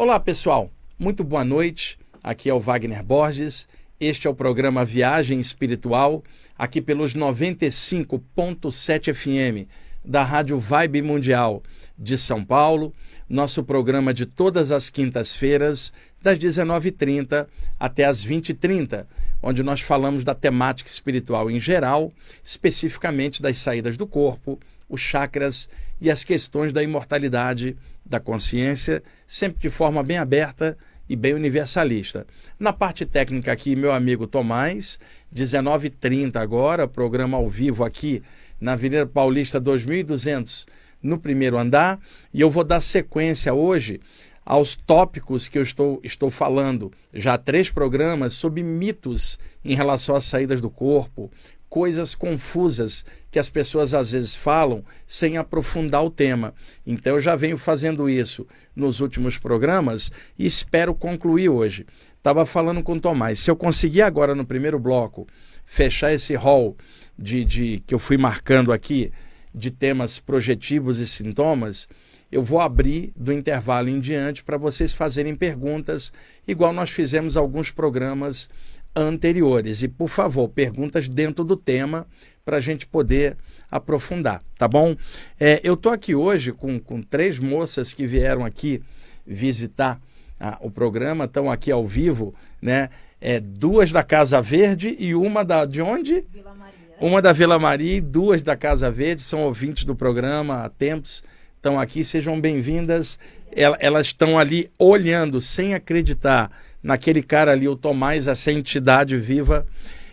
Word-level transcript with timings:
Olá, 0.00 0.20
pessoal. 0.20 0.70
Muito 0.96 1.24
boa 1.24 1.44
noite. 1.44 1.98
Aqui 2.22 2.48
é 2.48 2.54
o 2.54 2.60
Wagner 2.60 3.02
Borges. 3.02 3.66
Este 3.98 4.28
é 4.28 4.30
o 4.30 4.34
programa 4.34 4.84
Viagem 4.84 5.40
Espiritual, 5.40 6.22
aqui 6.56 6.80
pelos 6.80 7.16
95.7 7.16 9.12
FM 9.12 9.66
da 10.04 10.22
Rádio 10.22 10.56
Vibe 10.56 11.02
Mundial 11.02 11.64
de 11.98 12.16
São 12.16 12.44
Paulo. 12.44 12.94
Nosso 13.28 13.64
programa 13.64 14.14
de 14.14 14.24
todas 14.24 14.70
as 14.70 14.88
quintas-feiras, 14.88 15.92
das 16.22 16.38
19h30 16.38 17.48
até 17.76 18.04
as 18.04 18.24
20h30, 18.24 19.04
onde 19.42 19.64
nós 19.64 19.80
falamos 19.80 20.22
da 20.22 20.32
temática 20.32 20.88
espiritual 20.88 21.50
em 21.50 21.58
geral, 21.58 22.12
especificamente 22.44 23.42
das 23.42 23.58
saídas 23.58 23.96
do 23.96 24.06
corpo, 24.06 24.60
os 24.88 25.00
chakras 25.00 25.68
e 26.00 26.10
as 26.10 26.24
questões 26.24 26.72
da 26.72 26.82
imortalidade 26.82 27.76
da 28.04 28.18
consciência, 28.18 29.02
sempre 29.26 29.60
de 29.60 29.70
forma 29.70 30.02
bem 30.02 30.18
aberta 30.18 30.76
e 31.08 31.16
bem 31.16 31.34
universalista. 31.34 32.26
Na 32.58 32.72
parte 32.72 33.06
técnica 33.06 33.52
aqui, 33.52 33.74
meu 33.74 33.92
amigo 33.92 34.26
Tomás, 34.26 34.98
19h30 35.34 36.36
agora, 36.36 36.86
programa 36.86 37.36
ao 37.36 37.48
vivo 37.48 37.84
aqui 37.84 38.22
na 38.60 38.72
Avenida 38.72 39.06
Paulista 39.06 39.60
2200, 39.60 40.66
no 41.02 41.18
primeiro 41.18 41.56
andar, 41.56 42.00
e 42.34 42.40
eu 42.40 42.50
vou 42.50 42.64
dar 42.64 42.80
sequência 42.80 43.54
hoje 43.54 44.00
aos 44.44 44.74
tópicos 44.74 45.46
que 45.46 45.58
eu 45.58 45.62
estou, 45.62 46.00
estou 46.02 46.30
falando 46.30 46.90
já 47.14 47.34
há 47.34 47.38
três 47.38 47.70
programas 47.70 48.32
sobre 48.32 48.62
mitos 48.62 49.38
em 49.62 49.74
relação 49.74 50.16
às 50.16 50.24
saídas 50.24 50.60
do 50.60 50.70
corpo, 50.70 51.30
coisas 51.68 52.14
confusas 52.14 53.04
que 53.30 53.38
as 53.38 53.48
pessoas 53.48 53.94
às 53.94 54.12
vezes 54.12 54.34
falam 54.34 54.84
sem 55.06 55.36
aprofundar 55.36 56.04
o 56.04 56.10
tema. 56.10 56.54
Então 56.86 57.14
eu 57.14 57.20
já 57.20 57.36
venho 57.36 57.58
fazendo 57.58 58.08
isso 58.08 58.46
nos 58.74 59.00
últimos 59.00 59.38
programas 59.38 60.10
e 60.38 60.46
espero 60.46 60.94
concluir 60.94 61.48
hoje. 61.48 61.86
Estava 62.16 62.46
falando 62.46 62.82
com 62.82 62.94
o 62.94 63.00
Tomás, 63.00 63.40
se 63.40 63.50
eu 63.50 63.56
conseguir 63.56 64.02
agora 64.02 64.34
no 64.34 64.44
primeiro 64.44 64.78
bloco 64.78 65.26
fechar 65.64 66.12
esse 66.12 66.34
hall 66.34 66.76
de, 67.18 67.44
de 67.44 67.82
que 67.86 67.94
eu 67.94 67.98
fui 67.98 68.16
marcando 68.16 68.72
aqui 68.72 69.12
de 69.54 69.70
temas 69.70 70.18
projetivos 70.18 70.98
e 70.98 71.06
sintomas, 71.06 71.88
eu 72.30 72.42
vou 72.42 72.60
abrir 72.60 73.12
do 73.16 73.32
intervalo 73.32 73.88
em 73.88 74.00
diante 74.00 74.44
para 74.44 74.58
vocês 74.58 74.92
fazerem 74.92 75.34
perguntas, 75.34 76.12
igual 76.46 76.72
nós 76.72 76.90
fizemos 76.90 77.36
alguns 77.36 77.70
programas 77.70 78.48
anteriores. 78.94 79.82
E, 79.82 79.88
por 79.88 80.08
favor, 80.08 80.48
perguntas 80.48 81.08
dentro 81.08 81.44
do 81.44 81.56
tema 81.56 82.06
para 82.48 82.56
a 82.56 82.60
gente 82.60 82.86
poder 82.86 83.36
aprofundar, 83.70 84.42
tá 84.56 84.66
bom? 84.66 84.96
É, 85.38 85.60
eu 85.62 85.74
estou 85.74 85.92
aqui 85.92 86.14
hoje 86.14 86.50
com, 86.50 86.80
com 86.80 87.02
três 87.02 87.38
moças 87.38 87.92
que 87.92 88.06
vieram 88.06 88.42
aqui 88.42 88.82
visitar 89.26 90.00
ah, 90.40 90.56
o 90.62 90.70
programa, 90.70 91.26
estão 91.26 91.50
aqui 91.50 91.70
ao 91.70 91.86
vivo, 91.86 92.34
né? 92.62 92.88
É, 93.20 93.38
duas 93.38 93.92
da 93.92 94.02
Casa 94.02 94.40
Verde 94.40 94.96
e 94.98 95.14
uma 95.14 95.44
da 95.44 95.66
de 95.66 95.82
onde? 95.82 96.24
Vila 96.32 96.54
Maria. 96.54 96.72
Uma 96.98 97.20
da 97.20 97.34
Vila 97.34 97.58
Maria 97.58 97.98
e 97.98 98.00
duas 98.00 98.42
da 98.42 98.56
Casa 98.56 98.90
Verde, 98.90 99.20
são 99.20 99.42
ouvintes 99.42 99.84
do 99.84 99.94
programa 99.94 100.64
há 100.64 100.70
tempos, 100.70 101.22
estão 101.54 101.78
aqui, 101.78 102.02
sejam 102.02 102.40
bem-vindas. 102.40 103.18
Elas 103.52 104.06
estão 104.06 104.38
ali 104.38 104.70
olhando, 104.78 105.42
sem 105.42 105.74
acreditar 105.74 106.50
naquele 106.82 107.22
cara 107.22 107.52
ali, 107.52 107.68
o 107.68 107.76
Tomás, 107.76 108.26
essa 108.26 108.50
entidade 108.50 109.18
viva. 109.18 109.66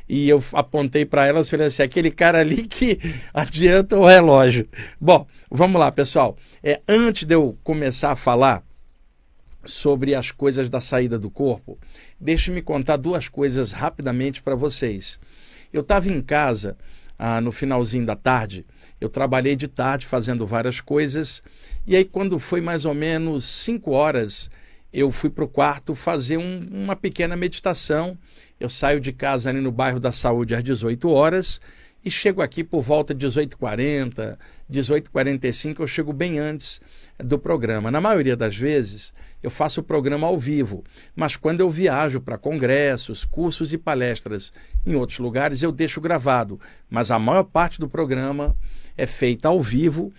E 0.07 0.29
eu 0.29 0.43
apontei 0.53 1.05
para 1.05 1.25
elas 1.25 1.47
e 1.47 1.51
falei 1.51 1.67
assim: 1.67 1.83
aquele 1.83 2.11
cara 2.11 2.39
ali 2.39 2.67
que 2.67 2.99
adianta 3.33 3.97
o 3.97 4.05
relógio. 4.05 4.67
Bom, 4.99 5.27
vamos 5.49 5.79
lá, 5.79 5.91
pessoal. 5.91 6.37
É, 6.63 6.81
antes 6.87 7.25
de 7.25 7.33
eu 7.33 7.57
começar 7.63 8.11
a 8.11 8.15
falar 8.15 8.63
sobre 9.63 10.13
as 10.13 10.31
coisas 10.31 10.69
da 10.69 10.79
saída 10.79 11.17
do 11.17 11.29
corpo, 11.29 11.77
deixe-me 12.19 12.61
contar 12.61 12.97
duas 12.97 13.27
coisas 13.27 13.71
rapidamente 13.71 14.43
para 14.43 14.55
vocês. 14.55 15.19
Eu 15.73 15.81
estava 15.81 16.07
em 16.07 16.21
casa 16.21 16.77
ah, 17.17 17.41
no 17.41 17.51
finalzinho 17.51 18.05
da 18.05 18.15
tarde, 18.15 18.65
eu 19.01 19.09
trabalhei 19.09 19.55
de 19.55 19.67
tarde 19.67 20.05
fazendo 20.05 20.45
várias 20.45 20.79
coisas, 20.79 21.41
e 21.87 21.95
aí, 21.95 22.03
quando 22.03 22.39
foi 22.39 22.61
mais 22.61 22.83
ou 22.83 22.95
menos 22.95 23.45
5 23.45 23.91
horas, 23.91 24.49
eu 24.91 25.11
fui 25.11 25.29
para 25.29 25.43
o 25.43 25.47
quarto 25.47 25.93
fazer 25.93 26.37
um, 26.37 26.65
uma 26.71 26.95
pequena 26.95 27.35
meditação. 27.35 28.17
Eu 28.59 28.69
saio 28.69 28.99
de 28.99 29.11
casa 29.11 29.49
ali 29.49 29.59
no 29.59 29.71
bairro 29.71 29.99
da 29.99 30.11
Saúde 30.11 30.55
às 30.55 30.63
18 30.63 31.09
horas 31.09 31.59
e 32.05 32.11
chego 32.11 32.41
aqui 32.43 32.63
por 32.63 32.83
volta 32.83 33.15
de 33.15 33.25
18h40, 33.25 34.37
18h45, 34.71 35.79
eu 35.79 35.87
chego 35.87 36.13
bem 36.13 36.37
antes 36.37 36.79
do 37.17 37.39
programa. 37.39 37.89
Na 37.89 37.99
maioria 37.99 38.37
das 38.37 38.55
vezes, 38.55 39.11
eu 39.41 39.49
faço 39.49 39.81
o 39.81 39.83
programa 39.83 40.27
ao 40.27 40.39
vivo, 40.39 40.83
mas 41.15 41.35
quando 41.35 41.61
eu 41.61 41.69
viajo 41.69 42.21
para 42.21 42.37
congressos, 42.37 43.25
cursos 43.25 43.73
e 43.73 43.77
palestras 43.77 44.53
em 44.85 44.93
outros 44.95 45.17
lugares, 45.17 45.63
eu 45.63 45.71
deixo 45.71 45.99
gravado. 45.99 46.59
Mas 46.87 47.09
a 47.09 47.17
maior 47.17 47.43
parte 47.43 47.79
do 47.79 47.89
programa 47.89 48.55
é 48.95 49.07
feita 49.07 49.47
ao 49.47 49.59
vivo, 49.59 50.13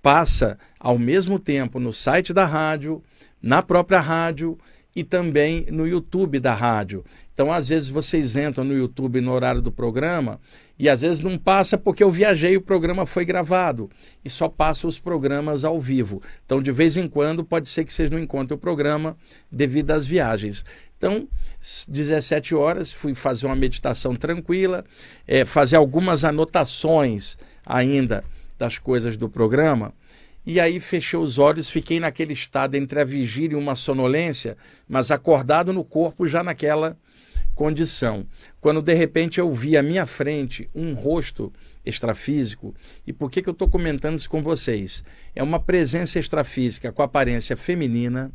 passa 0.00 0.56
ao 0.78 0.96
mesmo 0.96 1.38
tempo 1.38 1.80
no 1.80 1.92
site 1.92 2.32
da 2.32 2.44
rádio, 2.44 3.02
na 3.42 3.60
própria 3.60 4.00
rádio 4.00 4.56
e 4.94 5.02
também 5.02 5.66
no 5.70 5.86
YouTube 5.86 6.38
da 6.38 6.54
rádio. 6.54 7.04
Então, 7.34 7.52
às 7.52 7.68
vezes, 7.68 7.88
vocês 7.88 8.36
entram 8.36 8.64
no 8.64 8.72
YouTube 8.72 9.20
no 9.20 9.32
horário 9.32 9.60
do 9.60 9.72
programa 9.72 10.40
e 10.78 10.88
às 10.88 11.00
vezes 11.00 11.18
não 11.18 11.36
passa 11.36 11.76
porque 11.76 12.02
eu 12.02 12.10
viajei 12.10 12.52
e 12.52 12.56
o 12.56 12.62
programa 12.62 13.04
foi 13.06 13.24
gravado. 13.24 13.90
E 14.24 14.30
só 14.30 14.48
passa 14.48 14.86
os 14.86 15.00
programas 15.00 15.64
ao 15.64 15.80
vivo. 15.80 16.22
Então, 16.46 16.62
de 16.62 16.70
vez 16.70 16.96
em 16.96 17.08
quando, 17.08 17.44
pode 17.44 17.68
ser 17.68 17.84
que 17.84 17.92
vocês 17.92 18.08
não 18.08 18.20
encontrem 18.20 18.56
o 18.56 18.60
programa 18.60 19.16
devido 19.50 19.90
às 19.90 20.06
viagens. 20.06 20.64
Então, 20.96 21.28
17 21.88 22.54
horas, 22.54 22.92
fui 22.92 23.16
fazer 23.16 23.46
uma 23.46 23.56
meditação 23.56 24.14
tranquila, 24.14 24.84
é, 25.26 25.44
fazer 25.44 25.74
algumas 25.74 26.24
anotações 26.24 27.36
ainda 27.66 28.22
das 28.56 28.78
coisas 28.78 29.16
do 29.16 29.28
programa. 29.28 29.92
E 30.46 30.60
aí 30.60 30.78
fechei 30.78 31.18
os 31.18 31.36
olhos, 31.38 31.68
fiquei 31.68 31.98
naquele 31.98 32.32
estado 32.32 32.76
entre 32.76 33.00
a 33.00 33.04
vigília 33.04 33.56
e 33.56 33.58
uma 33.58 33.74
sonolência, 33.74 34.56
mas 34.88 35.10
acordado 35.10 35.72
no 35.72 35.82
corpo 35.82 36.28
já 36.28 36.42
naquela 36.42 36.96
condição. 37.54 38.26
Quando 38.60 38.82
de 38.82 38.94
repente 38.94 39.38
eu 39.38 39.52
vi 39.52 39.76
à 39.76 39.82
minha 39.82 40.06
frente 40.06 40.68
um 40.74 40.94
rosto 40.94 41.52
extrafísico. 41.84 42.74
E 43.06 43.12
por 43.12 43.30
que, 43.30 43.42
que 43.42 43.48
eu 43.48 43.52
estou 43.52 43.68
comentando 43.68 44.16
isso 44.16 44.28
com 44.28 44.42
vocês? 44.42 45.04
É 45.34 45.42
uma 45.42 45.60
presença 45.60 46.18
extrafísica 46.18 46.92
com 46.92 47.02
aparência 47.02 47.56
feminina, 47.56 48.32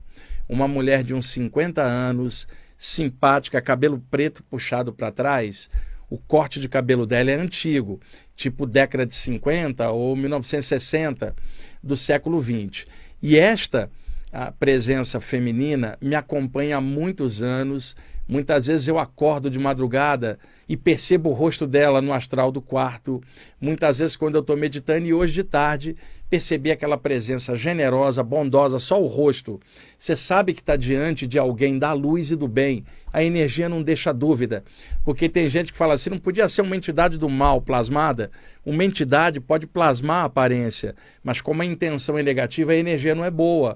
uma 0.48 0.68
mulher 0.68 1.04
de 1.04 1.14
uns 1.14 1.28
50 1.32 1.82
anos, 1.82 2.48
simpática, 2.78 3.62
cabelo 3.62 4.04
preto 4.10 4.44
puxado 4.44 4.94
para 4.94 5.12
trás. 5.12 5.70
O 6.10 6.18
corte 6.18 6.60
de 6.60 6.70
cabelo 6.70 7.06
dela 7.06 7.32
é 7.32 7.36
antigo, 7.36 8.00
tipo 8.36 8.66
década 8.66 9.06
de 9.06 9.14
50 9.14 9.90
ou 9.92 10.16
1960 10.16 11.36
do 11.84 11.96
século 11.96 12.42
XX. 12.42 12.86
E 13.22 13.38
esta 13.38 13.92
a 14.32 14.52
presença 14.52 15.20
feminina 15.20 15.98
me 16.00 16.16
acompanha 16.16 16.78
há 16.78 16.82
muitos 16.82 17.42
anos. 17.42 17.96
Muitas 18.30 18.68
vezes 18.68 18.88
eu 18.88 19.00
acordo 19.00 19.50
de 19.50 19.58
madrugada 19.58 20.38
e 20.68 20.78
percebo 20.78 21.32
o 21.32 21.34
rosto 21.34 21.66
dela 21.66 22.00
no 22.00 22.14
astral 22.14 22.52
do 22.52 22.62
quarto. 22.62 23.20
Muitas 23.60 23.98
vezes, 23.98 24.16
quando 24.16 24.36
eu 24.36 24.42
estou 24.42 24.56
meditando, 24.56 25.08
e 25.08 25.14
hoje 25.16 25.34
de 25.34 25.44
tarde, 25.44 25.96
percebi 26.30 26.70
aquela 26.70 26.96
presença 26.96 27.56
generosa, 27.56 28.22
bondosa, 28.22 28.78
só 28.78 29.02
o 29.02 29.08
rosto. 29.08 29.60
Você 29.98 30.16
sabe 30.16 30.54
que 30.54 30.62
está 30.62 30.76
diante 30.76 31.26
de 31.26 31.40
alguém 31.40 31.80
da 31.80 31.92
luz 31.92 32.30
e 32.30 32.36
do 32.36 32.48
bem. 32.48 32.86
A 33.12 33.24
energia 33.24 33.68
não 33.68 33.82
deixa 33.82 34.14
dúvida. 34.14 34.64
Porque 35.04 35.28
tem 35.28 35.50
gente 35.50 35.72
que 35.72 35.78
fala 35.80 35.96
assim: 35.96 36.12
não 36.12 36.20
podia 36.20 36.48
ser 36.48 36.62
uma 36.62 36.76
entidade 36.76 37.18
do 37.18 37.28
mal 37.28 37.60
plasmada. 37.60 38.30
Uma 38.64 38.84
entidade 38.84 39.40
pode 39.40 39.66
plasmar 39.66 40.22
a 40.22 40.26
aparência, 40.26 40.96
mas 41.24 41.42
como 41.42 41.64
a 41.64 41.66
intenção 41.66 42.16
é 42.16 42.22
negativa, 42.22 42.74
a 42.74 42.76
energia 42.76 43.16
não 43.16 43.26
é 43.26 43.32
boa. 43.32 43.76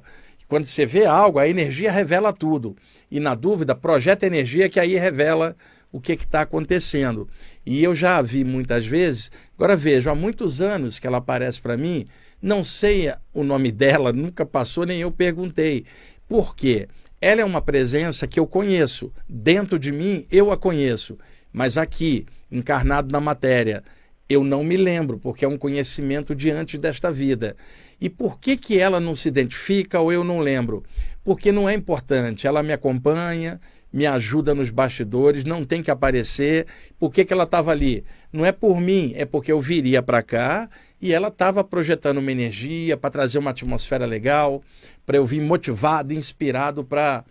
Quando 0.54 0.68
você 0.68 0.86
vê 0.86 1.04
algo, 1.04 1.40
a 1.40 1.48
energia 1.48 1.92
revela 1.92 2.32
tudo. 2.32 2.76
E 3.10 3.20
na 3.20 3.34
dúvida, 3.34 3.74
projeta 3.74 4.28
energia 4.28 4.70
que 4.70 4.80
aí 4.80 4.96
revela 4.96 5.56
o 5.92 6.00
que 6.00 6.12
está 6.12 6.42
acontecendo. 6.42 7.28
E 7.66 7.84
eu 7.84 7.96
já 7.96 8.18
a 8.18 8.22
vi 8.22 8.44
muitas 8.44 8.86
vezes. 8.86 9.32
Agora 9.58 9.76
vejo, 9.76 10.12
há 10.12 10.14
muitos 10.14 10.62
anos 10.62 11.00
que 11.00 11.08
ela 11.08 11.18
aparece 11.18 11.60
para 11.60 11.76
mim, 11.76 12.06
não 12.40 12.64
sei 12.64 13.12
o 13.34 13.44
nome 13.44 13.72
dela, 13.72 14.14
nunca 14.14 14.46
passou, 14.46 14.86
nem 14.86 15.02
eu 15.02 15.10
perguntei. 15.10 15.86
Por 16.30 16.56
quê? 16.56 16.88
Ela 17.20 17.42
é 17.42 17.46
uma 17.46 17.60
presença 17.60 18.28
que 18.28 18.40
eu 18.40 18.46
conheço. 18.46 19.12
Dentro 19.28 19.80
de 19.80 19.92
mim, 19.92 20.28
eu 20.30 20.52
a 20.52 20.56
conheço. 20.56 21.18
Mas 21.52 21.80
aqui, 21.80 22.28
encarnado 22.52 23.12
na 23.12 23.20
matéria, 23.20 23.84
eu 24.30 24.44
não 24.44 24.64
me 24.64 24.78
lembro, 24.78 25.18
porque 25.18 25.46
é 25.46 25.48
um 25.48 25.58
conhecimento 25.58 26.36
diante 26.36 26.78
desta 26.78 27.12
vida. 27.12 27.56
E 28.04 28.10
por 28.10 28.38
que, 28.38 28.58
que 28.58 28.78
ela 28.78 29.00
não 29.00 29.16
se 29.16 29.30
identifica 29.30 29.98
ou 29.98 30.12
eu 30.12 30.26
não 30.26 30.42
lembro? 30.42 30.84
Porque 31.24 31.54
não 31.54 31.70
é 31.70 31.74
importante. 31.74 32.46
Ela 32.46 32.62
me 32.62 32.74
acompanha, 32.74 33.62
me 33.94 34.06
ajuda 34.06 34.54
nos 34.54 34.70
bastidores, 34.70 35.46
não 35.46 35.64
tem 35.64 35.82
que 35.82 35.90
aparecer. 35.90 36.68
Por 37.00 37.14
que, 37.14 37.24
que 37.24 37.32
ela 37.32 37.46
estava 37.46 37.72
ali? 37.72 38.04
Não 38.30 38.46
é 38.46 38.52
por 38.52 38.82
mim, 38.82 39.14
é 39.16 39.24
porque 39.24 39.54
eu 39.54 39.62
viria 39.62 40.04
para 40.04 40.22
cá 40.22 40.70
e 41.02 41.14
ela 41.14 41.30
estava 41.30 41.64
projetando 41.64 42.18
uma 42.18 42.30
energia 42.30 42.98
para 42.98 43.10
trazer 43.10 43.38
uma 43.38 43.52
atmosfera 43.52 44.06
legal, 44.06 44.62
para 45.06 45.16
eu 45.16 45.26
vir 45.26 45.40
motivado, 45.40 46.14
inspirado 46.14 46.84
para 46.84 47.24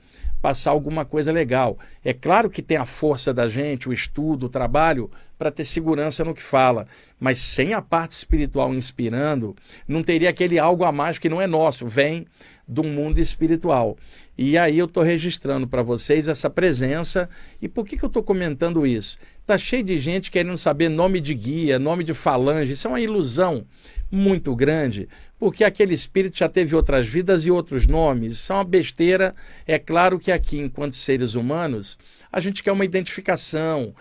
passar 0.43 0.73
alguma 0.73 1.05
coisa 1.05 1.31
legal. 1.31 1.79
É 2.05 2.13
claro 2.13 2.51
que 2.51 2.61
tem 2.61 2.77
a 2.77 2.85
força 2.85 3.33
da 3.33 3.49
gente, 3.49 3.89
o 3.89 3.93
estudo, 3.93 4.47
o 4.47 4.49
trabalho, 4.49 5.09
para 5.39 5.53
ter 5.53 5.65
segurança 5.65 6.25
no 6.25 6.35
que 6.35 6.43
fala, 6.43 6.87
mas 7.19 7.39
sem 7.39 7.73
a 7.73 7.81
parte 7.81 8.13
espiritual 8.13 8.75
inspirando, 8.75 9.57
não 9.87 10.03
teria 10.03 10.31
aquele 10.31 10.59
algo 10.59 10.85
a 10.85 10.93
mais 10.93 11.19
que 11.19 11.29
não 11.29 11.41
é 11.41 11.47
nosso, 11.47 11.87
vem 11.87 12.27
do 12.67 12.83
mundo 12.83 13.19
espiritual. 13.19 13.97
E 14.37 14.57
aí 14.59 14.79
eu 14.79 14.87
estou 14.87 15.03
registrando 15.03 15.67
para 15.67 15.83
vocês 15.83 16.27
essa 16.27 16.49
presença. 16.49 17.29
E 17.61 17.69
por 17.69 17.87
que, 17.87 17.97
que 17.97 18.05
eu 18.05 18.09
estou 18.09 18.23
comentando 18.23 18.87
isso? 18.87 19.19
Está 19.41 19.59
cheio 19.59 19.83
de 19.83 19.99
gente 19.99 20.31
querendo 20.31 20.57
saber 20.57 20.89
nome 20.89 21.21
de 21.21 21.35
guia, 21.35 21.79
nome 21.79 22.03
de 22.03 22.15
falange. 22.15 22.73
Isso 22.73 22.87
é 22.87 22.91
uma 22.91 23.01
ilusão 23.01 23.67
muito 24.13 24.55
grande, 24.55 25.09
porque 25.39 25.65
aquele 25.65 25.95
espírito 25.95 26.37
já 26.37 26.47
teve 26.47 26.77
outras 26.77 27.09
vidas 27.09 27.47
e 27.47 27.51
outros 27.51 27.87
nomes. 27.87 28.35
Isso 28.35 28.53
é 28.53 28.57
uma 28.57 28.65
besteira. 28.65 29.35
É 29.67 29.79
claro 29.79 30.19
que 30.19 30.31
aqui, 30.31 30.59
enquanto 30.59 30.95
seres 30.95 31.35
humanos, 31.35 31.99
a 32.31 32.39
gente 32.39 32.63
quer 32.63 32.73
uma 32.73 32.85
identificação, 32.85 33.95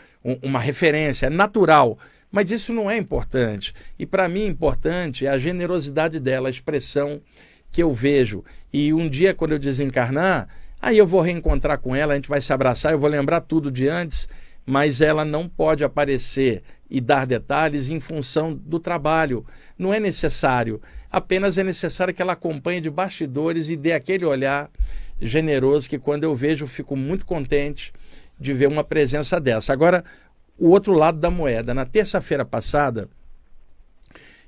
uma 0.44 0.60
referência, 0.60 1.28
é 1.28 1.30
natural. 1.30 1.98
Mas 2.30 2.52
isso 2.52 2.74
não 2.74 2.92
é 2.92 2.98
importante. 2.98 3.74
E 3.98 4.06
para 4.06 4.28
mim, 4.28 4.46
importante 4.46 5.26
é 5.26 5.30
a 5.30 5.38
generosidade 5.38 6.20
dela, 6.20 6.50
a 6.50 6.52
expressão 6.52 7.22
que 7.72 7.82
eu 7.82 7.94
vejo. 7.94 8.44
E 8.72 8.94
um 8.94 9.10
dia, 9.10 9.34
quando 9.34 9.54
eu 9.54 9.60
desencarnar, 9.60 10.50
aí 10.82 10.98
eu 10.98 11.08
vou 11.08 11.22
reencontrar 11.22 11.78
com 11.78 11.96
ela, 11.96 12.14
a 12.14 12.16
gente 12.16 12.30
vai 12.30 12.42
se 12.42 12.52
abraçar, 12.52 12.92
eu 12.92 13.00
vou 13.00 13.10
lembrar 13.10 13.42
tudo 13.42 13.72
de 13.72 13.88
antes, 13.88 14.28
mas 14.72 15.02
ela 15.02 15.26
não 15.26 15.50
pode 15.50 15.84
aparecer 15.84 16.64
e 16.90 17.02
dar 17.02 17.28
detalhes 17.28 17.90
em 17.90 18.00
função 18.00 18.54
do 18.54 18.80
trabalho. 18.80 19.46
Não 19.78 19.94
é 19.94 20.00
necessário. 20.00 20.82
Apenas 21.12 21.58
é 21.58 21.64
necessário 21.64 22.14
que 22.14 22.22
ela 22.22 22.32
acompanhe 22.32 22.80
de 22.80 22.90
bastidores 22.90 23.68
e 23.68 23.76
dê 23.76 23.92
aquele 23.92 24.24
olhar 24.24 24.72
generoso 25.20 25.90
que 25.90 26.00
quando 26.00 26.24
eu 26.24 26.34
vejo 26.34 26.66
fico 26.68 26.96
muito 26.96 27.26
contente 27.26 27.92
de 28.40 28.54
ver 28.54 28.70
uma 28.70 28.82
presença 28.82 29.42
dessa. 29.42 29.74
Agora, 29.74 30.06
o 30.58 30.70
outro 30.70 30.94
lado 30.94 31.20
da 31.20 31.30
moeda. 31.30 31.74
Na 31.74 31.86
terça-feira 31.86 32.46
passada, 32.46 33.10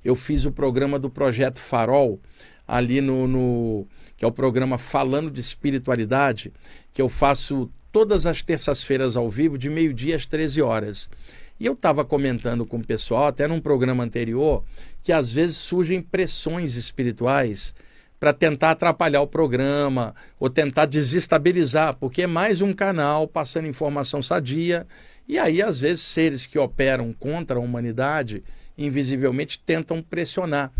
eu 0.06 0.16
fiz 0.16 0.46
o 0.46 0.54
programa 0.54 0.98
do 0.98 1.10
Projeto 1.10 1.60
Farol 1.60 2.18
ali 2.66 3.02
no, 3.02 3.28
no 3.28 3.88
que 4.16 4.24
é 4.24 4.28
o 4.28 4.31
programa 4.31 4.78
Falando 4.78 5.30
de 5.30 5.42
Espiritualidade, 5.42 6.54
que 6.94 7.02
eu 7.02 7.10
faço 7.10 7.70
todas 7.94 8.25
as 8.25 8.42
terças-feiras 8.42 9.16
ao 9.16 9.30
vivo, 9.30 9.57
de 9.57 9.69
meio-dia 9.69 10.16
às 10.16 10.25
13 10.25 10.62
horas. 10.63 11.10
E 11.60 11.66
eu 11.66 11.74
estava 11.74 12.04
comentando 12.04 12.66
com 12.66 12.78
o 12.78 12.86
pessoal, 12.86 13.28
até 13.28 13.48
num 13.48 13.62
programa 13.62 14.04
anterior, 14.04 14.63
que 15.04 15.13
às 15.13 15.31
vezes 15.31 15.57
surgem 15.57 16.01
pressões 16.01 16.75
espirituais 16.75 17.75
para 18.19 18.34
tentar 18.34 18.72
atrapalhar 18.72 19.22
o 19.22 19.28
programa 19.28 20.16
ou 20.40 20.50
tentar 20.50 20.88
desestabilizar, 20.88 21.95
porque 21.95 22.24
é 22.24 22.28
mais 22.28 22.62
um 22.62 22.74
canal 22.74 23.28
passando 23.28 23.68
informação 23.68 24.24
sadia. 24.24 24.88
E 25.28 25.38
aí, 25.38 25.62
às 25.62 25.81
vezes, 25.81 26.01
seres 26.01 26.48
que 26.48 26.57
operam 26.57 27.13
contra 27.13 27.57
a 27.57 27.62
humanidade 27.62 28.44
invisivelmente 28.75 29.60
tentam 29.60 30.01
pressionar. 30.01 30.72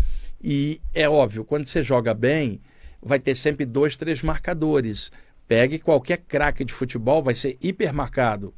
E 0.42 0.80
é 0.92 1.08
óbvio, 1.08 1.44
quando 1.44 1.66
você 1.66 1.80
joga 1.80 2.12
bem, 2.12 2.60
vai 3.00 3.20
ter 3.20 3.36
sempre 3.36 3.64
dois, 3.64 3.94
três 3.94 4.20
marcadores. 4.20 5.12
Pegue 5.46 5.78
qualquer 5.78 6.18
craque 6.18 6.64
de 6.64 6.72
futebol, 6.72 7.22
vai 7.22 7.34
ser 7.34 7.56
hipermarcado 7.60 8.54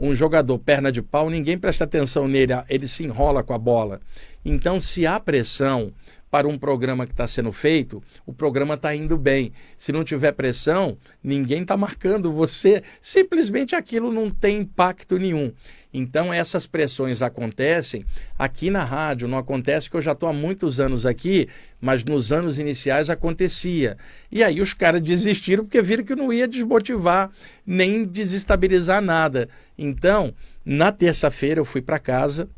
um 0.00 0.14
jogador 0.14 0.58
perna 0.58 0.90
de 0.90 1.02
pau, 1.02 1.28
ninguém 1.28 1.58
presta 1.58 1.84
atenção 1.84 2.26
nele, 2.26 2.54
ele 2.70 2.88
se 2.88 3.04
enrola 3.04 3.42
com 3.42 3.52
a 3.52 3.58
bola. 3.58 4.00
Então, 4.42 4.80
se 4.80 5.06
há 5.06 5.20
pressão 5.20 5.92
para 6.30 6.46
um 6.46 6.56
programa 6.56 7.06
que 7.06 7.12
está 7.12 7.26
sendo 7.26 7.50
feito, 7.50 8.02
o 8.24 8.32
programa 8.32 8.74
está 8.74 8.94
indo 8.94 9.18
bem. 9.18 9.52
Se 9.76 9.90
não 9.90 10.04
tiver 10.04 10.32
pressão, 10.32 10.96
ninguém 11.22 11.62
está 11.62 11.76
marcando 11.76 12.32
você. 12.32 12.82
Simplesmente 13.00 13.74
aquilo 13.74 14.12
não 14.12 14.30
tem 14.30 14.58
impacto 14.58 15.18
nenhum. 15.18 15.52
Então 15.92 16.32
essas 16.32 16.66
pressões 16.66 17.20
acontecem 17.20 18.04
aqui 18.38 18.70
na 18.70 18.84
rádio, 18.84 19.26
não 19.26 19.38
acontece 19.38 19.90
que 19.90 19.96
eu 19.96 20.00
já 20.00 20.12
estou 20.12 20.28
há 20.28 20.32
muitos 20.32 20.78
anos 20.78 21.04
aqui, 21.04 21.48
mas 21.80 22.04
nos 22.04 22.30
anos 22.30 22.60
iniciais 22.60 23.10
acontecia. 23.10 23.96
E 24.30 24.44
aí 24.44 24.60
os 24.60 24.72
caras 24.72 25.02
desistiram 25.02 25.64
porque 25.64 25.82
viram 25.82 26.04
que 26.04 26.14
não 26.14 26.32
ia 26.32 26.46
desmotivar 26.46 27.30
nem 27.66 28.04
desestabilizar 28.04 29.02
nada. 29.02 29.48
Então, 29.76 30.32
na 30.64 30.92
terça-feira 30.92 31.58
eu 31.58 31.64
fui 31.64 31.82
para 31.82 31.98
casa 31.98 32.48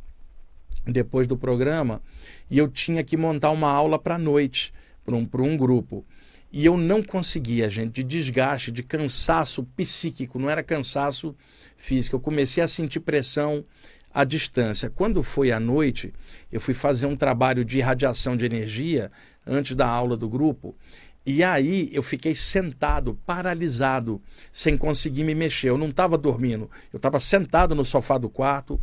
depois 0.86 1.26
do 1.26 1.36
programa 1.36 2.02
e 2.50 2.58
eu 2.58 2.68
tinha 2.68 3.02
que 3.02 3.16
montar 3.16 3.50
uma 3.50 3.70
aula 3.70 3.98
para 3.98 4.16
a 4.16 4.18
noite, 4.18 4.72
para 5.04 5.14
um, 5.14 5.28
um 5.34 5.56
grupo. 5.56 6.04
E 6.52 6.66
eu 6.66 6.76
não 6.76 7.02
conseguia, 7.02 7.70
gente, 7.70 7.92
de 7.92 8.04
desgaste, 8.04 8.70
de 8.70 8.82
cansaço 8.82 9.64
psíquico, 9.74 10.38
não 10.38 10.50
era 10.50 10.62
cansaço 10.62 11.34
físico. 11.76 12.16
Eu 12.16 12.20
comecei 12.20 12.62
a 12.62 12.68
sentir 12.68 13.00
pressão 13.00 13.64
à 14.12 14.22
distância. 14.22 14.90
Quando 14.90 15.22
foi 15.22 15.50
à 15.50 15.58
noite, 15.58 16.12
eu 16.52 16.60
fui 16.60 16.74
fazer 16.74 17.06
um 17.06 17.16
trabalho 17.16 17.64
de 17.64 17.78
irradiação 17.78 18.36
de 18.36 18.44
energia 18.44 19.10
antes 19.46 19.74
da 19.74 19.86
aula 19.86 20.14
do 20.14 20.28
grupo. 20.28 20.76
E 21.24 21.44
aí 21.44 21.88
eu 21.92 22.02
fiquei 22.02 22.34
sentado, 22.34 23.16
paralisado, 23.24 24.20
sem 24.52 24.76
conseguir 24.76 25.22
me 25.22 25.36
mexer. 25.36 25.68
Eu 25.68 25.78
não 25.78 25.88
estava 25.88 26.18
dormindo, 26.18 26.68
eu 26.92 26.96
estava 26.96 27.20
sentado 27.20 27.76
no 27.76 27.84
sofá 27.84 28.18
do 28.18 28.28
quarto, 28.28 28.80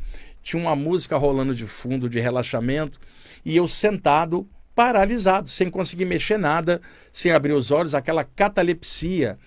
tinha 0.50 0.62
uma 0.64 0.76
música 0.76 1.16
rolando 1.16 1.54
de 1.54 1.68
fundo 1.68 2.10
de 2.10 2.20
relaxamento 2.20 3.00
e 3.46 3.56
eu 3.56 3.68
sentado, 3.68 4.50
paralisado, 4.74 5.48
sem 5.48 5.70
conseguir 5.70 6.06
mexer 6.06 6.40
nada, 6.40 6.82
sem 7.14 7.32
abrir 7.32 7.54
os 7.54 7.70
olhos, 7.70 7.94
aquela 7.94 8.24
catalepsia 8.24 9.38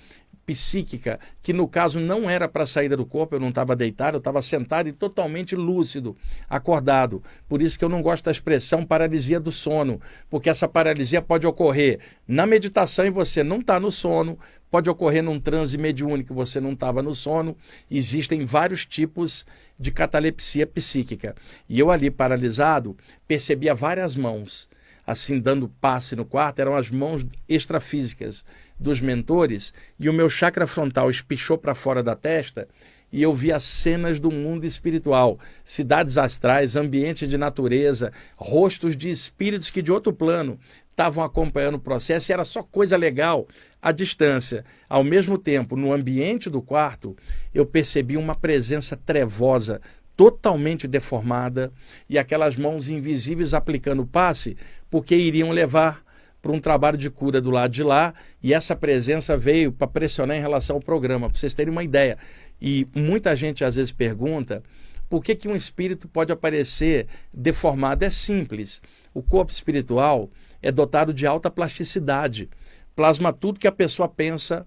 psíquica, 0.47 1.19
que 1.43 1.53
no 1.53 1.69
caso 1.69 2.01
não 2.01 2.29
era 2.29 2.49
para 2.49 2.67
saída 2.67 2.97
do 2.97 3.07
corpo, 3.07 3.35
eu 3.35 3.41
não 3.41 3.49
estava 3.49 3.77
deitado, 3.77 4.17
eu 4.17 4.19
estava 4.19 4.43
sentado 4.43 4.89
e 4.89 4.93
totalmente 4.93 5.55
lúcido, 5.55 6.17
acordado. 6.49 7.23
Por 7.49 7.63
isso 7.63 7.79
que 7.79 7.85
eu 7.85 7.89
não 7.89 8.03
gosto 8.03 8.25
da 8.25 8.31
expressão 8.31 8.85
paralisia 8.85 9.39
do 9.39 9.53
sono, 9.53 10.01
porque 10.29 10.51
essa 10.51 10.69
paralisia 10.69 11.23
pode 11.23 11.47
ocorrer 11.47 12.01
na 12.27 12.47
meditação 12.47 13.05
e 13.05 13.11
você 13.11 13.43
não 13.43 13.59
está 13.59 13.79
no 13.79 13.93
sono, 13.93 14.39
pode 14.71 14.89
ocorrer 14.89 15.23
num 15.23 15.39
transe 15.39 15.77
mediúnico 15.77 16.35
você 16.35 16.61
não 16.61 16.73
estava 16.73 17.03
no 17.03 17.15
sono. 17.15 17.57
Existem 17.91 18.45
vários 18.45 18.87
tipos 18.87 19.47
de 19.79 19.91
catalepsia 19.91 20.67
psíquica. 20.67 21.35
E 21.69 21.79
eu 21.79 21.91
ali 21.91 22.11
paralisado, 22.11 22.97
percebia 23.27 23.75
várias 23.75 24.17
mãos 24.17 24.71
assim 25.07 25.39
dando 25.41 25.69
passe 25.81 26.15
no 26.15 26.25
quarto, 26.25 26.61
eram 26.61 26.77
as 26.77 26.91
mãos 26.91 27.27
extrafísicas 27.49 28.45
dos 28.83 29.01
mentores, 29.01 29.73
e 29.99 30.09
o 30.09 30.13
meu 30.13 30.29
chakra 30.29 30.67
frontal 30.67 31.09
espichou 31.09 31.57
para 31.57 31.75
fora 31.75 32.03
da 32.03 32.15
testa 32.15 32.69
e 33.13 33.23
eu 33.23 33.35
via 33.35 33.61
cenas 33.61 34.19
do 34.19 34.31
mundo 34.31 34.65
espiritual, 34.65 35.39
cidades 35.65 36.17
astrais, 36.17 36.77
ambiente 36.77 37.27
de 37.27 37.37
natureza, 37.37 38.11
rostos 38.37 38.97
de 38.97 39.11
espíritos 39.11 39.71
que 39.71 39.83
de 39.83 39.93
outro 39.93 40.13
plano 40.13 40.59
estavam 40.89 41.23
acompanhando 41.23 41.75
o 41.75 41.81
processo 41.81 42.31
e 42.31 42.33
era 42.33 42.45
só 42.45 42.63
coisa 42.63 42.97
legal 42.97 43.47
à 43.81 43.93
distância. 43.93 44.65
Ao 44.89 45.05
mesmo 45.05 45.37
tempo, 45.37 45.77
no 45.77 45.93
ambiente 45.93 46.49
do 46.49 46.63
quarto, 46.63 47.15
eu 47.53 47.67
percebi 47.67 48.17
uma 48.17 48.35
presença 48.35 48.97
trevosa, 48.97 49.81
totalmente 50.17 50.87
deformada, 50.87 51.73
e 52.09 52.19
aquelas 52.19 52.57
mãos 52.57 52.89
invisíveis 52.89 53.53
aplicando 53.55 54.07
passe, 54.07 54.57
porque 54.91 55.15
iriam 55.15 55.51
levar 55.51 56.02
para 56.43 56.53
um 56.53 56.59
trabalho 56.59 56.99
de 56.99 57.09
cura 57.09 57.41
do 57.41 57.51
lado 57.51 57.73
de 57.73 57.85
lá, 57.85 58.13
e 58.43 58.53
essa 58.53 58.75
presença 58.75 59.37
veio 59.37 59.71
para 59.71 59.87
pressionar 59.87 60.37
em 60.37 60.41
relação 60.41 60.77
ao 60.77 60.83
programa, 60.83 61.31
para 61.31 61.39
vocês 61.39 61.55
terem 61.55 61.73
uma 61.73 61.85
ideia. 61.85 62.19
E 62.61 62.87
muita 62.95 63.35
gente 63.37 63.65
às 63.65 63.77
vezes 63.77 63.93
pergunta 63.93 64.63
por 65.09 65.23
que, 65.23 65.37
que 65.37 65.49
um 65.49 65.55
espírito 65.55 66.09
pode 66.09 66.33
aparecer 66.33 67.07
deformado. 67.33 68.05
É 68.05 68.11
simples. 68.11 68.83
O 69.15 69.23
corpo 69.23 69.53
espiritual 69.53 70.31
é 70.61 70.73
dotado 70.73 71.13
de 71.15 71.27
alta 71.27 71.51
plasticidade, 71.51 72.49
plasma 72.97 73.33
tudo 73.33 73.61
que 73.61 73.69
a 73.69 73.73
pessoa 73.73 74.09
pensa 74.09 74.67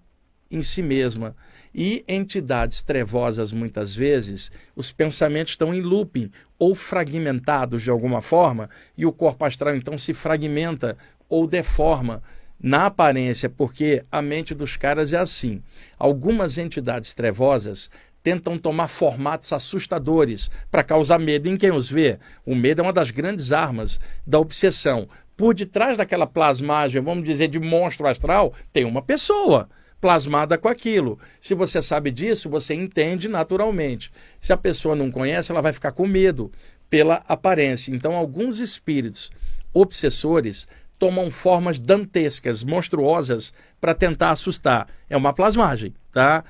em 0.49 0.61
si 0.61 0.81
mesma. 0.81 1.35
E 1.73 2.05
entidades 2.07 2.81
trevosas, 2.81 3.51
muitas 3.51 3.95
vezes, 3.95 4.51
os 4.75 4.91
pensamentos 4.91 5.53
estão 5.53 5.73
em 5.73 5.81
looping 5.81 6.31
ou 6.57 6.73
fragmentados 6.73 7.81
de 7.81 7.89
alguma 7.89 8.21
forma, 8.21 8.69
e 8.97 9.05
o 9.05 9.11
corpo 9.11 9.43
astral 9.43 9.75
então 9.75 9.97
se 9.97 10.13
fragmenta 10.13 10.97
ou 11.29 11.47
deforma 11.47 12.21
na 12.59 12.87
aparência, 12.87 13.49
porque 13.49 14.03
a 14.11 14.21
mente 14.21 14.55
dos 14.55 14.77
caras 14.77 15.13
é 15.13 15.17
assim. 15.17 15.61
Algumas 15.97 16.57
entidades 16.57 17.13
trevosas 17.13 17.89
tentam 18.23 18.57
tomar 18.57 18.87
formatos 18.87 19.53
assustadores 19.53 20.49
para 20.71 20.83
causar 20.83 21.19
medo 21.19 21.47
em 21.47 21.55
quem 21.55 21.71
os 21.71 21.89
vê. 21.89 22.17
O 22.43 22.55
medo 22.55 22.81
é 22.81 22.83
uma 22.83 22.93
das 22.93 23.11
grandes 23.11 23.51
armas 23.51 23.99
da 24.25 24.39
obsessão. 24.39 25.07
Por 25.37 25.53
detrás 25.53 25.97
daquela 25.97 26.25
plasmagem, 26.25 27.01
vamos 27.03 27.23
dizer, 27.23 27.49
de 27.49 27.59
monstro 27.59 28.07
astral, 28.07 28.53
tem 28.73 28.83
uma 28.83 29.01
pessoa 29.01 29.69
plasmada 30.01 30.57
com 30.57 30.67
aquilo. 30.67 31.19
Se 31.39 31.53
você 31.53 31.81
sabe 31.81 32.09
disso, 32.09 32.49
você 32.49 32.73
entende 32.73 33.27
naturalmente. 33.27 34.11
Se 34.39 34.53
a 34.53 34.57
pessoa 34.57 34.95
não 34.95 35.11
conhece, 35.11 35.51
ela 35.51 35.61
vai 35.61 35.73
ficar 35.73 35.91
com 35.91 36.07
medo 36.07 36.51
pela 36.89 37.23
aparência. 37.27 37.91
Então, 37.91 38.15
alguns 38.15 38.59
espíritos 38.59 39.31
obsessores 39.73 40.67
tomam 40.97 41.29
formas 41.29 41.79
dantescas, 41.79 42.63
monstruosas, 42.63 43.53
para 43.79 43.93
tentar 43.93 44.31
assustar. 44.31 44.87
É 45.09 45.15
uma 45.15 45.33
plasmagem, 45.33 45.93
tá? 46.11 46.43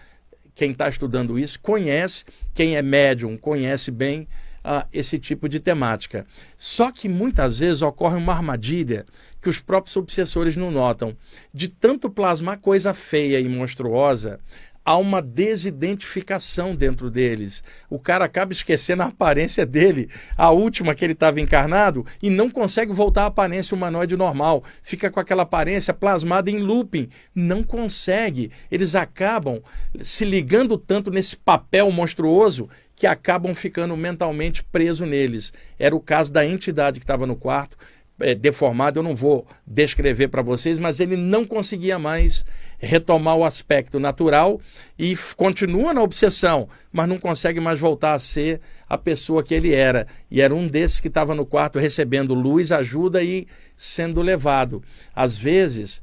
Quem 0.54 0.72
está 0.72 0.88
estudando 0.88 1.38
isso 1.38 1.60
conhece, 1.60 2.24
quem 2.54 2.78
é 2.78 2.82
médium 2.82 3.36
conhece 3.36 3.92
bem 3.92 4.28
uh, 4.66 4.88
esse 4.92 5.20
tipo 5.20 5.48
de 5.50 5.60
temática. 5.60 6.26
Só 6.56 6.92
que 6.92 7.08
muitas 7.10 7.60
vezes 7.60 7.82
ocorre 7.82 8.16
uma 8.16 8.34
armadilha 8.34 9.06
que 9.42 9.50
os 9.50 9.60
próprios 9.60 9.96
obsessores 9.96 10.56
não 10.56 10.72
notam. 10.72 11.16
De 11.54 11.68
tanto 11.68 12.10
plasmar 12.10 12.60
coisa 12.60 12.94
feia 12.94 13.40
e 13.40 13.48
monstruosa, 13.48 14.40
há 14.86 14.96
uma 14.98 15.22
desidentificação 15.22 16.76
dentro 16.76 17.10
deles. 17.10 17.64
O 17.90 17.98
cara 17.98 18.24
acaba 18.24 18.54
esquecendo 18.54 19.02
a 19.02 19.08
aparência 19.08 19.66
dele, 19.66 20.10
a 20.38 20.52
última 20.52 20.94
que 20.94 21.04
ele 21.04 21.14
estava 21.14 21.42
encarnado, 21.42 22.06
e 22.22 22.30
não 22.30 22.50
consegue 22.50 22.94
voltar 22.94 23.24
à 23.24 23.26
aparência 23.26 23.76
humanoide 23.76 24.16
normal. 24.16 24.64
Fica 24.84 25.10
com 25.10 25.20
aquela 25.20 25.44
aparência 25.44 25.94
plasmada 25.94 26.52
em 26.52 26.60
looping. 26.60 27.10
Não 27.34 27.64
consegue. 27.64 28.52
Eles 28.72 28.94
acabam 28.94 29.60
se 30.02 30.24
ligando 30.24 30.78
tanto 30.78 31.10
nesse 31.10 31.36
papel 31.36 31.92
monstruoso 31.92 32.70
que 32.96 33.08
acabam 33.08 33.54
ficando 33.54 33.98
mentalmente 33.98 34.64
presos 34.64 35.08
neles. 35.08 35.52
Era 35.78 35.96
o 35.96 36.00
caso 36.00 36.32
da 36.32 36.46
entidade 36.46 37.00
que 37.00 37.04
estava 37.04 37.26
no 37.26 37.36
quarto, 37.36 37.76
é, 38.20 38.34
deformado, 38.34 39.00
eu 39.00 39.04
não 39.04 39.16
vou 39.16 39.46
descrever 39.66 40.30
para 40.30 40.42
vocês, 40.42 40.80
mas 40.80 41.00
ele 41.00 41.18
não 41.18 41.46
conseguia 41.46 42.00
mais 42.00 42.46
retomar 42.78 43.36
o 43.36 43.44
aspecto 43.44 44.00
natural 44.00 44.60
e 44.98 45.16
continua 45.36 45.94
na 45.94 46.02
obsessão, 46.02 46.68
mas 46.92 47.08
não 47.08 47.18
consegue 47.18 47.60
mais 47.60 47.80
voltar 47.80 48.14
a 48.14 48.20
ser 48.20 48.62
a 48.88 48.98
pessoa 48.98 49.44
que 49.44 49.54
ele 49.54 49.74
era. 49.74 50.08
E 50.30 50.42
era 50.42 50.54
um 50.54 50.68
desses 50.68 51.00
que 51.00 51.08
estava 51.08 51.36
no 51.36 51.46
quarto 51.46 51.80
recebendo 51.80 52.34
luz, 52.34 52.72
ajuda 52.72 53.22
e 53.24 53.48
sendo 53.76 54.22
levado. 54.22 54.84
Às 55.14 55.36
vezes, 55.36 56.02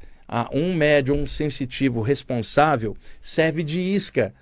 um 0.52 0.74
médium 0.74 1.26
sensitivo 1.26 2.00
responsável 2.00 2.96
serve 3.20 3.62
de 3.62 3.80
isca 3.80 4.34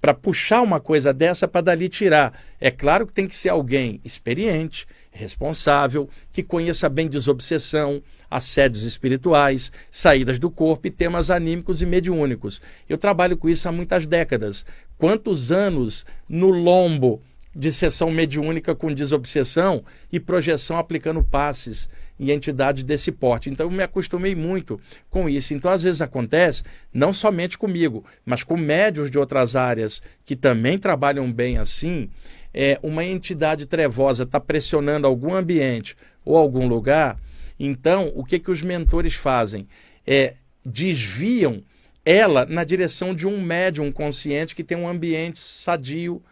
para 0.00 0.12
puxar 0.12 0.62
uma 0.62 0.80
coisa 0.80 1.12
dessa 1.12 1.46
para 1.46 1.60
dali 1.60 1.88
tirar. 1.88 2.36
É 2.60 2.72
claro 2.72 3.06
que 3.06 3.12
tem 3.12 3.28
que 3.28 3.36
ser 3.36 3.50
alguém 3.50 4.00
experiente, 4.04 4.84
responsável, 5.12 6.08
que 6.32 6.42
conheça 6.42 6.88
bem 6.88 7.06
desobsessão, 7.06 8.02
assédios 8.30 8.82
espirituais, 8.82 9.70
saídas 9.90 10.38
do 10.38 10.50
corpo 10.50 10.86
e 10.86 10.90
temas 10.90 11.30
anímicos 11.30 11.82
e 11.82 11.86
mediúnicos. 11.86 12.60
Eu 12.88 12.96
trabalho 12.96 13.36
com 13.36 13.48
isso 13.48 13.68
há 13.68 13.72
muitas 13.72 14.06
décadas. 14.06 14.64
Quantos 14.98 15.52
anos 15.52 16.06
no 16.28 16.48
lombo 16.48 17.22
de 17.54 17.70
sessão 17.70 18.10
mediúnica 18.10 18.74
com 18.74 18.92
desobsessão 18.92 19.84
e 20.10 20.18
projeção 20.18 20.78
aplicando 20.78 21.22
passes 21.22 21.88
em 22.18 22.30
entidades 22.30 22.82
desse 22.82 23.10
porte. 23.10 23.50
Então 23.50 23.66
eu 23.66 23.70
me 23.70 23.82
acostumei 23.82 24.34
muito 24.34 24.80
com 25.10 25.28
isso. 25.28 25.52
Então 25.52 25.70
às 25.70 25.82
vezes 25.82 26.00
acontece, 26.00 26.62
não 26.92 27.12
somente 27.12 27.58
comigo, 27.58 28.04
mas 28.24 28.42
com 28.44 28.56
médios 28.56 29.10
de 29.10 29.18
outras 29.18 29.56
áreas 29.56 30.00
que 30.24 30.36
também 30.36 30.78
trabalham 30.78 31.30
bem 31.30 31.58
assim, 31.58 32.08
é, 32.54 32.78
uma 32.82 33.04
entidade 33.04 33.66
trevosa 33.66 34.24
está 34.24 34.38
pressionando 34.38 35.06
algum 35.06 35.34
ambiente 35.34 35.96
ou 36.24 36.36
algum 36.36 36.66
lugar, 36.66 37.18
então 37.58 38.12
o 38.14 38.24
que, 38.24 38.38
que 38.38 38.50
os 38.50 38.62
mentores 38.62 39.14
fazem? 39.14 39.66
É, 40.06 40.34
desviam 40.64 41.62
ela 42.04 42.44
na 42.46 42.64
direção 42.64 43.14
de 43.14 43.26
um 43.26 43.40
médium 43.40 43.92
consciente 43.92 44.54
que 44.54 44.64
tem 44.64 44.76
um 44.76 44.88
ambiente 44.88 45.38
sadio 45.38 46.22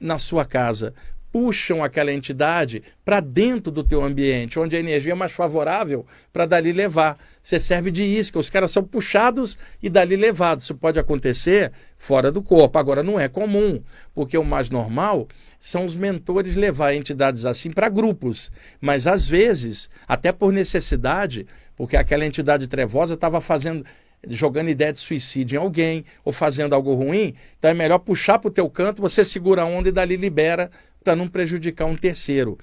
na 0.00 0.18
sua 0.18 0.44
casa 0.44 0.94
puxam 1.36 1.84
aquela 1.84 2.10
entidade 2.10 2.82
para 3.04 3.20
dentro 3.20 3.70
do 3.70 3.84
teu 3.84 4.02
ambiente, 4.02 4.58
onde 4.58 4.74
a 4.74 4.80
energia 4.80 5.12
é 5.12 5.14
mais 5.14 5.32
favorável 5.32 6.06
para 6.32 6.46
dali 6.46 6.72
levar. 6.72 7.18
Você 7.42 7.60
serve 7.60 7.90
de 7.90 8.02
isca, 8.02 8.38
os 8.38 8.48
caras 8.48 8.70
são 8.70 8.82
puxados 8.82 9.58
e 9.82 9.90
dali 9.90 10.16
levados. 10.16 10.64
Isso 10.64 10.74
pode 10.74 10.98
acontecer 10.98 11.72
fora 11.98 12.32
do 12.32 12.40
corpo. 12.40 12.78
Agora 12.78 13.02
não 13.02 13.20
é 13.20 13.28
comum, 13.28 13.82
porque 14.14 14.38
o 14.38 14.42
mais 14.42 14.70
normal 14.70 15.28
são 15.60 15.84
os 15.84 15.94
mentores 15.94 16.56
levar 16.56 16.94
entidades 16.94 17.44
assim 17.44 17.70
para 17.70 17.90
grupos, 17.90 18.50
mas 18.80 19.06
às 19.06 19.28
vezes, 19.28 19.90
até 20.08 20.32
por 20.32 20.50
necessidade, 20.50 21.46
porque 21.76 21.98
aquela 21.98 22.24
entidade 22.24 22.66
trevosa 22.66 23.12
estava 23.12 23.42
fazendo 23.42 23.84
jogando 24.26 24.70
ideia 24.70 24.92
de 24.92 24.98
suicídio 24.98 25.56
em 25.56 25.60
alguém 25.60 26.04
ou 26.24 26.32
fazendo 26.32 26.74
algo 26.74 26.94
ruim, 26.94 27.34
então 27.58 27.70
é 27.70 27.74
melhor 27.74 27.98
puxar 27.98 28.38
para 28.38 28.48
o 28.48 28.50
teu 28.50 28.68
canto, 28.70 29.02
você 29.02 29.22
segura 29.22 29.62
a 29.62 29.66
onda 29.66 29.90
e 29.90 29.92
dali 29.92 30.16
libera 30.16 30.70
para 31.06 31.14
não 31.14 31.28
prejudicar 31.28 31.84
um 31.84 31.94
terceiro. 31.94 32.58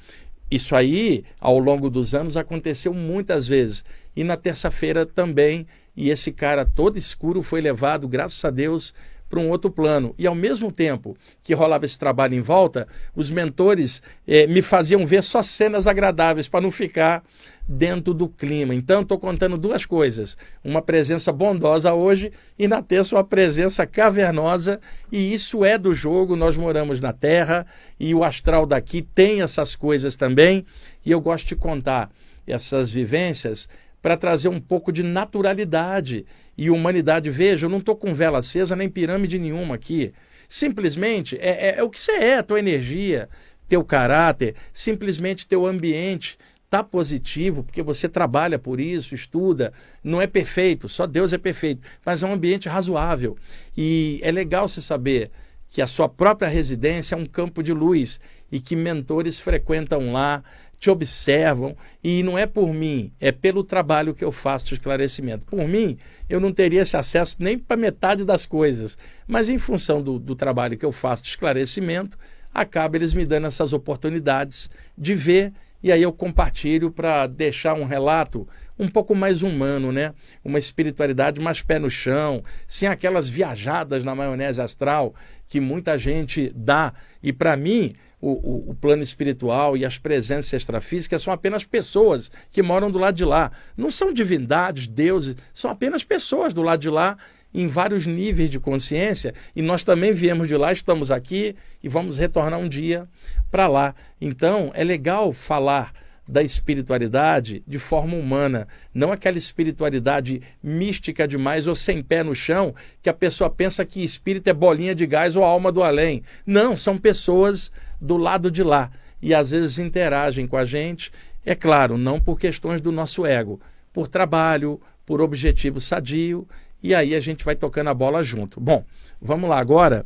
Isso 0.51 0.75
aí, 0.75 1.23
ao 1.39 1.57
longo 1.57 1.89
dos 1.89 2.13
anos, 2.13 2.35
aconteceu 2.35 2.93
muitas 2.93 3.47
vezes. 3.47 3.85
E 4.13 4.21
na 4.21 4.35
terça-feira 4.35 5.05
também, 5.05 5.65
e 5.95 6.09
esse 6.09 6.29
cara 6.29 6.65
todo 6.65 6.97
escuro 6.97 7.41
foi 7.41 7.62
levado, 7.62 8.05
graças 8.05 8.43
a 8.43 8.50
Deus, 8.50 8.93
para 9.33 9.41
um 9.41 9.49
outro 9.49 9.71
plano. 9.71 10.13
E 10.15 10.27
ao 10.27 10.35
mesmo 10.35 10.71
tempo 10.71 11.17
que 11.41 11.55
rolava 11.55 11.85
esse 11.85 11.97
trabalho 11.97 12.35
em 12.35 12.41
volta, 12.41 12.87
os 13.15 13.31
mentores 13.31 13.99
eh, 14.27 14.45
me 14.45 14.61
faziam 14.61 15.03
ver 15.07 15.23
só 15.23 15.41
cenas 15.41 15.87
agradáveis 15.87 16.47
para 16.47 16.61
não 16.61 16.69
ficar 16.69 17.23
dentro 17.67 18.13
do 18.13 18.29
clima. 18.29 18.75
Então, 18.75 19.01
estou 19.01 19.17
contando 19.17 19.57
duas 19.57 19.87
coisas: 19.87 20.37
uma 20.63 20.83
presença 20.83 21.31
bondosa 21.31 21.95
hoje 21.95 22.31
e 22.59 22.67
na 22.67 22.83
terça 22.83 23.15
uma 23.15 23.23
presença 23.23 23.87
cavernosa. 23.87 24.79
E 25.11 25.33
isso 25.33 25.65
é 25.65 25.79
do 25.79 25.95
jogo. 25.95 26.35
Nós 26.35 26.55
moramos 26.55 27.01
na 27.01 27.11
Terra 27.11 27.65
e 27.99 28.13
o 28.13 28.23
astral 28.23 28.67
daqui 28.67 29.01
tem 29.01 29.41
essas 29.41 29.75
coisas 29.75 30.15
também. 30.15 30.63
E 31.03 31.09
eu 31.09 31.19
gosto 31.19 31.47
de 31.47 31.55
contar 31.55 32.11
essas 32.45 32.91
vivências 32.91 33.67
para 34.03 34.17
trazer 34.17 34.50
um 34.50 34.60
pouco 34.60 34.91
de 34.91 35.01
naturalidade 35.01 36.25
e 36.57 36.69
humanidade. 36.69 37.29
Veja, 37.29 37.65
eu 37.65 37.69
não 37.69 37.77
estou 37.77 37.95
com 37.95 38.13
vela 38.13 38.39
acesa 38.39 38.75
nem 38.75 38.89
pirâmide 38.89 39.39
nenhuma 39.39 39.75
aqui. 39.75 40.13
Simplesmente 40.50 41.38
é, 41.39 41.69
é, 41.69 41.79
é 41.79 41.83
o 41.83 41.89
que 41.89 42.01
você 42.01 42.12
é, 42.12 42.38
a 42.38 42.43
tua 42.43 42.60
energia, 42.60 43.29
teu 43.69 43.81
caráter, 43.81 44.55
simplesmente 44.74 45.48
teu 45.48 45.65
ambiente 45.65 46.38
está 46.65 46.83
positivo, 46.83 47.63
porque 47.63 47.81
você 47.81 48.10
trabalha 48.10 48.60
por 48.60 48.77
isso, 48.77 49.15
estuda. 49.15 49.72
Não 50.03 50.22
é 50.22 50.27
perfeito, 50.27 50.89
só 50.89 51.07
Deus 51.07 51.31
é 51.31 51.38
perfeito, 51.38 51.81
mas 52.05 52.22
é 52.22 52.27
um 52.27 52.33
ambiente 52.33 52.67
razoável. 52.67 53.38
E 53.77 54.19
é 54.22 54.31
legal 54.33 54.67
você 54.67 54.81
saber 54.81 55.31
que 55.69 55.81
a 55.81 55.88
sua 55.88 56.10
própria 56.10 56.50
residência 56.50 57.15
é 57.15 57.17
um 57.17 57.25
campo 57.25 57.63
de 57.63 57.72
luz 57.72 58.19
e 58.51 58.60
que 58.60 58.75
mentores 58.75 59.39
frequentam 59.39 60.12
lá, 60.12 60.43
te 60.83 60.89
observam, 60.89 61.77
e 62.03 62.21
não 62.23 62.37
é 62.37 62.45
por 62.45 62.73
mim, 62.73 63.09
é 63.17 63.31
pelo 63.31 63.63
trabalho 63.63 64.13
que 64.13 64.21
eu 64.21 64.33
faço 64.33 64.67
de 64.67 64.73
esclarecimento. 64.73 65.45
Por 65.45 65.65
mim, 65.65 65.97
eu 66.29 66.41
não 66.41 66.51
teria 66.51 66.81
esse 66.81 66.97
acesso 66.97 67.37
nem 67.39 67.57
para 67.57 67.77
metade 67.77 68.25
das 68.25 68.45
coisas, 68.45 68.97
mas 69.25 69.47
em 69.47 69.57
função 69.57 70.01
do, 70.01 70.19
do 70.19 70.35
trabalho 70.35 70.77
que 70.77 70.85
eu 70.85 70.91
faço 70.91 71.23
de 71.23 71.29
esclarecimento, 71.29 72.17
acaba 72.53 72.97
eles 72.97 73.13
me 73.13 73.25
dando 73.25 73.47
essas 73.47 73.71
oportunidades 73.71 74.69
de 74.97 75.15
ver 75.15 75.53
e 75.81 75.89
aí 75.89 76.01
eu 76.01 76.11
compartilho 76.11 76.91
para 76.91 77.27
deixar 77.27 77.75
um 77.75 77.85
relato 77.85 78.45
um 78.77 78.89
pouco 78.89 79.15
mais 79.15 79.41
humano, 79.41 79.89
né? 79.89 80.13
Uma 80.43 80.59
espiritualidade 80.59 81.39
mais 81.39 81.61
pé 81.61 81.79
no 81.79 81.89
chão, 81.89 82.43
sem 82.67 82.89
aquelas 82.89 83.29
viajadas 83.29 84.03
na 84.03 84.13
maionese 84.13 84.61
astral 84.61 85.15
que 85.47 85.61
muita 85.61 85.97
gente 85.97 86.51
dá. 86.53 86.93
E 87.21 87.31
para 87.31 87.55
mim, 87.55 87.93
o, 88.23 88.31
o, 88.31 88.69
o, 88.71 88.73
plano 88.73 89.03
espiritual 89.03 89.75
e 89.75 89.83
as 89.83 89.97
presenças 89.97 90.53
extrafísicas 90.53 91.21
são 91.21 91.33
apenas 91.33 91.65
pessoas 91.65 92.31
que 92.53 92.63
moram 92.63 92.89
do 92.89 92.97
lado 92.97 93.15
de 93.15 93.25
lá. 93.25 93.51
Não 93.75 93.91
são 93.91 94.13
divindades, 94.13 94.87
deuses, 94.87 95.35
são 95.53 95.69
apenas 95.69 96.05
pessoas 96.05 96.53
do 96.53 96.61
lado 96.61 96.79
de 96.79 96.89
lá 96.89 97.17
em 97.53 97.67
vários 97.67 98.05
níveis 98.05 98.49
de 98.49 98.61
consciência 98.61 99.33
e 99.53 99.61
nós 99.61 99.83
também 99.83 100.13
viemos 100.13 100.47
de 100.47 100.55
lá, 100.55 100.71
estamos 100.71 101.11
aqui 101.11 101.53
e 101.83 101.89
vamos 101.89 102.17
retornar 102.17 102.57
um 102.57 102.69
dia 102.69 103.09
para 103.51 103.67
lá. 103.67 103.93
Então 104.21 104.71
é 104.73 104.85
legal 104.85 105.33
falar 105.33 105.91
da 106.25 106.41
espiritualidade 106.41 107.61
de 107.67 107.77
forma 107.77 108.15
humana, 108.15 108.67
não 108.93 109.11
aquela 109.11 109.37
espiritualidade 109.37 110.41
mística 110.63 111.27
demais 111.27 111.67
ou 111.67 111.75
sem 111.75 112.01
pé 112.01 112.23
no 112.23 112.33
chão, 112.33 112.73
que 113.01 113.09
a 113.09 113.13
pessoa 113.13 113.49
pensa 113.49 113.85
que 113.85 114.01
espírito 114.01 114.47
é 114.47 114.53
bolinha 114.53 114.95
de 114.95 115.05
gás 115.05 115.35
ou 115.35 115.43
alma 115.43 115.71
do 115.71 115.83
além. 115.83 116.23
Não, 116.45 116.77
são 116.77 116.97
pessoas 116.97 117.71
do 118.03 118.17
lado 118.17 118.51
de 118.51 118.62
lá 118.62 118.91
e 119.22 119.33
às 119.33 119.51
vezes 119.51 119.79
interagem 119.79 120.45
com 120.45 120.57
a 120.57 120.65
gente, 120.65 121.12
é 121.45 121.55
claro, 121.55 121.98
não 121.98 122.19
por 122.19 122.38
questões 122.38 122.81
do 122.81 122.91
nosso 122.91 123.25
ego, 123.25 123.60
por 123.93 124.07
trabalho, 124.07 124.81
por 125.05 125.22
objetivo 125.22 125.79
sadio, 125.79 126.48
e 126.81 126.93
aí 126.93 127.15
a 127.15 127.19
gente 127.19 127.45
vai 127.45 127.55
tocando 127.55 127.89
a 127.89 127.93
bola 127.93 128.22
junto. 128.22 128.60
Bom, 128.60 128.86
vamos 129.22 129.50
lá 129.50 129.60
agora 129.60 130.05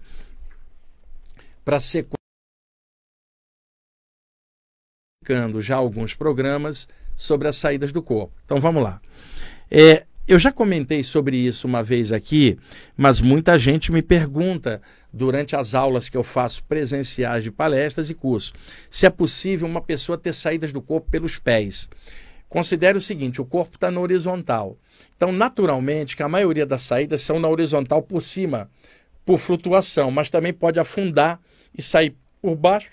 para 1.65 1.79
sequência 1.79 2.15
já 5.59 5.75
alguns 5.75 6.13
programas 6.13 6.87
sobre 7.15 7.47
as 7.47 7.57
saídas 7.57 7.91
do 7.91 8.01
corpo. 8.01 8.33
Então 8.45 8.61
vamos 8.61 8.81
lá. 8.81 9.01
É, 9.69 10.05
Eu 10.27 10.37
já 10.37 10.51
comentei 10.51 11.03
sobre 11.03 11.37
isso 11.37 11.65
uma 11.65 11.81
vez 11.81 12.11
aqui, 12.11 12.59
mas 12.97 13.21
muita 13.21 13.57
gente 13.57 13.93
me 13.93 14.01
pergunta 14.01 14.81
durante 15.13 15.55
as 15.55 15.73
aulas 15.73 16.09
que 16.09 16.17
eu 16.17 16.23
faço 16.23 16.65
presenciais 16.65 17.45
de 17.45 17.49
palestras 17.49 18.09
e 18.09 18.13
cursos 18.13 18.53
se 18.89 19.05
é 19.05 19.09
possível 19.09 19.65
uma 19.65 19.79
pessoa 19.79 20.17
ter 20.17 20.33
saídas 20.33 20.73
do 20.73 20.81
corpo 20.81 21.09
pelos 21.09 21.39
pés. 21.39 21.89
Considere 22.49 22.97
o 22.97 23.01
seguinte: 23.01 23.39
o 23.39 23.45
corpo 23.45 23.75
está 23.75 23.89
na 23.89 24.01
horizontal. 24.01 24.77
Então, 25.15 25.31
naturalmente, 25.31 26.13
que 26.13 26.23
a 26.23 26.27
maioria 26.27 26.65
das 26.65 26.81
saídas 26.81 27.21
são 27.21 27.39
na 27.39 27.47
horizontal 27.47 28.03
por 28.03 28.21
cima, 28.21 28.69
por 29.25 29.39
flutuação, 29.39 30.11
mas 30.11 30.29
também 30.29 30.51
pode 30.51 30.77
afundar 30.77 31.39
e 31.73 31.81
sair 31.81 32.13
por 32.41 32.57
baixo 32.57 32.91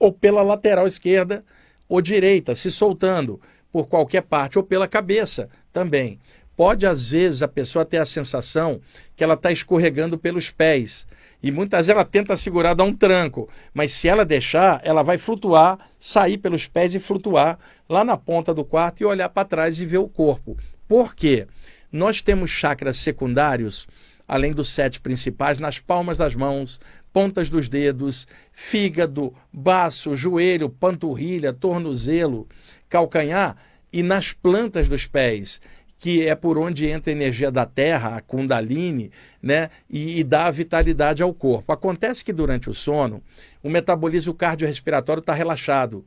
ou 0.00 0.12
pela 0.12 0.42
lateral 0.42 0.88
esquerda 0.88 1.44
ou 1.88 2.02
direita, 2.02 2.56
se 2.56 2.72
soltando 2.72 3.40
por 3.72 3.86
qualquer 3.86 4.22
parte, 4.22 4.58
ou 4.58 4.64
pela 4.64 4.88
cabeça 4.88 5.48
também. 5.72 6.18
Pode, 6.60 6.86
às 6.86 7.08
vezes, 7.08 7.40
a 7.42 7.48
pessoa 7.48 7.86
ter 7.86 7.96
a 7.96 8.04
sensação 8.04 8.82
que 9.16 9.24
ela 9.24 9.32
está 9.32 9.50
escorregando 9.50 10.18
pelos 10.18 10.50
pés. 10.50 11.06
E 11.42 11.50
muitas 11.50 11.86
vezes 11.86 11.88
ela 11.88 12.04
tenta 12.04 12.36
segurar, 12.36 12.74
dar 12.74 12.84
um 12.84 12.94
tranco. 12.94 13.48
Mas 13.72 13.92
se 13.92 14.08
ela 14.08 14.26
deixar, 14.26 14.78
ela 14.84 15.02
vai 15.02 15.16
flutuar, 15.16 15.78
sair 15.98 16.36
pelos 16.36 16.66
pés 16.66 16.94
e 16.94 17.00
flutuar 17.00 17.58
lá 17.88 18.04
na 18.04 18.14
ponta 18.14 18.52
do 18.52 18.62
quarto 18.62 19.00
e 19.00 19.06
olhar 19.06 19.30
para 19.30 19.48
trás 19.48 19.80
e 19.80 19.86
ver 19.86 19.96
o 19.96 20.06
corpo. 20.06 20.54
Por 20.86 21.14
quê? 21.14 21.46
Nós 21.90 22.20
temos 22.20 22.50
chakras 22.50 22.98
secundários, 22.98 23.88
além 24.28 24.52
dos 24.52 24.68
sete 24.68 25.00
principais, 25.00 25.58
nas 25.58 25.78
palmas 25.78 26.18
das 26.18 26.34
mãos, 26.34 26.78
pontas 27.10 27.48
dos 27.48 27.70
dedos, 27.70 28.28
fígado, 28.52 29.32
baço, 29.50 30.14
joelho, 30.14 30.68
panturrilha, 30.68 31.54
tornozelo, 31.54 32.46
calcanhar 32.86 33.56
e 33.92 34.02
nas 34.02 34.32
plantas 34.32 34.88
dos 34.88 35.06
pés, 35.06 35.60
que 36.00 36.26
é 36.26 36.34
por 36.34 36.58
onde 36.58 36.86
entra 36.86 37.12
a 37.12 37.14
energia 37.14 37.50
da 37.50 37.66
terra, 37.66 38.16
a 38.16 38.20
Kundalini, 38.22 39.12
né? 39.40 39.68
E, 39.88 40.18
e 40.18 40.24
dá 40.24 40.50
vitalidade 40.50 41.22
ao 41.22 41.32
corpo. 41.32 41.72
Acontece 41.72 42.24
que 42.24 42.32
durante 42.32 42.70
o 42.70 42.74
sono, 42.74 43.22
o 43.62 43.68
metabolismo 43.68 44.34
cardiorrespiratório 44.34 45.20
está 45.20 45.34
relaxado 45.34 46.04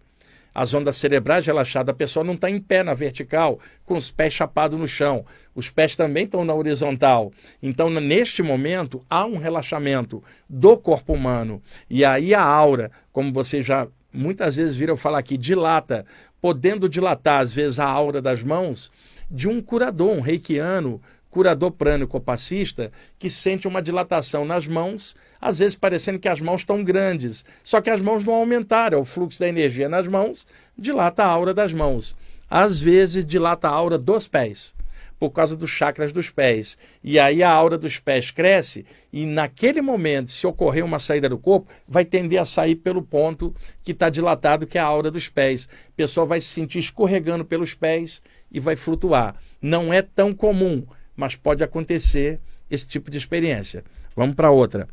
as 0.54 0.74
ondas 0.74 0.98
cerebrais 0.98 1.46
relaxadas, 1.46 1.92
a 1.92 1.98
pessoa 1.98 2.24
não 2.24 2.36
está 2.36 2.50
em 2.50 2.60
pé 2.60 2.84
na 2.84 2.94
vertical, 2.94 3.60
com 3.86 3.96
os 3.96 4.12
pés 4.12 4.34
chapados 4.34 4.80
no 4.80 4.88
chão. 4.88 5.26
Os 5.56 5.70
pés 5.70 5.96
também 5.96 6.26
estão 6.26 6.46
na 6.46 6.54
horizontal. 6.54 7.32
Então, 7.62 7.90
neste 7.90 8.44
momento, 8.44 9.04
há 9.10 9.26
um 9.26 9.38
relaxamento 9.38 10.24
do 10.48 10.78
corpo 10.78 11.14
humano. 11.14 11.62
E 11.90 12.06
aí 12.06 12.36
a 12.36 12.44
aura, 12.44 12.92
como 13.12 13.34
você 13.34 13.64
já 13.64 13.88
muitas 14.14 14.56
vezes 14.56 14.76
viram 14.76 14.96
falar 14.96 15.18
aqui, 15.18 15.38
dilata, 15.38 16.06
podendo 16.40 16.88
dilatar, 16.88 17.42
às 17.42 17.52
vezes, 17.52 17.80
a 17.80 17.88
aura 17.88 18.22
das 18.22 18.44
mãos 18.44 18.92
de 19.30 19.48
um 19.48 19.62
curador, 19.62 20.12
um 20.12 20.22
reikiano, 20.22 21.02
curador 21.34 21.72
prânico 21.72 22.20
passista, 22.20 22.92
que 23.18 23.28
sente 23.28 23.68
uma 23.68 23.82
dilatação 23.82 24.46
nas 24.46 24.68
mãos, 24.68 25.16
às 25.42 25.58
vezes 25.58 25.76
parecendo 25.76 26.20
que 26.20 26.30
as 26.30 26.40
mãos 26.40 26.62
estão 26.62 26.84
grandes. 26.84 27.44
Só 27.64 27.82
que 27.82 27.90
as 27.90 28.02
mãos 28.02 28.24
não 28.24 28.34
aumentaram, 28.34 29.02
o 29.02 29.06
fluxo 29.06 29.40
da 29.40 29.48
energia 29.48 29.90
nas 29.90 30.08
mãos 30.08 30.46
dilata 30.78 31.24
a 31.24 31.28
aura 31.28 31.54
das 31.54 31.74
mãos. 31.74 32.16
Às 32.48 32.80
vezes 32.80 33.26
dilata 33.26 33.68
a 33.68 33.72
aura 33.72 33.98
dos 33.98 34.28
pés, 34.28 34.76
por 35.20 35.32
causa 35.32 35.58
dos 35.58 35.72
chakras 35.72 36.12
dos 36.12 36.30
pés. 36.30 36.78
E 37.04 37.18
aí 37.18 37.42
a 37.42 37.50
aura 37.50 37.80
dos 37.80 37.98
pés 37.98 38.30
cresce 38.30 38.86
e 39.12 39.26
naquele 39.26 39.82
momento, 39.82 40.30
se 40.30 40.46
ocorrer 40.46 40.86
uma 40.86 41.00
saída 41.00 41.30
do 41.30 41.40
corpo, 41.40 41.72
vai 41.88 42.06
tender 42.06 42.40
a 42.40 42.46
sair 42.46 42.76
pelo 42.76 43.02
ponto 43.02 43.56
que 43.84 43.92
está 43.92 44.10
dilatado, 44.10 44.68
que 44.68 44.78
é 44.78 44.82
a 44.82 44.86
aura 44.86 45.10
dos 45.10 45.30
pés. 45.30 45.68
A 45.88 45.92
pessoa 45.96 46.28
vai 46.28 46.42
se 46.42 46.48
sentir 46.48 46.80
escorregando 46.80 47.44
pelos 47.44 47.74
pés 47.74 48.22
e 48.54 48.60
vai 48.60 48.76
flutuar. 48.76 49.36
Não 49.62 49.92
é 49.92 50.02
tão 50.02 50.34
comum 50.34 50.86
mas 51.16 51.36
pode 51.36 51.64
acontecer 51.64 52.40
esse 52.70 52.88
tipo 52.88 53.12
de 53.12 53.18
experiência. 53.18 53.84
Vamos 54.16 54.36
para 54.36 54.52
outra. 54.52 54.88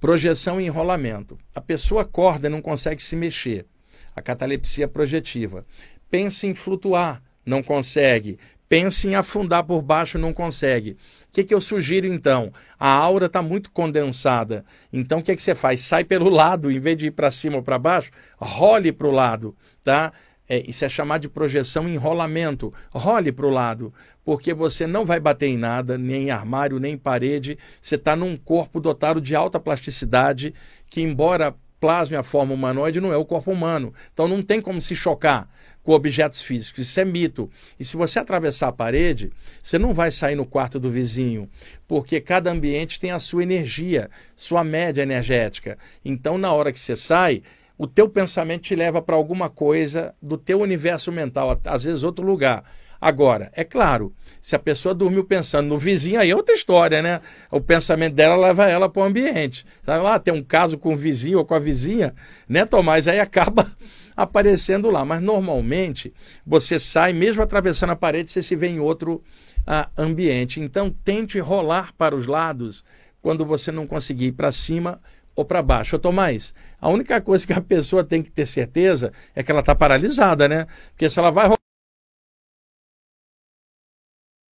Projeção 0.00 0.60
e 0.60 0.66
enrolamento. 0.66 1.38
A 1.54 1.60
pessoa 1.60 2.02
acorda 2.02 2.46
e 2.46 2.50
não 2.50 2.60
consegue 2.60 3.02
se 3.02 3.16
mexer. 3.16 3.66
A 4.14 4.22
catalepsia 4.22 4.86
projetiva. 4.86 5.66
Pensa 6.10 6.46
em 6.46 6.54
flutuar, 6.54 7.22
não 7.44 7.62
consegue. 7.62 8.38
Pensa 8.68 9.08
em 9.08 9.14
afundar 9.14 9.64
por 9.64 9.82
baixo, 9.82 10.18
não 10.18 10.32
consegue. 10.32 10.92
O 10.92 11.32
que, 11.32 11.44
que 11.44 11.54
eu 11.54 11.60
sugiro 11.60 12.06
então? 12.06 12.52
A 12.78 12.88
aura 12.88 13.26
está 13.26 13.42
muito 13.42 13.70
condensada. 13.70 14.64
Então 14.92 15.18
o 15.18 15.22
que, 15.22 15.34
que 15.34 15.42
você 15.42 15.54
faz? 15.54 15.80
Sai 15.80 16.04
pelo 16.04 16.28
lado, 16.28 16.70
em 16.70 16.78
vez 16.78 16.96
de 16.96 17.06
ir 17.06 17.10
para 17.10 17.30
cima 17.30 17.56
ou 17.56 17.62
para 17.62 17.78
baixo, 17.78 18.10
role 18.36 18.92
para 18.92 19.08
o 19.08 19.12
lado. 19.12 19.56
Tá? 19.82 20.12
É, 20.48 20.62
isso 20.68 20.84
é 20.84 20.88
chamado 20.88 21.22
de 21.22 21.28
projeção 21.28 21.88
enrolamento. 21.88 22.72
Role 22.90 23.32
para 23.32 23.46
o 23.46 23.50
lado, 23.50 23.92
porque 24.24 24.52
você 24.52 24.86
não 24.86 25.04
vai 25.04 25.18
bater 25.18 25.46
em 25.46 25.56
nada, 25.56 25.96
nem 25.96 26.24
em 26.24 26.30
armário, 26.30 26.78
nem 26.78 26.94
em 26.94 26.98
parede. 26.98 27.58
Você 27.80 27.94
está 27.94 28.14
num 28.14 28.36
corpo 28.36 28.80
dotado 28.80 29.20
de 29.20 29.34
alta 29.34 29.58
plasticidade, 29.58 30.54
que, 30.88 31.00
embora 31.00 31.54
plasme 31.80 32.16
a 32.16 32.22
forma 32.22 32.54
humanoide, 32.54 32.98
não 33.00 33.12
é 33.12 33.16
o 33.16 33.26
corpo 33.26 33.50
humano. 33.50 33.92
Então 34.12 34.26
não 34.26 34.40
tem 34.40 34.58
como 34.58 34.80
se 34.80 34.96
chocar 34.96 35.48
com 35.82 35.92
objetos 35.92 36.40
físicos. 36.40 36.88
Isso 36.88 36.98
é 36.98 37.04
mito. 37.04 37.50
E 37.78 37.84
se 37.84 37.94
você 37.94 38.18
atravessar 38.18 38.68
a 38.68 38.72
parede, 38.72 39.30
você 39.62 39.78
não 39.78 39.92
vai 39.92 40.10
sair 40.10 40.34
no 40.34 40.46
quarto 40.46 40.80
do 40.80 40.90
vizinho, 40.90 41.46
porque 41.86 42.22
cada 42.22 42.50
ambiente 42.50 42.98
tem 42.98 43.10
a 43.10 43.18
sua 43.18 43.42
energia, 43.42 44.08
sua 44.34 44.64
média 44.64 45.02
energética. 45.02 45.76
Então, 46.02 46.38
na 46.38 46.52
hora 46.54 46.72
que 46.72 46.80
você 46.80 46.96
sai, 46.96 47.42
o 47.76 47.86
teu 47.86 48.08
pensamento 48.08 48.62
te 48.62 48.76
leva 48.76 49.02
para 49.02 49.16
alguma 49.16 49.50
coisa 49.50 50.14
do 50.22 50.38
teu 50.38 50.60
universo 50.60 51.10
mental, 51.10 51.60
às 51.64 51.84
vezes 51.84 52.02
outro 52.02 52.24
lugar. 52.24 52.64
Agora, 53.00 53.50
é 53.54 53.64
claro, 53.64 54.14
se 54.40 54.56
a 54.56 54.58
pessoa 54.58 54.94
dormiu 54.94 55.24
pensando 55.24 55.68
no 55.68 55.76
vizinho, 55.76 56.18
aí 56.18 56.30
é 56.30 56.34
outra 56.34 56.54
história, 56.54 57.02
né? 57.02 57.20
O 57.50 57.60
pensamento 57.60 58.14
dela 58.14 58.34
leva 58.34 58.66
ela 58.66 58.88
para 58.88 59.02
o 59.02 59.04
ambiente. 59.04 59.66
Sabe 59.82 60.02
lá, 60.02 60.18
tem 60.18 60.32
um 60.32 60.42
caso 60.42 60.78
com 60.78 60.94
o 60.94 60.96
vizinho 60.96 61.38
ou 61.38 61.44
com 61.44 61.54
a 61.54 61.58
vizinha, 61.58 62.14
né, 62.48 62.64
Tomás? 62.64 63.06
Aí 63.06 63.20
acaba 63.20 63.70
aparecendo 64.16 64.88
lá. 64.88 65.04
Mas 65.04 65.20
normalmente 65.20 66.14
você 66.46 66.80
sai, 66.80 67.12
mesmo 67.12 67.42
atravessando 67.42 67.90
a 67.90 67.96
parede, 67.96 68.30
você 68.30 68.42
se 68.42 68.56
vê 68.56 68.68
em 68.68 68.80
outro 68.80 69.22
uh, 69.66 69.90
ambiente. 69.98 70.58
Então 70.58 70.90
tente 71.04 71.38
rolar 71.38 71.92
para 71.98 72.16
os 72.16 72.26
lados 72.26 72.84
quando 73.20 73.44
você 73.44 73.70
não 73.70 73.86
conseguir 73.86 74.26
ir 74.26 74.32
para 74.32 74.50
cima 74.50 74.98
ou 75.34 75.44
para 75.44 75.62
baixo. 75.62 75.96
Ô, 75.96 75.98
Tomás, 75.98 76.54
a 76.80 76.88
única 76.88 77.20
coisa 77.20 77.46
que 77.46 77.52
a 77.52 77.60
pessoa 77.60 78.04
tem 78.04 78.22
que 78.22 78.30
ter 78.30 78.46
certeza 78.46 79.12
é 79.34 79.42
que 79.42 79.50
ela 79.50 79.60
está 79.60 79.74
paralisada, 79.74 80.48
né? 80.48 80.66
Porque 80.90 81.08
se 81.08 81.18
ela 81.18 81.30
vai 81.30 81.48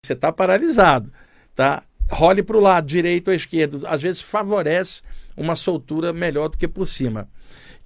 você 0.04 0.12
está 0.12 0.30
paralisado, 0.32 1.12
tá? 1.54 1.82
Role 2.08 2.42
para 2.42 2.56
o 2.56 2.60
lado, 2.60 2.86
direito 2.86 3.28
ou 3.28 3.34
esquerdo. 3.34 3.84
Às 3.86 4.02
vezes 4.02 4.20
favorece 4.20 5.02
uma 5.36 5.56
soltura 5.56 6.12
melhor 6.12 6.48
do 6.48 6.56
que 6.56 6.68
por 6.68 6.86
cima. 6.86 7.28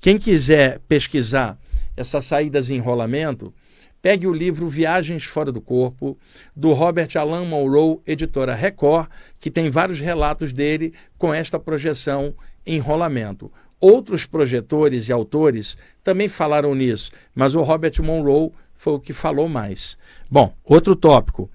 Quem 0.00 0.18
quiser 0.18 0.81
pesquisar 0.81 1.59
essas 1.96 2.24
saídas 2.26 2.70
em 2.70 2.76
enrolamento, 2.76 3.53
pegue 4.00 4.26
o 4.26 4.33
livro 4.33 4.68
Viagens 4.68 5.24
Fora 5.24 5.50
do 5.50 5.61
Corpo, 5.61 6.18
do 6.55 6.72
Robert 6.72 7.11
Alan 7.16 7.44
Monroe, 7.44 8.00
editora 8.07 8.55
Record, 8.55 9.09
que 9.38 9.50
tem 9.50 9.70
vários 9.70 10.00
relatos 10.00 10.53
dele 10.53 10.94
com 11.18 11.33
esta 11.33 11.59
projeção 11.59 12.35
enrolamento. 12.66 13.52
Outros 13.80 14.26
projetores 14.26 15.08
e 15.08 15.12
autores 15.12 15.76
também 16.04 16.28
falaram 16.28 16.74
nisso, 16.74 17.10
mas 17.34 17.54
o 17.54 17.62
Robert 17.62 18.02
Monroe 18.02 18.52
foi 18.74 18.92
o 18.94 19.00
que 19.00 19.12
falou 19.12 19.48
mais. 19.48 19.96
Bom, 20.30 20.54
outro 20.64 20.94
tópico: 20.94 21.50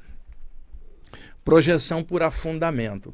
projeção 1.43 2.03
por 2.03 2.23
afundamento. 2.23 3.13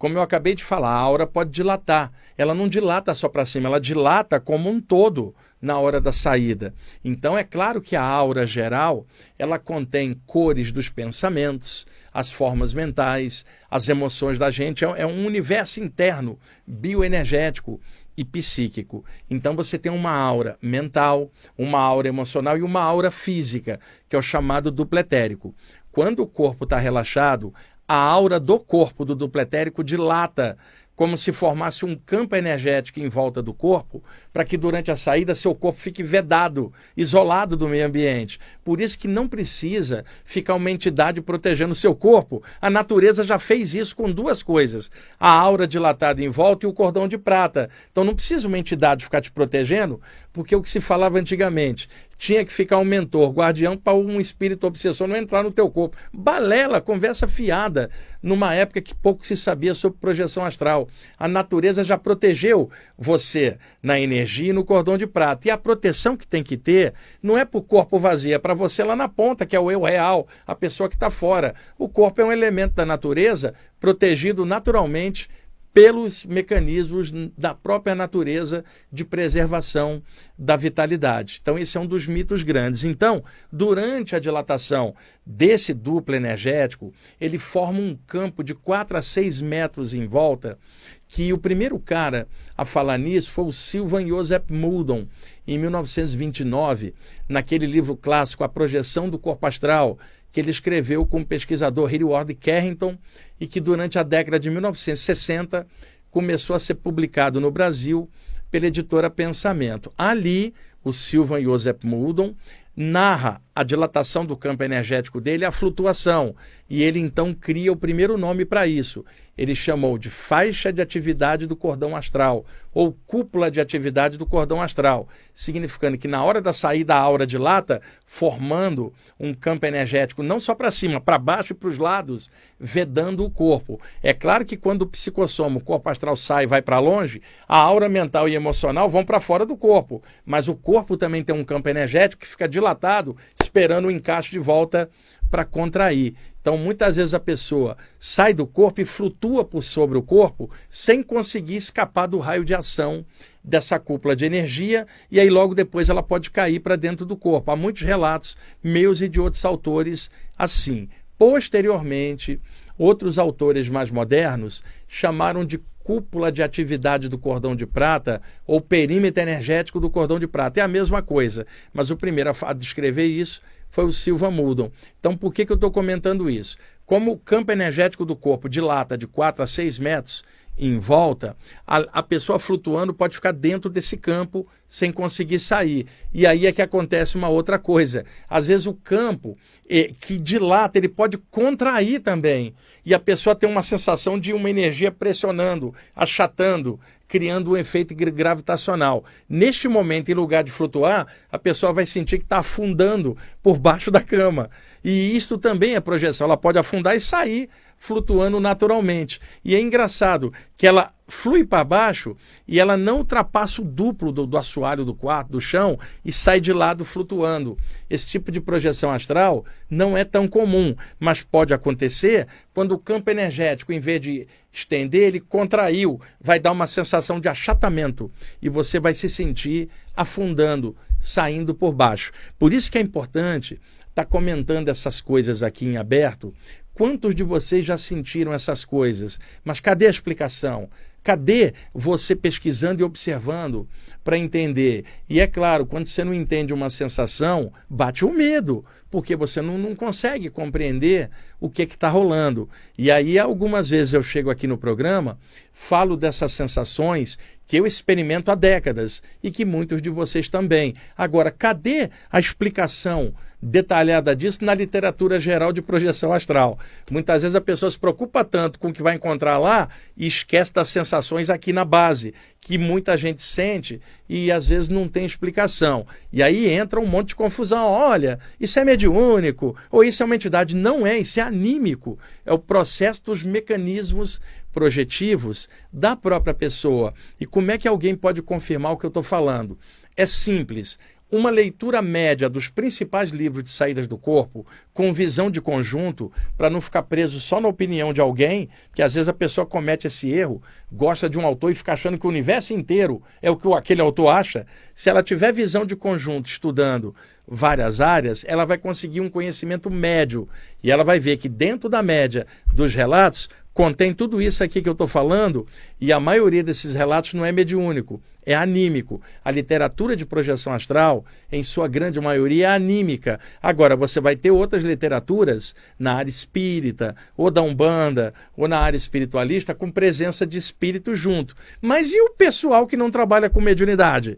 Como 0.00 0.16
eu 0.16 0.22
acabei 0.22 0.54
de 0.54 0.64
falar, 0.64 0.88
a 0.88 0.98
aura 0.98 1.26
pode 1.26 1.50
dilatar. 1.50 2.10
Ela 2.38 2.54
não 2.54 2.70
dilata 2.70 3.14
só 3.14 3.28
para 3.28 3.44
cima, 3.44 3.68
ela 3.68 3.78
dilata 3.78 4.40
como 4.40 4.70
um 4.70 4.80
todo 4.80 5.34
na 5.60 5.78
hora 5.78 6.00
da 6.00 6.10
saída. 6.10 6.72
Então 7.04 7.36
é 7.36 7.44
claro 7.44 7.82
que 7.82 7.94
a 7.94 8.02
aura 8.02 8.46
geral, 8.46 9.06
ela 9.38 9.58
contém 9.58 10.18
cores 10.26 10.72
dos 10.72 10.88
pensamentos, 10.88 11.86
as 12.14 12.30
formas 12.30 12.72
mentais, 12.72 13.44
as 13.70 13.90
emoções 13.90 14.38
da 14.38 14.50
gente, 14.50 14.86
é, 14.86 15.02
é 15.02 15.06
um 15.06 15.26
universo 15.26 15.80
interno, 15.80 16.38
bioenergético 16.66 17.78
e 18.16 18.24
psíquico. 18.24 19.04
Então 19.28 19.54
você 19.54 19.76
tem 19.78 19.92
uma 19.92 20.12
aura 20.12 20.56
mental, 20.62 21.30
uma 21.58 21.78
aura 21.78 22.08
emocional 22.08 22.56
e 22.56 22.62
uma 22.62 22.82
aura 22.82 23.10
física, 23.10 23.78
que 24.08 24.16
é 24.16 24.18
o 24.18 24.22
chamado 24.22 24.70
dupletérico. 24.70 25.54
Quando 25.92 26.20
o 26.20 26.26
corpo 26.26 26.64
está 26.64 26.78
relaxado, 26.78 27.52
a 27.90 27.96
aura 27.96 28.38
do 28.38 28.56
corpo 28.60 29.04
do 29.04 29.16
dupletérico 29.16 29.82
dilata 29.82 30.56
como 30.94 31.16
se 31.16 31.32
formasse 31.32 31.84
um 31.84 31.96
campo 31.96 32.36
energético 32.36 33.00
em 33.00 33.08
volta 33.08 33.42
do 33.42 33.54
corpo, 33.54 34.04
para 34.32 34.44
que 34.44 34.56
durante 34.58 34.90
a 34.90 34.96
saída 34.96 35.34
seu 35.34 35.54
corpo 35.54 35.80
fique 35.80 36.02
vedado, 36.02 36.72
isolado 36.94 37.56
do 37.56 37.66
meio 37.66 37.86
ambiente. 37.86 38.38
Por 38.62 38.82
isso 38.82 38.98
que 38.98 39.08
não 39.08 39.26
precisa 39.26 40.04
ficar 40.26 40.54
uma 40.54 40.70
entidade 40.70 41.22
protegendo 41.22 41.74
seu 41.74 41.94
corpo. 41.96 42.42
A 42.60 42.68
natureza 42.68 43.24
já 43.24 43.38
fez 43.38 43.74
isso 43.74 43.96
com 43.96 44.12
duas 44.12 44.42
coisas: 44.42 44.90
a 45.18 45.30
aura 45.30 45.66
dilatada 45.66 46.22
em 46.22 46.28
volta 46.28 46.66
e 46.66 46.68
o 46.68 46.72
cordão 46.74 47.08
de 47.08 47.16
prata. 47.16 47.70
Então 47.90 48.04
não 48.04 48.14
precisa 48.14 48.46
uma 48.46 48.58
entidade 48.58 49.02
ficar 49.02 49.22
te 49.22 49.32
protegendo, 49.32 50.00
porque 50.32 50.54
o 50.54 50.62
que 50.62 50.68
se 50.68 50.82
falava 50.82 51.18
antigamente, 51.18 51.88
tinha 52.20 52.44
que 52.44 52.52
ficar 52.52 52.76
um 52.76 52.84
mentor, 52.84 53.30
guardião, 53.30 53.78
para 53.78 53.94
um 53.94 54.20
espírito 54.20 54.66
obsessor 54.66 55.08
não 55.08 55.16
entrar 55.16 55.42
no 55.42 55.50
teu 55.50 55.70
corpo. 55.70 55.96
Balela, 56.12 56.78
conversa 56.78 57.26
fiada, 57.26 57.88
numa 58.22 58.54
época 58.54 58.82
que 58.82 58.94
pouco 58.94 59.26
se 59.26 59.34
sabia 59.38 59.74
sobre 59.74 59.98
projeção 59.98 60.44
astral. 60.44 60.86
A 61.18 61.26
natureza 61.26 61.82
já 61.82 61.96
protegeu 61.96 62.68
você 62.98 63.56
na 63.82 63.98
energia 63.98 64.50
e 64.50 64.52
no 64.52 64.66
cordão 64.66 64.98
de 64.98 65.06
prata. 65.06 65.48
E 65.48 65.50
a 65.50 65.56
proteção 65.56 66.14
que 66.14 66.26
tem 66.26 66.42
que 66.42 66.58
ter 66.58 66.92
não 67.22 67.38
é 67.38 67.44
para 67.46 67.58
o 67.58 67.62
corpo 67.62 67.98
vazio, 67.98 68.34
é 68.34 68.38
para 68.38 68.52
você 68.52 68.84
lá 68.84 68.94
na 68.94 69.08
ponta, 69.08 69.46
que 69.46 69.56
é 69.56 69.60
o 69.60 69.70
eu 69.70 69.84
real, 69.84 70.28
a 70.46 70.54
pessoa 70.54 70.90
que 70.90 70.96
está 70.96 71.10
fora. 71.10 71.54
O 71.78 71.88
corpo 71.88 72.20
é 72.20 72.24
um 72.26 72.32
elemento 72.32 72.74
da 72.74 72.84
natureza 72.84 73.54
protegido 73.80 74.44
naturalmente 74.44 75.26
pelos 75.72 76.24
mecanismos 76.24 77.12
da 77.38 77.54
própria 77.54 77.94
natureza 77.94 78.64
de 78.92 79.04
preservação 79.04 80.02
da 80.36 80.56
vitalidade. 80.56 81.38
Então, 81.40 81.58
esse 81.58 81.76
é 81.76 81.80
um 81.80 81.86
dos 81.86 82.06
mitos 82.06 82.42
grandes. 82.42 82.82
Então, 82.82 83.22
durante 83.52 84.16
a 84.16 84.18
dilatação 84.18 84.94
desse 85.24 85.72
duplo 85.72 86.14
energético, 86.14 86.92
ele 87.20 87.38
forma 87.38 87.78
um 87.78 87.96
campo 88.06 88.42
de 88.42 88.54
4 88.54 88.96
a 88.96 89.02
6 89.02 89.40
metros 89.40 89.94
em 89.94 90.06
volta, 90.06 90.58
que 91.06 91.32
o 91.32 91.38
primeiro 91.38 91.78
cara 91.78 92.26
a 92.56 92.64
falar 92.64 92.98
nisso 92.98 93.30
foi 93.30 93.44
o 93.44 93.52
Sylvan 93.52 94.06
Joseph 94.06 94.50
Muldon, 94.50 95.06
em 95.46 95.58
1929, 95.58 96.94
naquele 97.28 97.66
livro 97.66 97.96
clássico 97.96 98.44
A 98.44 98.48
Projeção 98.48 99.08
do 99.08 99.18
Corpo 99.18 99.46
Astral, 99.46 99.98
que 100.32 100.40
ele 100.40 100.50
escreveu 100.50 101.04
com 101.04 101.20
o 101.20 101.26
pesquisador 101.26 101.90
Ward 102.02 102.34
Carrington 102.34 102.96
e 103.38 103.46
que 103.46 103.60
durante 103.60 103.98
a 103.98 104.02
década 104.02 104.38
de 104.38 104.50
1960 104.50 105.66
começou 106.10 106.54
a 106.54 106.60
ser 106.60 106.74
publicado 106.74 107.40
no 107.40 107.50
Brasil 107.50 108.08
pela 108.50 108.66
editora 108.66 109.08
Pensamento. 109.08 109.92
Ali, 109.96 110.54
o 110.82 110.92
Silvan 110.92 111.42
Joseph 111.42 111.84
Muldon 111.84 112.34
narra 112.76 113.42
a 113.54 113.62
dilatação 113.62 114.24
do 114.24 114.36
campo 114.36 114.62
energético 114.62 115.20
dele, 115.20 115.44
a 115.44 115.52
flutuação, 115.52 116.34
e 116.70 116.82
ele 116.82 117.00
então 117.00 117.34
cria 117.34 117.72
o 117.72 117.76
primeiro 117.76 118.16
nome 118.16 118.44
para 118.44 118.66
isso 118.66 119.04
ele 119.40 119.54
chamou 119.54 119.96
de 119.96 120.10
faixa 120.10 120.70
de 120.70 120.82
atividade 120.82 121.46
do 121.46 121.56
cordão 121.56 121.96
astral, 121.96 122.44
ou 122.74 122.92
cúpula 123.06 123.50
de 123.50 123.58
atividade 123.58 124.18
do 124.18 124.26
cordão 124.26 124.60
astral, 124.60 125.08
significando 125.32 125.96
que 125.96 126.06
na 126.06 126.22
hora 126.22 126.42
da 126.42 126.52
saída 126.52 126.94
a 126.94 126.98
aura 126.98 127.26
dilata, 127.26 127.80
formando 128.04 128.92
um 129.18 129.32
campo 129.32 129.64
energético 129.64 130.22
não 130.22 130.38
só 130.38 130.54
para 130.54 130.70
cima, 130.70 131.00
para 131.00 131.16
baixo 131.16 131.54
e 131.54 131.56
para 131.56 131.70
os 131.70 131.78
lados, 131.78 132.30
vedando 132.58 133.24
o 133.24 133.30
corpo. 133.30 133.80
É 134.02 134.12
claro 134.12 134.44
que 134.44 134.58
quando 134.58 134.82
o 134.82 134.86
psicossoma, 134.86 135.56
o 135.56 135.64
corpo 135.64 135.88
astral 135.88 136.16
sai 136.16 136.44
e 136.44 136.46
vai 136.46 136.60
para 136.60 136.78
longe, 136.78 137.22
a 137.48 137.56
aura 137.56 137.88
mental 137.88 138.28
e 138.28 138.34
emocional 138.34 138.90
vão 138.90 139.06
para 139.06 139.20
fora 139.20 139.46
do 139.46 139.56
corpo, 139.56 140.02
mas 140.22 140.48
o 140.48 140.54
corpo 140.54 140.98
também 140.98 141.24
tem 141.24 141.34
um 141.34 141.44
campo 141.44 141.66
energético 141.66 142.20
que 142.20 142.28
fica 142.28 142.46
dilatado, 142.46 143.16
esperando 143.42 143.88
o 143.88 143.90
encaixe 143.90 144.30
de 144.30 144.38
volta 144.38 144.90
para 145.30 145.44
contrair. 145.44 146.14
Então, 146.40 146.56
muitas 146.56 146.96
vezes 146.96 147.12
a 147.12 147.20
pessoa 147.20 147.76
sai 147.98 148.32
do 148.32 148.46
corpo 148.46 148.80
e 148.80 148.84
flutua 148.84 149.44
por 149.44 149.62
sobre 149.62 149.98
o 149.98 150.02
corpo 150.02 150.50
sem 150.68 151.02
conseguir 151.02 151.56
escapar 151.56 152.06
do 152.06 152.18
raio 152.18 152.44
de 152.44 152.54
ação 152.54 153.04
dessa 153.44 153.78
cúpula 153.78 154.16
de 154.16 154.24
energia, 154.24 154.86
e 155.10 155.20
aí 155.20 155.30
logo 155.30 155.54
depois 155.54 155.88
ela 155.88 156.02
pode 156.02 156.30
cair 156.30 156.60
para 156.60 156.76
dentro 156.76 157.04
do 157.04 157.16
corpo. 157.16 157.50
Há 157.50 157.56
muitos 157.56 157.82
relatos 157.82 158.36
meus 158.62 159.00
e 159.00 159.08
de 159.08 159.20
outros 159.20 159.44
autores 159.44 160.10
assim. 160.36 160.88
Posteriormente, 161.18 162.40
outros 162.78 163.18
autores 163.18 163.68
mais 163.68 163.90
modernos 163.90 164.64
chamaram 164.88 165.44
de 165.44 165.60
cúpula 165.84 166.30
de 166.30 166.42
atividade 166.42 167.08
do 167.08 167.18
cordão 167.18 167.54
de 167.54 167.66
prata 167.66 168.22
ou 168.46 168.60
perímetro 168.60 169.22
energético 169.22 169.80
do 169.80 169.90
cordão 169.90 170.18
de 170.18 170.26
prata. 170.26 170.60
É 170.60 170.62
a 170.62 170.68
mesma 170.68 171.02
coisa, 171.02 171.46
mas 171.72 171.90
o 171.90 171.96
primeiro 171.96 172.34
a 172.42 172.52
descrever 172.52 173.04
isso 173.04 173.42
foi 173.70 173.84
o 173.84 173.92
Silva 173.92 174.30
Muldon. 174.30 174.70
Então, 174.98 175.16
por 175.16 175.32
que, 175.32 175.46
que 175.46 175.52
eu 175.52 175.54
estou 175.54 175.70
comentando 175.70 176.28
isso? 176.28 176.56
Como 176.84 177.12
o 177.12 177.18
campo 177.18 177.52
energético 177.52 178.04
do 178.04 178.16
corpo 178.16 178.48
dilata 178.48 178.98
de 178.98 179.06
4 179.06 179.42
a 179.42 179.46
6 179.46 179.78
metros 179.78 180.24
em 180.58 180.78
volta, 180.78 181.36
a, 181.66 181.78
a 182.00 182.02
pessoa 182.02 182.38
flutuando 182.38 182.92
pode 182.92 183.14
ficar 183.14 183.32
dentro 183.32 183.70
desse 183.70 183.96
campo 183.96 184.46
sem 184.68 184.92
conseguir 184.92 185.38
sair. 185.38 185.86
E 186.12 186.26
aí 186.26 186.46
é 186.46 186.52
que 186.52 186.60
acontece 186.60 187.16
uma 187.16 187.28
outra 187.28 187.58
coisa. 187.58 188.04
Às 188.28 188.48
vezes 188.48 188.66
o 188.66 188.74
campo 188.74 189.38
é, 189.68 189.92
que 190.00 190.18
dilata, 190.18 190.76
ele 190.76 190.88
pode 190.88 191.16
contrair 191.30 192.00
também. 192.00 192.54
E 192.84 192.92
a 192.92 192.98
pessoa 192.98 193.34
tem 193.34 193.48
uma 193.48 193.62
sensação 193.62 194.18
de 194.18 194.32
uma 194.32 194.50
energia 194.50 194.92
pressionando, 194.92 195.74
achatando, 195.96 196.78
criando 197.10 197.50
um 197.50 197.56
efeito 197.56 197.92
gravitacional. 197.92 199.04
Neste 199.28 199.66
momento, 199.66 200.10
em 200.10 200.14
lugar 200.14 200.44
de 200.44 200.52
flutuar, 200.52 201.08
a 201.30 201.36
pessoa 201.36 201.72
vai 201.72 201.84
sentir 201.84 202.18
que 202.18 202.24
está 202.24 202.38
afundando 202.38 203.16
por 203.42 203.58
baixo 203.58 203.90
da 203.90 204.00
cama. 204.00 204.48
E 204.82 205.16
isto 205.16 205.36
também 205.36 205.74
é 205.74 205.80
projeção. 205.80 206.26
Ela 206.26 206.36
pode 206.36 206.56
afundar 206.56 206.94
e 206.94 207.00
sair 207.00 207.50
flutuando 207.80 208.38
naturalmente. 208.38 209.18
E 209.42 209.56
é 209.56 209.60
engraçado 209.60 210.30
que 210.56 210.66
ela 210.66 210.92
flui 211.08 211.44
para 211.44 211.64
baixo 211.64 212.14
e 212.46 212.60
ela 212.60 212.76
não 212.76 212.98
ultrapassa 212.98 213.62
o 213.62 213.64
duplo 213.64 214.12
do, 214.12 214.26
do 214.26 214.36
assoalho 214.36 214.84
do 214.84 214.94
quarto, 214.94 215.32
do 215.32 215.40
chão, 215.40 215.78
e 216.04 216.12
sai 216.12 216.40
de 216.40 216.52
lado 216.52 216.84
flutuando. 216.84 217.56
Esse 217.88 218.06
tipo 218.06 218.30
de 218.30 218.40
projeção 218.40 218.92
astral 218.92 219.46
não 219.68 219.96
é 219.96 220.04
tão 220.04 220.28
comum, 220.28 220.76
mas 221.00 221.22
pode 221.22 221.54
acontecer 221.54 222.28
quando 222.52 222.72
o 222.72 222.78
campo 222.78 223.10
energético, 223.10 223.72
em 223.72 223.80
vez 223.80 224.00
de 224.00 224.28
estender, 224.52 225.08
ele 225.08 225.20
contraiu, 225.20 225.98
vai 226.20 226.38
dar 226.38 226.52
uma 226.52 226.66
sensação 226.66 227.18
de 227.18 227.28
achatamento 227.28 228.12
e 228.42 228.50
você 228.50 228.78
vai 228.78 228.92
se 228.92 229.08
sentir 229.08 229.70
afundando, 229.96 230.76
saindo 231.00 231.54
por 231.54 231.72
baixo. 231.72 232.12
Por 232.38 232.52
isso 232.52 232.70
que 232.70 232.76
é 232.76 232.80
importante 232.80 233.54
estar 233.88 234.04
tá 234.04 234.04
comentando 234.04 234.68
essas 234.68 235.00
coisas 235.00 235.42
aqui 235.42 235.64
em 235.64 235.76
aberto, 235.78 236.32
Quantos 236.80 237.14
de 237.14 237.22
vocês 237.22 237.66
já 237.66 237.76
sentiram 237.76 238.32
essas 238.32 238.64
coisas? 238.64 239.20
Mas 239.44 239.60
cadê 239.60 239.86
a 239.86 239.90
explicação? 239.90 240.70
Cadê 241.02 241.52
você 241.74 242.16
pesquisando 242.16 242.80
e 242.80 242.84
observando 242.84 243.68
para 244.02 244.16
entender? 244.16 244.86
E 245.06 245.20
é 245.20 245.26
claro, 245.26 245.66
quando 245.66 245.88
você 245.88 246.02
não 246.02 246.14
entende 246.14 246.54
uma 246.54 246.70
sensação, 246.70 247.52
bate 247.68 248.02
o 248.02 248.10
medo, 248.10 248.64
porque 248.90 249.14
você 249.14 249.42
não, 249.42 249.58
não 249.58 249.76
consegue 249.76 250.30
compreender 250.30 251.10
o 251.38 251.50
que 251.50 251.64
está 251.64 251.90
rolando. 251.90 252.48
E 252.78 252.90
aí, 252.90 253.18
algumas 253.18 253.68
vezes 253.68 253.92
eu 253.92 254.02
chego 254.02 254.30
aqui 254.30 254.46
no 254.46 254.56
programa, 254.56 255.18
falo 255.52 255.98
dessas 255.98 256.32
sensações 256.32 257.18
que 257.46 257.58
eu 257.58 257.66
experimento 257.66 258.30
há 258.30 258.34
décadas 258.34 259.02
e 259.22 259.30
que 259.30 259.44
muitos 259.44 259.82
de 259.82 259.90
vocês 259.90 260.30
também. 260.30 260.72
Agora, 260.96 261.30
cadê 261.30 261.90
a 262.10 262.18
explicação? 262.18 263.12
Detalhada 263.42 264.14
disso 264.14 264.44
na 264.44 264.54
literatura 264.54 265.18
geral 265.18 265.52
de 265.52 265.62
projeção 265.62 266.12
astral. 266.12 266.58
Muitas 266.90 267.22
vezes 267.22 267.34
a 267.34 267.40
pessoa 267.40 267.70
se 267.70 267.78
preocupa 267.78 268.24
tanto 268.24 268.58
com 268.58 268.68
o 268.68 268.72
que 268.72 268.82
vai 268.82 268.94
encontrar 268.94 269.38
lá 269.38 269.68
e 269.96 270.06
esquece 270.06 270.52
das 270.52 270.68
sensações 270.68 271.30
aqui 271.30 271.52
na 271.52 271.64
base, 271.64 272.12
que 272.40 272.58
muita 272.58 272.96
gente 272.96 273.22
sente 273.22 273.80
e 274.08 274.30
às 274.30 274.48
vezes 274.48 274.68
não 274.68 274.88
tem 274.88 275.06
explicação. 275.06 275.86
E 276.12 276.22
aí 276.22 276.48
entra 276.48 276.80
um 276.80 276.86
monte 276.86 277.08
de 277.08 277.16
confusão. 277.16 277.70
Olha, 277.70 278.18
isso 278.38 278.58
é 278.58 278.64
mediúnico, 278.64 279.56
ou 279.70 279.84
isso 279.84 280.02
é 280.02 280.06
uma 280.06 280.16
entidade. 280.16 280.54
Não 280.54 280.86
é, 280.86 280.98
isso 280.98 281.20
é 281.20 281.22
anímico. 281.22 281.98
É 282.24 282.32
o 282.32 282.38
processo 282.38 283.04
dos 283.04 283.22
mecanismos 283.22 284.20
projetivos 284.52 285.48
da 285.72 285.94
própria 285.96 286.34
pessoa. 286.34 286.92
E 287.20 287.26
como 287.26 287.50
é 287.50 287.58
que 287.58 287.68
alguém 287.68 287.94
pode 287.94 288.20
confirmar 288.20 288.72
o 288.72 288.76
que 288.76 288.84
eu 288.84 288.88
estou 288.88 289.02
falando? 289.02 289.58
É 289.96 290.06
simples 290.06 290.78
uma 291.10 291.30
leitura 291.30 291.82
média 291.82 292.28
dos 292.28 292.48
principais 292.48 293.10
livros 293.10 293.44
de 293.44 293.50
saídas 293.50 293.86
do 293.86 293.98
corpo, 293.98 294.46
com 294.72 294.92
visão 294.92 295.30
de 295.30 295.40
conjunto, 295.40 296.12
para 296.38 296.48
não 296.48 296.60
ficar 296.60 296.84
preso 296.84 297.18
só 297.18 297.40
na 297.40 297.48
opinião 297.48 297.92
de 297.92 298.00
alguém, 298.00 298.48
que 298.74 298.82
às 298.82 298.94
vezes 298.94 299.08
a 299.08 299.12
pessoa 299.12 299.46
comete 299.46 299.86
esse 299.86 300.10
erro, 300.10 300.42
gosta 300.70 301.10
de 301.10 301.18
um 301.18 301.26
autor 301.26 301.50
e 301.50 301.54
fica 301.54 301.72
achando 301.72 301.98
que 301.98 302.06
o 302.06 302.10
universo 302.10 302.52
inteiro 302.52 303.02
é 303.20 303.30
o 303.30 303.36
que 303.36 303.52
aquele 303.52 303.80
autor 303.80 304.08
acha. 304.08 304.46
Se 304.74 304.88
ela 304.88 305.02
tiver 305.02 305.32
visão 305.32 305.66
de 305.66 305.74
conjunto, 305.74 306.28
estudando 306.28 306.94
várias 307.26 307.80
áreas, 307.80 308.24
ela 308.26 308.44
vai 308.44 308.58
conseguir 308.58 309.00
um 309.00 309.10
conhecimento 309.10 309.70
médio 309.70 310.28
e 310.62 310.70
ela 310.70 310.84
vai 310.84 311.00
ver 311.00 311.16
que 311.16 311.28
dentro 311.28 311.68
da 311.68 311.82
média 311.82 312.26
dos 312.52 312.74
relatos 312.74 313.28
contém 313.60 313.92
tudo 313.92 314.22
isso 314.22 314.42
aqui 314.42 314.62
que 314.62 314.68
eu 314.70 314.72
estou 314.72 314.88
falando, 314.88 315.46
e 315.78 315.92
a 315.92 316.00
maioria 316.00 316.42
desses 316.42 316.74
relatos 316.74 317.12
não 317.12 317.26
é 317.26 317.30
mediúnico, 317.30 318.00
é 318.24 318.34
anímico. 318.34 319.02
A 319.22 319.30
literatura 319.30 319.94
de 319.94 320.06
projeção 320.06 320.54
astral, 320.54 321.04
em 321.30 321.42
sua 321.42 321.68
grande 321.68 322.00
maioria, 322.00 322.46
é 322.46 322.50
anímica. 322.52 323.20
Agora, 323.42 323.76
você 323.76 324.00
vai 324.00 324.16
ter 324.16 324.30
outras 324.30 324.64
literaturas 324.64 325.54
na 325.78 325.92
área 325.92 326.08
espírita, 326.08 326.96
ou 327.14 327.30
da 327.30 327.42
Umbanda, 327.42 328.14
ou 328.34 328.48
na 328.48 328.58
área 328.58 328.78
espiritualista, 328.78 329.54
com 329.54 329.70
presença 329.70 330.26
de 330.26 330.38
espírito 330.38 330.94
junto. 330.94 331.36
Mas 331.60 331.92
e 331.92 332.00
o 332.00 332.14
pessoal 332.14 332.66
que 332.66 332.78
não 332.78 332.90
trabalha 332.90 333.28
com 333.28 333.42
mediunidade? 333.42 334.16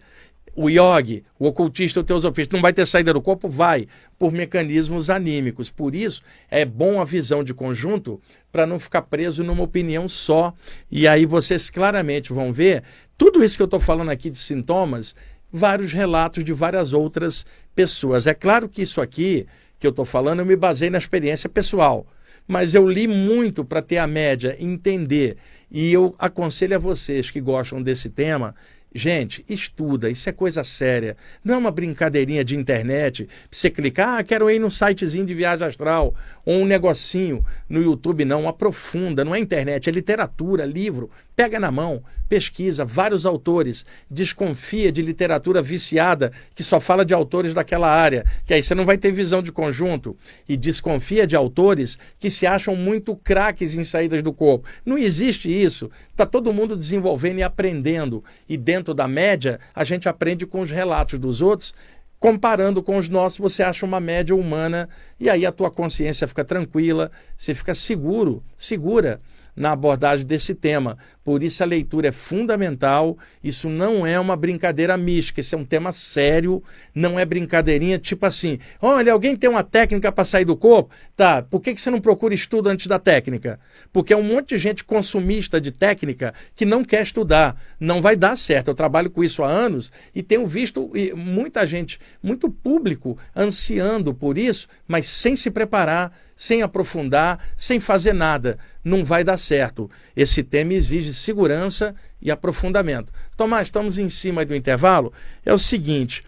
O 0.55 0.69
yogi, 0.69 1.25
o 1.39 1.47
ocultista, 1.47 2.01
o 2.01 2.05
teosofista, 2.05 2.57
não 2.57 2.63
vai 2.63 2.73
ter 2.73 2.87
saída 2.87 3.13
do 3.13 3.23
corpo? 3.23 3.49
Vai, 3.49 3.87
por 4.19 4.31
mecanismos 4.31 5.09
anímicos. 5.09 5.71
Por 5.71 5.95
isso, 5.95 6.23
é 6.51 6.65
bom 6.65 7.01
a 7.01 7.05
visão 7.05 7.43
de 7.43 7.55
conjunto 7.55 8.21
para 8.51 8.67
não 8.67 8.79
ficar 8.79 9.03
preso 9.03 9.43
numa 9.43 9.63
opinião 9.63 10.09
só. 10.09 10.53
E 10.91 11.09
aí 11.09 11.25
vocês 11.25 11.71
claramente 11.71 12.33
vão 12.33 12.53
ver, 12.53 12.83
tudo 13.17 13.43
isso 13.45 13.57
que 13.57 13.63
eu 13.63 13.67
estou 13.67 13.81
falando 13.81 14.11
aqui 14.11 14.29
de 14.29 14.39
sintomas 14.39 15.15
vários 15.53 15.93
relatos 15.93 16.43
de 16.45 16.53
várias 16.53 16.93
outras 16.93 17.45
pessoas. 17.75 18.27
É 18.27 18.33
claro 18.33 18.69
que 18.69 18.83
isso 18.83 19.01
aqui 19.01 19.47
que 19.79 19.87
eu 19.87 19.91
estou 19.91 20.05
falando, 20.05 20.39
eu 20.39 20.47
me 20.47 20.57
basei 20.57 20.89
na 20.89 20.99
experiência 20.99 21.49
pessoal. 21.49 22.07
Mas 22.47 22.75
eu 22.75 22.89
li 22.89 23.07
muito 23.07 23.65
para 23.65 23.83
ter 23.83 23.99
a 23.99 24.07
média, 24.07 24.57
entender. 24.59 25.37
E 25.71 25.93
eu 25.93 26.15
aconselho 26.19 26.77
a 26.77 26.79
vocês 26.79 27.31
que 27.31 27.41
gostam 27.41 27.83
desse 27.83 28.09
tema 28.09 28.55
Gente, 28.95 29.43
estuda, 29.49 30.11
isso 30.11 30.29
é 30.29 30.33
coisa 30.33 30.63
séria. 30.63 31.17
Não 31.43 31.55
é 31.55 31.59
uma 31.59 31.71
brincadeirinha 31.71 32.45
de 32.45 32.57
internet. 32.57 33.27
Você 33.51 33.71
clicar, 33.71 34.19
ah, 34.19 34.25
quero 34.25 34.51
ir 34.51 34.59
num 34.59 34.71
sitezinho 34.71 35.25
de 35.25 35.35
viagem 35.35 35.67
astral, 35.67 36.15
ou 36.45 36.57
um 36.57 36.67
negocinho 36.67 37.45
no 37.69 37.83
YouTube, 37.83 38.25
não. 38.25 38.47
Aprofunda, 38.47 39.25
não 39.25 39.35
é 39.35 39.39
internet, 39.39 39.89
é 39.89 39.93
literatura, 39.93 40.67
livro. 40.67 41.11
Pega 41.35 41.59
na 41.59 41.71
mão, 41.71 42.03
pesquisa, 42.29 42.85
vários 42.85 43.25
autores. 43.25 43.87
Desconfia 44.11 44.93
de 44.93 45.01
literatura 45.01 45.63
viciada, 45.63 46.31
que 46.55 46.63
só 46.63 46.79
fala 46.79 47.07
de 47.07 47.15
autores 47.15 47.55
daquela 47.55 47.89
área, 47.89 48.25
que 48.45 48.53
aí 48.53 48.63
você 48.63 48.75
não 48.75 48.85
vai 48.85 48.99
ter 48.99 49.13
visão 49.13 49.43
de 49.43 49.51
conjunto. 49.51 50.15
E 50.47 50.57
desconfia 50.59 51.27
de 51.27 51.35
autores 51.35 51.99
que 52.19 52.31
se 52.31 52.47
acham 52.47 52.77
muito 52.77 53.17
craques 53.17 53.75
em 53.75 53.85
saídas 53.85 54.23
do 54.23 54.33
corpo. 54.33 54.69
Não 54.85 54.99
existe 54.99 55.49
isso. 55.51 55.91
Está 56.11 56.27
todo 56.27 56.53
mundo 56.53 56.77
desenvolvendo 56.77 57.39
e 57.39 57.43
aprendendo. 57.43 58.23
E 58.47 58.59
dentro 58.59 58.93
da 58.93 59.09
média, 59.09 59.59
a 59.75 59.85
gente 59.85 60.09
aprende 60.09 60.45
com 60.45 60.61
os 60.61 60.71
relatos 60.71 61.19
dos 61.19 61.41
outros, 61.41 61.75
comparando 62.21 62.83
com 62.83 62.99
os 62.99 63.09
nossos, 63.09 63.39
você 63.39 63.63
acha 63.63 63.85
uma 63.85 63.99
média 63.99 64.37
humana 64.37 64.89
e 65.19 65.29
aí 65.29 65.45
a 65.45 65.51
tua 65.51 65.71
consciência 65.71 66.29
fica 66.29 66.45
tranquila, 66.45 67.11
você 67.37 67.53
fica 67.53 67.75
seguro, 67.75 68.45
segura 68.57 69.21
na 69.55 69.73
abordagem 69.73 70.27
desse 70.27 70.55
tema. 70.55 70.97
Por 71.25 71.43
isso 71.43 71.63
a 71.63 71.67
leitura 71.67 72.09
é 72.09 72.13
fundamental. 72.13 73.17
Isso 73.43 73.69
não 73.69 74.07
é 74.07 74.19
uma 74.19 74.37
brincadeira 74.37 74.97
mística, 74.97 75.41
isso 75.41 75.55
é 75.55 75.59
um 75.59 75.65
tema 75.65 75.93
sério, 75.93 76.63
não 76.95 77.19
é 77.19 77.25
brincadeirinha 77.25 77.99
tipo 77.99 78.27
assim: 78.27 78.59
olha, 78.81 79.13
alguém 79.13 79.37
tem 79.37 79.49
uma 79.49 79.63
técnica 79.63 80.11
para 80.11 80.25
sair 80.25 80.45
do 80.45 80.57
corpo? 80.57 80.91
Tá, 81.17 81.43
por 81.43 81.61
que, 81.61 81.75
que 81.75 81.81
você 81.81 81.91
não 81.91 82.01
procura 82.01 82.35
estudo 82.35 82.69
antes 82.69 82.87
da 82.87 82.99
técnica? 82.99 83.61
Porque 83.93 84.13
é 84.13 84.17
um 84.17 84.23
monte 84.23 84.51
de 84.51 84.59
gente 84.59 84.85
consumista 84.85 85.61
de 85.61 85.71
técnica 85.71 86.35
que 86.55 86.65
não 86.65 86.85
quer 86.85 87.03
estudar. 87.03 87.57
Não 87.79 88.03
vai 88.03 88.17
dar 88.17 88.37
certo. 88.37 88.69
Eu 88.69 88.75
trabalho 88.75 89.11
com 89.11 89.23
isso 89.23 89.43
há 89.43 89.49
anos 89.49 89.93
e 90.15 90.23
tenho 90.23 90.47
visto 90.47 90.91
muita 91.15 91.67
gente, 91.67 92.01
muito 92.23 92.51
público 92.51 93.17
ansiando 93.37 94.13
por 94.13 94.37
isso, 94.37 94.67
mas 94.89 95.07
sem 95.07 95.37
se 95.37 95.51
preparar 95.51 96.13
sem 96.37 96.63
aprofundar, 96.63 97.39
sem 97.57 97.79
fazer 97.81 98.13
nada. 98.13 98.59
Não 98.85 99.05
vai 99.05 99.23
dar 99.25 99.39
certo. 99.39 99.91
Esse 100.17 100.43
tema 100.43 100.75
exige 100.75 101.15
segurança 101.15 101.95
e 102.21 102.31
aprofundamento. 102.31 103.13
Tomás, 103.37 103.69
estamos 103.69 103.99
em 103.99 104.09
cima 104.09 104.45
do 104.45 104.55
intervalo. 104.55 105.13
É 105.45 105.53
o 105.53 105.59
seguinte. 105.59 106.25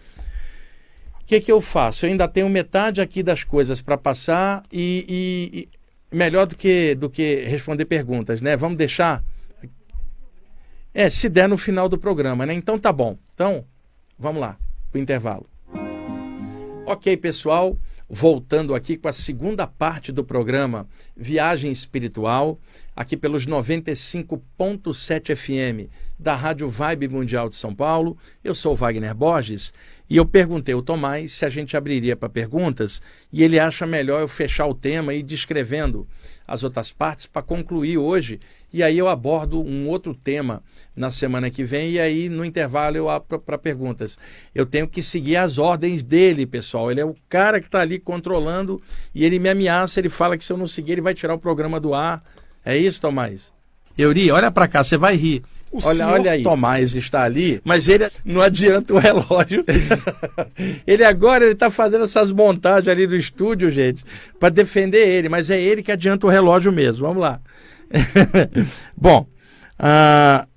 O 1.21 1.25
que, 1.25 1.41
que 1.41 1.51
eu 1.51 1.59
faço? 1.59 2.05
Eu 2.05 2.11
ainda 2.11 2.27
tenho 2.27 2.47
metade 2.47 3.01
aqui 3.01 3.23
das 3.23 3.43
coisas 3.43 3.81
para 3.81 3.97
passar 3.97 4.63
e, 4.71 5.05
e, 5.09 5.59
e, 5.59 6.15
melhor 6.15 6.45
do 6.45 6.55
que, 6.55 6.93
do 6.95 7.09
que 7.09 7.43
responder 7.45 7.85
perguntas, 7.85 8.41
né? 8.41 8.55
Vamos 8.55 8.77
deixar. 8.77 9.23
É, 10.93 11.09
se 11.09 11.27
der 11.27 11.49
no 11.49 11.57
final 11.57 11.89
do 11.89 11.97
programa, 11.97 12.45
né? 12.45 12.53
Então 12.53 12.77
tá 12.77 12.93
bom. 12.93 13.17
Então, 13.33 13.65
vamos 14.19 14.39
lá, 14.39 14.57
o 14.93 14.97
intervalo. 14.97 15.49
Ok, 16.85 17.17
pessoal 17.17 17.75
voltando 18.09 18.75
aqui 18.75 18.97
com 18.97 19.07
a 19.07 19.13
segunda 19.13 19.65
parte 19.65 20.11
do 20.11 20.23
programa 20.23 20.87
Viagem 21.15 21.71
Espiritual, 21.71 22.59
aqui 22.95 23.17
pelos 23.17 23.47
95.7 23.47 25.35
FM 25.35 25.89
da 26.17 26.35
Rádio 26.35 26.69
Vibe 26.69 27.07
Mundial 27.07 27.49
de 27.49 27.55
São 27.55 27.73
Paulo. 27.73 28.17
Eu 28.43 28.53
sou 28.53 28.75
Wagner 28.75 29.13
Borges 29.13 29.73
e 30.09 30.17
eu 30.17 30.25
perguntei 30.25 30.73
ao 30.73 30.81
Tomás 30.81 31.31
se 31.31 31.45
a 31.45 31.49
gente 31.49 31.75
abriria 31.75 32.15
para 32.15 32.29
perguntas 32.29 33.01
e 33.33 33.43
ele 33.43 33.59
acha 33.59 33.87
melhor 33.87 34.21
eu 34.21 34.27
fechar 34.27 34.67
o 34.67 34.75
tema 34.75 35.13
e 35.13 35.19
ir 35.19 35.23
descrevendo 35.23 36.07
as 36.47 36.63
outras 36.63 36.91
partes 36.91 37.25
para 37.25 37.41
concluir 37.41 37.97
hoje. 37.97 38.39
E 38.71 38.83
aí 38.83 38.97
eu 38.97 39.07
abordo 39.07 39.59
um 39.59 39.87
outro 39.87 40.13
tema 40.13 40.61
na 40.95 41.09
semana 41.09 41.49
que 41.49 41.63
vem 41.63 41.93
e 41.93 41.99
aí 41.99 42.29
no 42.29 42.45
intervalo 42.45 42.97
eu 42.97 43.09
abro 43.09 43.39
para 43.39 43.57
perguntas. 43.57 44.15
Eu 44.53 44.65
tenho 44.65 44.87
que 44.87 45.01
seguir 45.01 45.37
as 45.37 45.57
ordens 45.57 46.03
dele, 46.03 46.45
pessoal. 46.45 46.91
Ele 46.91 47.01
é 47.01 47.05
o 47.05 47.15
cara 47.27 47.59
que 47.59 47.65
está 47.65 47.81
ali 47.81 47.97
controlando 47.97 48.79
e 49.13 49.25
ele 49.25 49.39
me 49.39 49.49
ameaça, 49.49 49.99
ele 49.99 50.09
fala 50.09 50.37
que 50.37 50.43
se 50.43 50.53
eu 50.53 50.57
não 50.57 50.67
seguir 50.67 50.93
ele 50.93 51.01
vai 51.01 51.15
tirar 51.15 51.33
o 51.33 51.39
programa 51.39 51.79
do 51.79 51.95
ar. 51.95 52.23
É 52.63 52.77
isso, 52.77 53.01
Tomás? 53.01 53.51
Euri, 53.97 54.29
olha 54.29 54.51
para 54.51 54.67
cá, 54.67 54.83
você 54.83 54.97
vai 54.97 55.15
rir. 55.15 55.41
O 55.71 55.85
olha, 55.85 56.07
olha 56.07 56.31
aí. 56.31 56.43
Tomás 56.43 56.95
está 56.95 57.23
ali, 57.23 57.59
mas 57.63 57.87
ele 57.87 58.09
não 58.23 58.41
adianta 58.41 58.93
o 58.93 58.97
relógio. 58.97 59.65
ele 60.87 61.03
agora 61.03 61.43
ele 61.43 61.53
está 61.53 61.69
fazendo 61.69 62.05
essas 62.05 62.31
montagens 62.31 62.87
ali 62.87 63.05
do 63.05 63.15
estúdio, 63.15 63.69
gente, 63.69 64.03
para 64.39 64.49
defender 64.49 65.07
ele, 65.07 65.27
mas 65.27 65.49
é 65.49 65.61
ele 65.61 65.83
que 65.83 65.91
adianta 65.91 66.25
o 66.25 66.29
relógio 66.29 66.71
mesmo. 66.71 67.05
Vamos 67.05 67.21
lá. 67.21 67.41
Bom, 68.95 69.27
a 69.77 70.47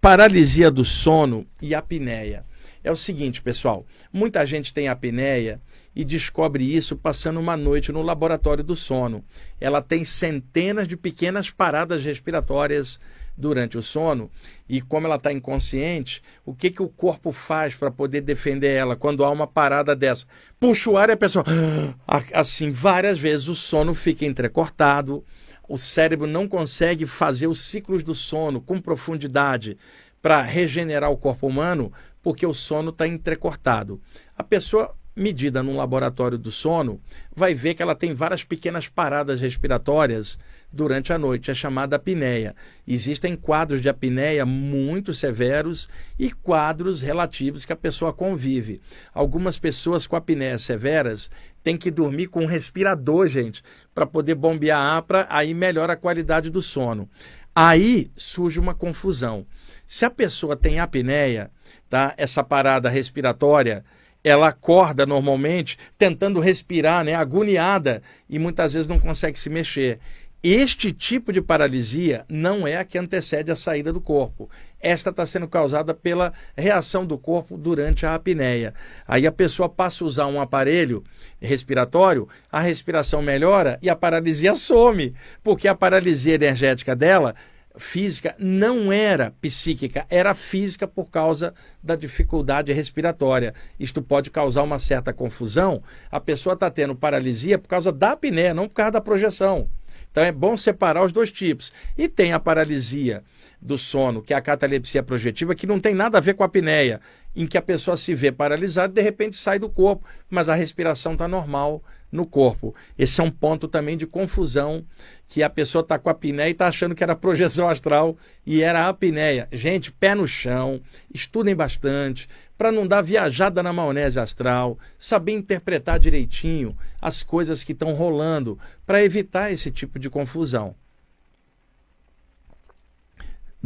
paralisia 0.00 0.70
do 0.70 0.84
sono 0.84 1.46
e 1.62 1.74
apneia. 1.74 2.44
É 2.82 2.92
o 2.92 2.96
seguinte, 2.96 3.40
pessoal, 3.40 3.86
muita 4.12 4.44
gente 4.44 4.74
tem 4.74 4.88
apneia 4.88 5.58
e 5.96 6.04
descobre 6.04 6.62
isso 6.62 6.94
passando 6.96 7.40
uma 7.40 7.56
noite 7.56 7.90
no 7.90 8.02
laboratório 8.02 8.62
do 8.62 8.76
sono. 8.76 9.24
Ela 9.58 9.80
tem 9.80 10.04
centenas 10.04 10.86
de 10.86 10.94
pequenas 10.94 11.50
paradas 11.50 12.04
respiratórias 12.04 12.98
durante 13.36 13.76
o 13.76 13.82
sono 13.82 14.30
e 14.68 14.80
como 14.80 15.06
ela 15.06 15.16
está 15.16 15.32
inconsciente, 15.32 16.22
o 16.44 16.54
que, 16.54 16.70
que 16.70 16.82
o 16.82 16.88
corpo 16.88 17.32
faz 17.32 17.74
para 17.74 17.90
poder 17.90 18.20
defender 18.20 18.74
ela 18.74 18.96
quando 18.96 19.24
há 19.24 19.30
uma 19.30 19.46
parada 19.46 19.94
dessa? 19.94 20.26
Puxa 20.58 20.90
o 20.90 20.96
ar 20.96 21.08
e 21.08 21.12
a 21.12 21.16
pessoa. 21.16 21.44
Assim, 22.32 22.70
várias 22.70 23.18
vezes 23.18 23.48
o 23.48 23.54
sono 23.54 23.94
fica 23.94 24.24
entrecortado, 24.24 25.24
o 25.68 25.76
cérebro 25.76 26.26
não 26.26 26.46
consegue 26.46 27.06
fazer 27.06 27.46
os 27.46 27.60
ciclos 27.60 28.02
do 28.02 28.14
sono 28.14 28.60
com 28.60 28.80
profundidade 28.80 29.76
para 30.22 30.40
regenerar 30.42 31.10
o 31.10 31.16
corpo 31.16 31.46
humano 31.46 31.92
porque 32.22 32.46
o 32.46 32.54
sono 32.54 32.90
está 32.90 33.06
entrecortado. 33.06 34.00
A 34.36 34.42
pessoa 34.42 34.94
medida 35.16 35.62
num 35.62 35.76
laboratório 35.76 36.36
do 36.36 36.50
sono, 36.50 37.00
vai 37.34 37.54
ver 37.54 37.74
que 37.74 37.82
ela 37.82 37.94
tem 37.94 38.12
várias 38.12 38.42
pequenas 38.42 38.88
paradas 38.88 39.40
respiratórias 39.40 40.38
durante 40.74 41.12
a 41.12 41.18
noite, 41.18 41.50
é 41.50 41.54
chamada 41.54 41.96
apneia. 41.96 42.54
Existem 42.86 43.36
quadros 43.36 43.80
de 43.80 43.88
apneia 43.88 44.44
muito 44.44 45.14
severos 45.14 45.88
e 46.18 46.30
quadros 46.30 47.00
relativos 47.00 47.64
que 47.64 47.72
a 47.72 47.76
pessoa 47.76 48.12
convive. 48.12 48.80
Algumas 49.12 49.56
pessoas 49.56 50.06
com 50.06 50.16
apneia 50.16 50.58
severas 50.58 51.30
têm 51.62 51.76
que 51.76 51.90
dormir 51.90 52.26
com 52.26 52.42
um 52.42 52.46
respirador, 52.46 53.28
gente, 53.28 53.62
para 53.94 54.04
poder 54.04 54.34
bombear 54.34 54.78
ar, 54.78 55.02
para 55.02 55.26
aí 55.30 55.54
melhora 55.54 55.94
a 55.94 55.96
qualidade 55.96 56.50
do 56.50 56.60
sono. 56.60 57.08
Aí 57.54 58.10
surge 58.16 58.58
uma 58.58 58.74
confusão. 58.74 59.46
Se 59.86 60.04
a 60.04 60.10
pessoa 60.10 60.56
tem 60.56 60.80
apneia, 60.80 61.50
tá? 61.88 62.12
Essa 62.16 62.42
parada 62.42 62.88
respiratória 62.88 63.84
ela 64.24 64.48
acorda 64.48 65.04
normalmente 65.04 65.78
tentando 65.98 66.40
respirar, 66.40 67.04
né, 67.04 67.14
agoniada 67.14 68.02
e 68.28 68.38
muitas 68.38 68.72
vezes 68.72 68.88
não 68.88 68.98
consegue 68.98 69.38
se 69.38 69.50
mexer. 69.50 70.00
Este 70.46 70.92
tipo 70.92 71.32
de 71.32 71.40
paralisia 71.40 72.26
não 72.28 72.66
é 72.66 72.76
a 72.76 72.84
que 72.84 72.98
antecede 72.98 73.50
a 73.50 73.56
saída 73.56 73.90
do 73.90 73.98
corpo. 73.98 74.50
Esta 74.78 75.08
está 75.08 75.24
sendo 75.24 75.48
causada 75.48 75.94
pela 75.94 76.34
reação 76.54 77.06
do 77.06 77.16
corpo 77.16 77.56
durante 77.56 78.04
a 78.04 78.14
apneia. 78.14 78.74
Aí 79.08 79.26
a 79.26 79.32
pessoa 79.32 79.70
passa 79.70 80.04
a 80.04 80.06
usar 80.06 80.26
um 80.26 80.38
aparelho 80.38 81.02
respiratório, 81.40 82.28
a 82.52 82.60
respiração 82.60 83.22
melhora 83.22 83.78
e 83.80 83.88
a 83.88 83.96
paralisia 83.96 84.54
some, 84.54 85.14
porque 85.42 85.66
a 85.66 85.74
paralisia 85.74 86.34
energética 86.34 86.94
dela 86.94 87.34
física 87.78 88.36
não 88.38 88.92
era 88.92 89.32
psíquica, 89.40 90.04
era 90.10 90.34
física 90.34 90.86
por 90.86 91.06
causa 91.06 91.54
da 91.82 91.96
dificuldade 91.96 92.70
respiratória. 92.70 93.54
Isto 93.80 94.02
pode 94.02 94.30
causar 94.30 94.62
uma 94.62 94.78
certa 94.78 95.10
confusão. 95.10 95.82
A 96.10 96.20
pessoa 96.20 96.52
está 96.52 96.70
tendo 96.70 96.94
paralisia 96.94 97.58
por 97.58 97.66
causa 97.68 97.90
da 97.90 98.12
apneia, 98.12 98.52
não 98.52 98.68
por 98.68 98.74
causa 98.74 98.90
da 98.90 99.00
projeção. 99.00 99.70
Então 100.14 100.22
é 100.22 100.30
bom 100.30 100.56
separar 100.56 101.04
os 101.04 101.10
dois 101.10 101.32
tipos. 101.32 101.72
E 101.98 102.06
tem 102.06 102.32
a 102.32 102.38
paralisia 102.38 103.24
do 103.60 103.76
sono, 103.76 104.22
que 104.22 104.32
é 104.32 104.36
a 104.36 104.40
catalepsia 104.40 105.02
projetiva, 105.02 105.56
que 105.56 105.66
não 105.66 105.80
tem 105.80 105.92
nada 105.92 106.18
a 106.18 106.20
ver 106.20 106.34
com 106.34 106.44
a 106.44 106.46
apneia, 106.46 107.00
em 107.34 107.48
que 107.48 107.58
a 107.58 107.62
pessoa 107.62 107.96
se 107.96 108.14
vê 108.14 108.30
paralisada 108.30 108.92
e 108.92 108.94
de 108.94 109.02
repente 109.02 109.34
sai 109.34 109.58
do 109.58 109.68
corpo, 109.68 110.06
mas 110.30 110.48
a 110.48 110.54
respiração 110.54 111.14
está 111.14 111.26
normal 111.26 111.82
no 112.14 112.24
corpo. 112.24 112.72
Esse 112.96 113.20
é 113.20 113.24
um 113.24 113.30
ponto 113.30 113.66
também 113.66 113.96
de 113.96 114.06
confusão, 114.06 114.84
que 115.26 115.42
a 115.42 115.50
pessoa 115.50 115.82
está 115.82 115.98
com 115.98 116.08
a 116.08 116.12
apneia 116.12 116.48
e 116.48 116.52
está 116.52 116.68
achando 116.68 116.94
que 116.94 117.02
era 117.02 117.16
projeção 117.16 117.68
astral 117.68 118.16
e 118.46 118.62
era 118.62 118.84
a 118.84 118.88
apneia. 118.88 119.48
Gente, 119.50 119.90
pé 119.90 120.14
no 120.14 120.26
chão, 120.26 120.80
estudem 121.12 121.56
bastante, 121.56 122.28
para 122.56 122.70
não 122.70 122.86
dar 122.86 123.02
viajada 123.02 123.64
na 123.64 123.72
maionese 123.72 124.20
astral, 124.20 124.78
saber 124.96 125.32
interpretar 125.32 125.98
direitinho 125.98 126.76
as 127.02 127.24
coisas 127.24 127.64
que 127.64 127.72
estão 127.72 127.92
rolando, 127.94 128.56
para 128.86 129.02
evitar 129.02 129.50
esse 129.50 129.70
tipo 129.72 129.98
de 129.98 130.08
confusão 130.08 130.76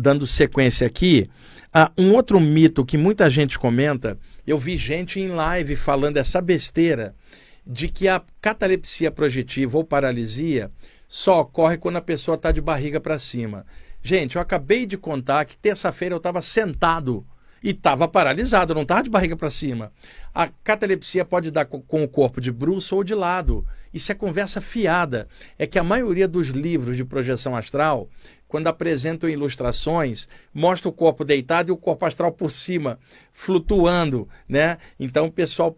dando 0.00 0.28
sequência 0.28 0.86
aqui, 0.86 1.28
Ah, 1.70 1.92
um 1.98 2.14
outro 2.14 2.40
mito 2.40 2.82
que 2.82 2.96
muita 2.96 3.28
gente 3.28 3.58
comenta, 3.58 4.16
eu 4.46 4.56
vi 4.56 4.76
gente 4.76 5.20
em 5.20 5.28
live 5.28 5.76
falando 5.76 6.16
essa 6.16 6.40
besteira 6.40 7.14
de 7.68 7.86
que 7.86 8.08
a 8.08 8.22
catalepsia 8.40 9.10
projetiva 9.10 9.76
ou 9.76 9.84
paralisia 9.84 10.72
só 11.06 11.40
ocorre 11.40 11.76
quando 11.76 11.96
a 11.96 12.02
pessoa 12.02 12.34
está 12.36 12.50
de 12.50 12.62
barriga 12.62 12.98
para 12.98 13.18
cima. 13.18 13.66
Gente, 14.00 14.36
eu 14.36 14.42
acabei 14.42 14.86
de 14.86 14.96
contar 14.96 15.44
que 15.44 15.56
terça-feira 15.56 16.14
eu 16.14 16.18
estava 16.18 16.40
sentado 16.40 17.26
e 17.62 17.70
estava 17.70 18.08
paralisado, 18.08 18.74
não 18.74 18.82
estava 18.82 19.02
de 19.02 19.10
barriga 19.10 19.36
para 19.36 19.50
cima. 19.50 19.92
A 20.34 20.46
catalepsia 20.46 21.24
pode 21.24 21.50
dar 21.50 21.66
com 21.66 22.04
o 22.04 22.08
corpo 22.08 22.40
de 22.40 22.50
bruxo 22.50 22.96
ou 22.96 23.04
de 23.04 23.14
lado. 23.14 23.66
Isso 23.92 24.12
é 24.12 24.14
conversa 24.14 24.60
fiada. 24.60 25.28
É 25.58 25.66
que 25.66 25.78
a 25.78 25.84
maioria 25.84 26.28
dos 26.28 26.48
livros 26.48 26.96
de 26.96 27.04
projeção 27.04 27.56
astral, 27.56 28.08
quando 28.46 28.68
apresentam 28.68 29.28
ilustrações, 29.28 30.28
mostra 30.54 30.88
o 30.88 30.92
corpo 30.92 31.24
deitado 31.24 31.70
e 31.70 31.72
o 31.72 31.76
corpo 31.76 32.06
astral 32.06 32.32
por 32.32 32.50
cima, 32.50 32.98
flutuando, 33.32 34.28
né? 34.48 34.78
Então 34.98 35.26
o 35.26 35.32
pessoal 35.32 35.76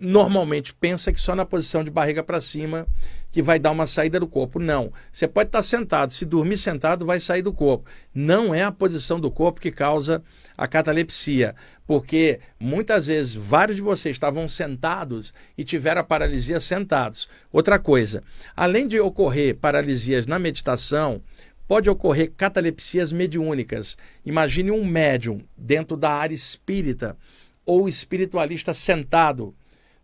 normalmente 0.00 0.72
pensa 0.72 1.12
que 1.12 1.20
só 1.20 1.34
na 1.34 1.44
posição 1.44 1.84
de 1.84 1.90
barriga 1.90 2.22
para 2.22 2.40
cima 2.40 2.86
que 3.30 3.42
vai 3.42 3.58
dar 3.58 3.70
uma 3.70 3.86
saída 3.86 4.18
do 4.18 4.26
corpo. 4.26 4.58
Não. 4.58 4.90
Você 5.12 5.28
pode 5.28 5.48
estar 5.48 5.62
sentado, 5.62 6.12
se 6.12 6.24
dormir 6.24 6.56
sentado, 6.56 7.04
vai 7.04 7.20
sair 7.20 7.42
do 7.42 7.52
corpo. 7.52 7.88
Não 8.12 8.54
é 8.54 8.62
a 8.62 8.72
posição 8.72 9.20
do 9.20 9.30
corpo 9.30 9.60
que 9.60 9.70
causa 9.70 10.22
a 10.56 10.66
catalepsia, 10.66 11.54
porque 11.86 12.40
muitas 12.58 13.06
vezes 13.06 13.34
vários 13.34 13.76
de 13.76 13.82
vocês 13.82 14.16
estavam 14.16 14.48
sentados 14.48 15.32
e 15.56 15.64
tiveram 15.64 16.00
a 16.00 16.04
paralisia 16.04 16.60
sentados. 16.60 17.28
Outra 17.52 17.78
coisa, 17.78 18.22
além 18.56 18.88
de 18.88 18.98
ocorrer 18.98 19.56
paralisias 19.56 20.26
na 20.26 20.38
meditação, 20.38 21.22
pode 21.68 21.88
ocorrer 21.88 22.32
catalepsias 22.36 23.12
mediúnicas. 23.12 23.96
Imagine 24.26 24.70
um 24.70 24.84
médium 24.84 25.40
dentro 25.56 25.96
da 25.96 26.10
área 26.10 26.34
espírita 26.34 27.16
ou 27.64 27.88
espiritualista 27.88 28.74
sentado 28.74 29.54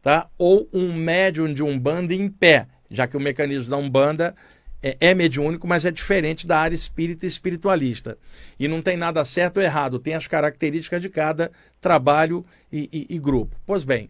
tá? 0.06 0.30
ou 0.38 0.68
um 0.72 0.92
médium 0.92 1.52
de 1.52 1.64
umbanda 1.64 2.14
em 2.14 2.28
pé, 2.28 2.68
já 2.88 3.08
que 3.08 3.16
o 3.16 3.20
mecanismo 3.20 3.68
da 3.68 3.76
umbanda 3.76 4.36
é, 4.80 4.96
é 5.00 5.14
mediúnico, 5.16 5.66
mas 5.66 5.84
é 5.84 5.90
diferente 5.90 6.46
da 6.46 6.60
área 6.60 6.76
espírita 6.76 7.26
e 7.26 7.28
espiritualista. 7.28 8.16
E 8.56 8.68
não 8.68 8.80
tem 8.80 8.96
nada 8.96 9.24
certo 9.24 9.56
ou 9.56 9.64
errado, 9.64 9.98
tem 9.98 10.14
as 10.14 10.28
características 10.28 11.02
de 11.02 11.08
cada 11.08 11.50
trabalho 11.80 12.46
e, 12.72 12.88
e, 13.10 13.16
e 13.16 13.18
grupo. 13.18 13.56
Pois 13.66 13.82
bem, 13.82 14.08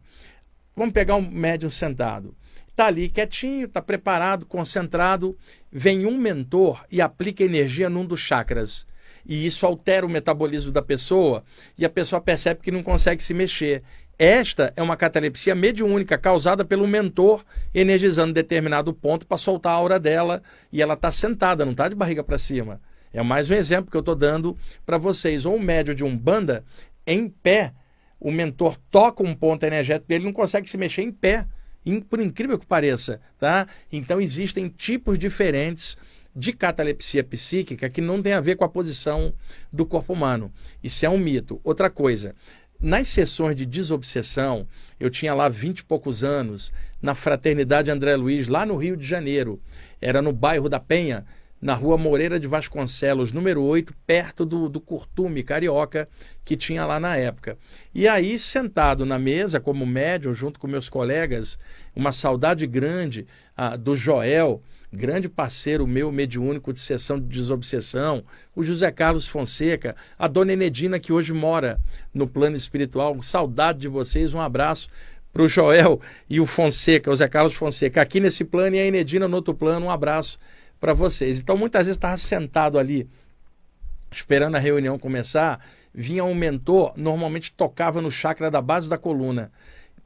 vamos 0.77 0.93
pegar 0.93 1.15
um 1.15 1.31
médium 1.31 1.71
sentado. 1.71 2.35
Está 2.69 2.89
ali 2.89 3.09
quietinho, 3.09 3.65
está 3.65 3.81
preparado, 3.81 4.45
concentrado. 4.45 5.35
Vem 5.73 6.05
um 6.05 6.19
mentor 6.19 6.85
e 6.93 7.01
aplica 7.01 7.43
energia 7.43 7.89
num 7.89 8.05
dos 8.05 8.21
chakras 8.21 8.87
e 9.29 9.45
isso 9.45 9.67
altera 9.67 10.07
o 10.07 10.09
metabolismo 10.09 10.71
da 10.71 10.81
pessoa 10.81 11.45
e 11.77 11.85
a 11.85 11.91
pessoa 11.91 12.21
percebe 12.21 12.61
que 12.61 12.71
não 12.71 12.83
consegue 12.83 13.23
se 13.23 13.35
mexer. 13.35 13.83
Esta 14.19 14.73
é 14.75 14.83
uma 14.83 14.97
catalepsia 14.97 15.55
mediúnica 15.55 16.17
causada 16.17 16.65
pelo 16.65 16.89
mentor 16.89 17.45
energizando 17.75 18.33
determinado 18.33 18.95
ponto 18.95 19.27
para 19.27 19.37
soltar 19.37 19.73
a 19.73 19.77
aura 19.77 20.01
dela 20.01 20.43
e 20.73 20.81
ela 20.81 20.95
está 20.95 21.13
sentada, 21.13 21.67
não 21.67 21.73
está 21.73 21.87
de 21.87 21.95
barriga 21.95 22.25
para 22.25 22.39
cima. 22.39 22.81
É 23.13 23.23
mais 23.23 23.51
um 23.51 23.55
exemplo 23.55 23.91
que 23.91 23.97
eu 23.97 24.01
estou 24.01 24.15
dando 24.15 24.57
para 24.87 24.97
vocês. 24.97 25.45
Ou 25.45 25.57
um 25.57 25.59
médio 25.59 25.95
de 25.95 26.03
um 26.03 26.17
banda 26.17 26.65
em 27.07 27.29
pé, 27.29 27.75
o 28.19 28.31
mentor 28.31 28.79
toca 28.91 29.23
um 29.23 29.35
ponto 29.35 29.65
energético 29.65 30.09
dele 30.09 30.25
não 30.25 30.33
consegue 30.33 30.69
se 30.69 30.79
mexer 30.79 31.03
em 31.03 31.13
pé, 31.13 31.47
por 32.09 32.19
incrível 32.19 32.59
que 32.59 32.67
pareça. 32.67 33.21
Tá? 33.39 33.67
Então 33.93 34.19
existem 34.19 34.67
tipos 34.69 35.19
diferentes 35.19 35.97
de 36.35 36.53
catalepsia 36.53 37.25
psíquica 37.25 37.89
que 37.89 38.03
não 38.03 38.23
tem 38.23 38.35
a 38.35 38.41
ver 38.41 38.57
com 38.57 38.65
a 38.65 38.69
posição 38.69 39.33
do 39.73 39.87
corpo 39.87 40.13
humano. 40.13 40.53
Isso 40.83 41.07
é 41.07 41.09
um 41.09 41.19
mito. 41.19 41.59
Outra 41.65 41.89
coisa, 41.89 42.35
nas 42.81 43.09
sessões 43.09 43.57
de 43.57 43.65
desobsessão, 43.65 44.67
eu 44.99 45.11
tinha 45.11 45.35
lá 45.35 45.49
vinte 45.49 45.81
e 45.81 45.85
poucos 45.85 46.23
anos, 46.23 46.73
na 47.01 47.15
Fraternidade 47.15 47.91
André 47.91 48.17
Luiz, 48.17 48.49
lá 48.49 48.67
no 48.67 48.77
Rio 48.77 48.97
de 48.97 49.07
Janeiro. 49.07 49.61
Era 50.01 50.21
no 50.21 50.33
bairro 50.33 50.69
da 50.69 50.81
Penha, 50.81 51.25
na 51.61 51.75
rua 51.75 51.97
Moreira 51.97 52.39
de 52.39 52.47
Vasconcelos, 52.47 53.33
número 53.33 53.63
8, 53.63 53.93
perto 54.07 54.45
do, 54.45 54.69
do 54.69 54.81
Curtume 54.81 55.43
Carioca, 55.43 56.09
que 56.45 56.57
tinha 56.57 56.85
lá 56.85 57.01
na 57.01 57.17
época. 57.17 57.59
E 57.95 58.07
aí, 58.07 58.39
sentado 58.39 59.07
na 59.07 59.19
mesa, 59.19 59.59
como 59.59 59.87
médium, 59.87 60.35
junto 60.35 60.61
com 60.61 60.67
meus 60.67 60.89
colegas, 60.89 61.59
uma 61.95 62.13
saudade 62.13 62.67
grande 62.67 63.27
ah, 63.57 63.77
do 63.77 63.97
Joel, 63.97 64.63
grande 64.93 65.29
parceiro 65.29 65.87
meu, 65.87 66.11
mediúnico 66.13 66.73
de 66.73 66.81
sessão 66.81 67.19
de 67.19 67.27
desobsessão, 67.27 68.25
o 68.55 68.63
José 68.63 68.91
Carlos 68.91 69.27
Fonseca, 69.27 69.97
a 70.19 70.29
dona 70.29 70.53
Enedina, 70.53 70.99
que 70.99 71.13
hoje 71.13 71.33
mora 71.33 71.79
no 72.13 72.27
plano 72.27 72.57
espiritual. 72.57 73.21
Saudade 73.23 73.81
de 73.81 73.89
vocês, 73.89 74.33
um 74.33 74.41
abraço 74.41 74.89
para 75.33 75.43
o 75.43 75.49
Joel 75.49 76.01
e 76.31 76.41
o 76.41 76.47
Fonseca, 76.47 77.11
o 77.11 77.17
Zé 77.17 77.29
Carlos 77.29 77.55
Fonseca, 77.55 78.01
aqui 78.01 78.21
nesse 78.21 78.45
plano 78.45 78.77
e 78.77 78.79
a 78.79 78.87
Enedina 78.87 79.29
no 79.29 79.37
outro 79.37 79.55
plano. 79.55 79.87
Um 79.87 79.91
abraço 79.91 80.39
para 80.81 80.95
vocês. 80.95 81.39
Então, 81.39 81.57
muitas 81.57 81.87
vezes 81.87 81.97
estava 81.97 82.17
sentado 82.17 82.79
ali, 82.79 83.09
esperando 84.11 84.57
a 84.57 84.59
reunião 84.59 84.99
começar, 84.99 85.61
vinha 85.93 86.25
um 86.25 86.35
mentor, 86.35 86.93
normalmente 86.97 87.53
tocava 87.53 88.01
no 88.01 88.11
chakra 88.11 88.51
da 88.51 88.63
base 88.63 88.89
da 88.89 88.97
coluna 88.97 89.51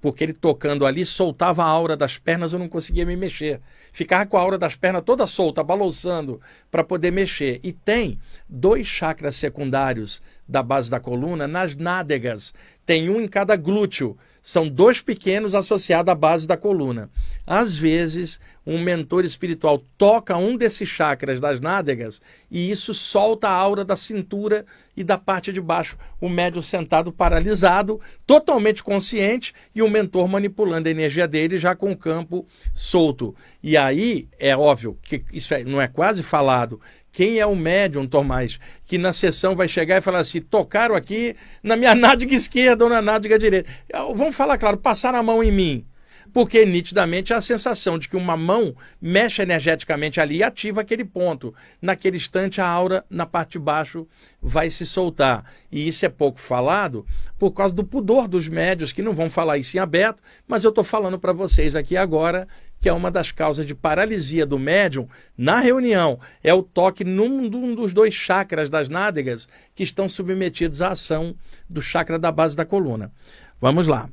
porque 0.01 0.25
ele 0.25 0.33
tocando 0.33 0.87
ali 0.87 1.05
soltava 1.05 1.63
a 1.63 1.67
aura 1.67 1.97
das 1.97 2.19
pernas, 2.19 2.53
eu 2.53 2.59
não 2.59 2.69
conseguia 2.69 3.05
me 3.05 3.17
mexer. 3.17 3.61
Ficava 3.93 4.25
com 4.27 4.37
a 4.37 4.41
aura 4.41 4.57
das 4.57 4.77
pernas 4.77 5.03
toda 5.05 5.27
solta, 5.27 5.63
balançando 5.63 6.41
para 6.71 6.83
poder 6.83 7.11
mexer. 7.11 7.61
E 7.63 7.73
tem 7.73 8.19
dois 8.49 8.87
chakras 8.87 9.37
secundários 9.37 10.23
da 10.51 10.63
base 10.63 10.91
da 10.91 10.99
coluna 10.99 11.47
nas 11.47 11.77
nádegas. 11.77 12.53
Tem 12.85 13.09
um 13.09 13.21
em 13.21 13.29
cada 13.29 13.55
glúteo. 13.55 14.19
São 14.43 14.67
dois 14.67 15.03
pequenos 15.03 15.55
associados 15.55 16.11
à 16.11 16.15
base 16.15 16.47
da 16.47 16.57
coluna. 16.57 17.11
Às 17.47 17.77
vezes, 17.77 18.41
um 18.67 18.79
mentor 18.81 19.25
espiritual 19.25 19.85
toca 19.99 20.37
um 20.37 20.57
desses 20.57 20.89
chakras 20.89 21.39
das 21.39 21.61
nádegas 21.61 22.23
e 22.51 22.71
isso 22.71 22.95
solta 22.95 23.49
a 23.49 23.53
aura 23.53 23.85
da 23.85 23.97
cintura 23.97 24.65
e 24.97 25.05
da 25.05 25.19
parte 25.19 25.53
de 25.53 25.61
baixo. 25.61 25.97
O 26.19 26.29
médium 26.29 26.63
sentado 26.63 27.13
paralisado, 27.13 28.01
totalmente 28.27 28.83
consciente 28.83 29.53
e 29.75 29.83
o 29.83 29.91
mentor 29.91 30.27
manipulando 30.27 30.89
a 30.89 30.91
energia 30.91 31.29
dele 31.29 31.59
já 31.59 31.77
com 31.77 31.93
o 31.93 31.97
campo 31.97 32.47
solto. 32.73 33.37
E 33.63 33.77
aí, 33.77 34.27
é 34.39 34.57
óbvio 34.57 34.99
que 35.03 35.23
isso 35.33 35.53
é, 35.53 35.63
não 35.65 35.81
é 35.81 35.87
quase 35.87 36.23
falado, 36.23 36.81
quem 37.12 37.38
é 37.38 37.46
o 37.46 37.57
médium, 37.57 38.07
Tomás, 38.07 38.59
que 38.87 38.96
na 38.96 39.12
sessão 39.12 39.57
vai 39.57 39.66
chegar 39.66 39.99
e 39.99 40.03
falar 40.03 40.20
assim: 40.20 40.40
tocaram 40.40 40.94
aqui 40.94 41.35
na 41.62 41.77
minha 41.77 41.94
nádega 41.96 42.35
esquerda 42.35 42.85
ou 42.85 42.90
na 42.90 43.03
nádega 43.03 43.38
direita? 43.38 43.70
Vamos 44.14 44.37
falar 44.37 44.59
claro, 44.59 44.77
passaram 44.77 45.18
a 45.18 45.23
mão 45.23 45.42
em 45.42 45.51
mim. 45.51 45.87
Porque 46.33 46.64
nitidamente 46.64 47.35
há 47.35 47.38
a 47.38 47.42
sensação 47.42 47.99
de 47.99 48.09
que 48.09 48.16
uma 48.16 48.37
mão 48.37 48.75
mexe 49.01 49.42
energeticamente 49.42 50.20
ali 50.20 50.37
e 50.37 50.42
ativa 50.44 50.81
aquele 50.81 51.05
ponto. 51.05 51.53
Naquele 51.83 52.16
instante, 52.16 52.61
a 52.61 52.66
aura 52.68 53.05
na 53.11 53.27
parte 53.27 53.53
de 53.53 53.59
baixo 53.59 54.07
vai 54.40 54.70
se 54.70 54.87
soltar. 54.87 55.44
E 55.73 55.88
isso 55.88 56.07
é 56.07 56.09
pouco 56.09 56.40
falado 56.40 57.05
por 57.37 57.51
causa 57.51 57.75
do 57.75 57.83
pudor 57.83 58.29
dos 58.29 58.49
médios, 58.49 58.92
que 58.92 59.03
não 59.03 59.12
vão 59.12 59.29
falar 59.29 59.59
isso 59.59 59.77
em 59.77 59.81
aberto, 59.81 60.23
mas 60.46 60.62
eu 60.62 60.68
estou 60.68 60.85
falando 60.85 61.18
para 61.18 61.33
vocês 61.33 61.75
aqui 61.75 61.96
agora 61.96 62.46
que 62.81 62.88
é 62.88 62.93
uma 62.93 63.11
das 63.11 63.31
causas 63.31 63.66
de 63.66 63.75
paralisia 63.75 64.47
do 64.47 64.59
médium 64.59 65.07
na 65.37 65.61
reunião, 65.61 66.19
é 66.43 66.53
o 66.55 66.62
toque 66.62 67.05
num, 67.05 67.43
num 67.43 67.75
dos 67.75 67.93
dois 67.93 68.14
chakras 68.14 68.71
das 68.71 68.88
nádegas 68.88 69.47
que 69.75 69.83
estão 69.83 70.09
submetidos 70.09 70.81
à 70.81 70.88
ação 70.93 71.37
do 71.69 71.83
chakra 71.83 72.19
da 72.19 72.33
base 72.33 72.57
da 72.57 72.64
coluna. 72.64 73.12
Vamos 73.61 73.87
lá. 73.87 74.09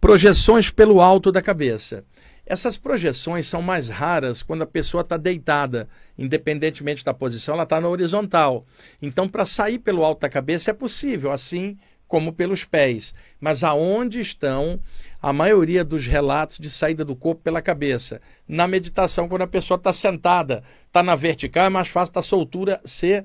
Projeções 0.00 0.70
pelo 0.70 1.00
alto 1.00 1.32
da 1.32 1.42
cabeça. 1.42 2.04
Essas 2.46 2.76
projeções 2.76 3.46
são 3.46 3.60
mais 3.60 3.88
raras 3.88 4.42
quando 4.42 4.62
a 4.62 4.66
pessoa 4.66 5.02
está 5.02 5.16
deitada, 5.16 5.88
independentemente 6.18 7.04
da 7.04 7.14
posição, 7.14 7.54
ela 7.54 7.64
está 7.64 7.80
na 7.80 7.88
horizontal. 7.88 8.64
Então, 9.00 9.28
para 9.28 9.44
sair 9.44 9.78
pelo 9.78 10.04
alto 10.04 10.20
da 10.20 10.28
cabeça 10.28 10.70
é 10.70 10.74
possível, 10.74 11.30
assim 11.32 11.76
como 12.10 12.32
pelos 12.32 12.64
pés. 12.64 13.14
Mas 13.40 13.62
aonde 13.62 14.20
estão 14.20 14.80
a 15.22 15.32
maioria 15.32 15.84
dos 15.84 16.06
relatos 16.06 16.58
de 16.58 16.68
saída 16.68 17.04
do 17.04 17.14
corpo 17.14 17.40
pela 17.40 17.62
cabeça? 17.62 18.20
Na 18.48 18.66
meditação, 18.66 19.28
quando 19.28 19.42
a 19.42 19.46
pessoa 19.46 19.76
está 19.76 19.92
sentada, 19.92 20.64
está 20.88 21.04
na 21.04 21.14
vertical, 21.14 21.66
é 21.66 21.68
mais 21.70 21.86
fácil 21.86 22.12
da 22.12 22.20
soltura 22.20 22.80
ser 22.84 23.24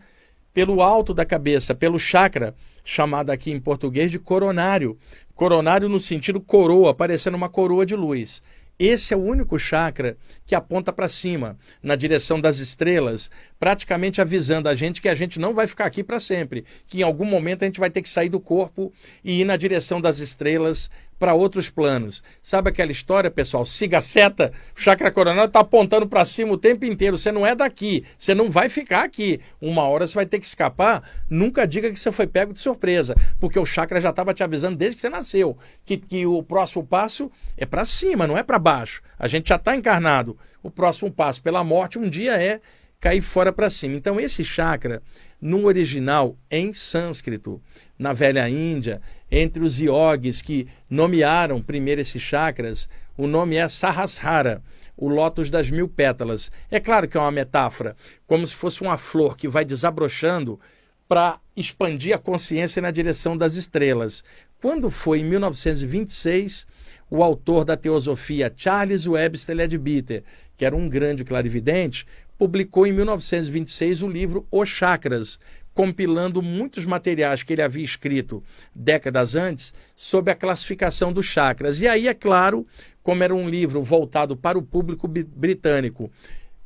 pelo 0.54 0.84
alto 0.84 1.16
da 1.16 1.26
cabeça, 1.26 1.74
pelo 1.74 1.98
chakra, 1.98 2.56
chamado 2.84 3.32
aqui 3.32 3.52
em 3.52 3.60
português 3.60 4.12
de 4.12 4.20
coronário. 4.20 4.98
Coronário 5.34 5.90
no 5.90 6.00
sentido 6.00 6.40
coroa, 6.40 6.94
parecendo 6.94 7.36
uma 7.36 7.50
coroa 7.50 7.88
de 7.88 7.96
luz. 7.96 8.44
Esse 8.78 9.14
é 9.14 9.18
o 9.18 9.24
único 9.24 9.58
chakra 9.58 10.18
que 10.46 10.54
aponta 10.54 10.92
para 10.92 11.08
cima, 11.08 11.58
na 11.82 11.96
direção 11.96 12.42
das 12.42 12.58
estrelas, 12.58 13.32
praticamente 13.58 14.20
avisando 14.20 14.68
a 14.68 14.76
gente 14.76 15.02
que 15.02 15.08
a 15.08 15.16
gente 15.16 15.40
não 15.40 15.54
vai 15.54 15.66
ficar 15.66 15.86
aqui 15.86 16.04
para 16.04 16.20
sempre, 16.20 16.66
que 16.86 17.00
em 17.00 17.02
algum 17.02 17.24
momento 17.24 17.64
a 17.64 17.66
gente 17.66 17.80
vai 17.80 17.90
ter 17.90 18.02
que 18.02 18.10
sair 18.10 18.28
do 18.28 18.40
corpo 18.40 18.92
e 19.24 19.40
ir 19.42 19.46
na 19.46 19.56
direção 19.56 20.02
das 20.02 20.20
estrelas 20.20 20.92
para 21.20 21.34
outros 21.34 21.70
planos. 21.70 22.24
Sabe 22.42 22.70
aquela 22.70 22.92
história, 22.92 23.32
pessoal? 23.32 23.66
Siga 23.66 24.00
a 24.00 24.02
seta, 24.02 24.52
o 24.76 24.80
chakra 24.80 25.12
coronário 25.12 25.48
está 25.48 25.62
apontando 25.62 26.08
para 26.08 26.26
cima 26.26 26.54
o 26.54 26.58
tempo 26.58 26.86
inteiro. 26.86 27.18
Você 27.18 27.32
não 27.32 27.46
é 27.46 27.56
daqui, 27.56 28.04
você 28.18 28.34
não 28.34 28.50
vai 28.50 28.70
ficar 28.70 29.04
aqui. 29.04 29.40
Uma 29.62 29.84
hora 29.84 30.08
você 30.08 30.16
vai 30.16 30.26
ter 30.26 30.40
que 30.40 30.46
escapar. 30.46 31.04
Nunca 31.30 31.66
diga 31.68 31.92
que 31.92 32.00
você 32.00 32.12
foi 32.12 32.28
pego 32.28 32.54
de 32.54 32.60
surpresa, 32.60 33.16
porque 33.40 33.60
o 33.60 33.66
chakra 33.66 34.02
já 34.02 34.10
estava 34.10 34.34
te 34.34 34.44
avisando 34.44 34.78
desde 34.78 34.96
que 34.96 35.02
você 35.02 35.10
nasceu 35.10 35.58
que, 35.86 35.98
que 35.98 36.26
o 36.26 36.42
próximo 36.44 36.86
passo 36.86 37.32
é 37.58 37.66
para 37.66 37.86
cima, 37.86 38.28
não 38.28 38.38
é 38.38 38.44
para 38.44 38.60
baixo. 38.60 39.02
A 39.18 39.28
gente 39.28 39.50
já 39.50 39.56
está 39.56 39.76
encarnado. 39.76 40.38
O 40.62 40.72
próximo 40.72 41.12
passo 41.12 41.42
pela 41.42 41.64
morte 41.64 42.00
um 42.00 42.10
dia 42.10 42.42
é 42.42 42.60
cair 43.00 43.22
fora 43.22 43.52
para 43.52 43.70
cima. 43.70 43.96
Então, 43.96 44.20
esse 44.20 44.44
chakra, 44.44 45.02
no 45.42 45.66
original, 45.66 46.36
em 46.50 46.74
sânscrito, 46.74 47.62
na 47.98 48.14
velha 48.14 48.50
Índia, 48.50 49.02
entre 49.30 49.64
os 49.64 49.80
yogis 49.80 50.42
que 50.42 50.68
nomearam 50.90 51.62
primeiro 51.62 52.02
esses 52.02 52.22
chakras, 52.22 52.90
o 53.18 53.28
nome 53.28 53.56
é 53.56 53.68
Sahasrara, 53.68 54.62
o 54.98 55.08
lótus 55.08 55.50
das 55.50 55.70
mil 55.70 55.88
pétalas. 55.88 56.52
É 56.72 56.80
claro 56.80 57.08
que 57.08 57.18
é 57.18 57.20
uma 57.20 57.32
metáfora, 57.32 57.96
como 58.26 58.46
se 58.46 58.56
fosse 58.56 58.82
uma 58.82 58.98
flor 58.98 59.38
que 59.38 59.48
vai 59.48 59.66
desabrochando 59.66 60.60
para 61.08 61.40
expandir 61.56 62.16
a 62.16 62.20
consciência 62.20 62.82
na 62.82 62.92
direção 62.92 63.38
das 63.38 63.56
estrelas. 63.56 64.24
Quando 64.62 64.90
foi 64.90 65.20
em 65.20 65.26
1926, 65.26 66.66
o 67.10 67.22
autor 67.22 67.64
da 67.64 67.78
teosofia 67.78 68.52
Charles 68.56 69.06
Webster 69.06 69.56
Leadbeater, 69.56 70.24
que 70.58 70.66
era 70.66 70.76
um 70.76 70.90
grande 70.90 71.24
clarividente, 71.24 72.06
publicou 72.38 72.86
em 72.86 72.94
1926 72.94 74.02
o 74.02 74.08
livro 74.08 74.48
Os 74.52 74.70
Chakras, 74.70 75.40
compilando 75.76 76.42
muitos 76.42 76.86
materiais 76.86 77.44
que 77.44 77.54
ele 77.54 77.62
havia 77.62 77.84
escrito 77.84 78.42
décadas 78.74 79.36
antes 79.36 79.74
sobre 79.96 80.32
a 80.32 80.36
classificação 80.36 81.12
dos 81.12 81.26
chakras. 81.26 81.82
E 81.82 81.88
aí, 81.88 82.08
é 82.08 82.14
claro, 82.14 82.66
como 83.04 83.22
era 83.22 83.36
um 83.36 83.50
livro 83.50 83.84
voltado 83.84 84.38
para 84.38 84.58
o 84.58 84.64
público 84.64 85.06
britânico, 85.08 86.10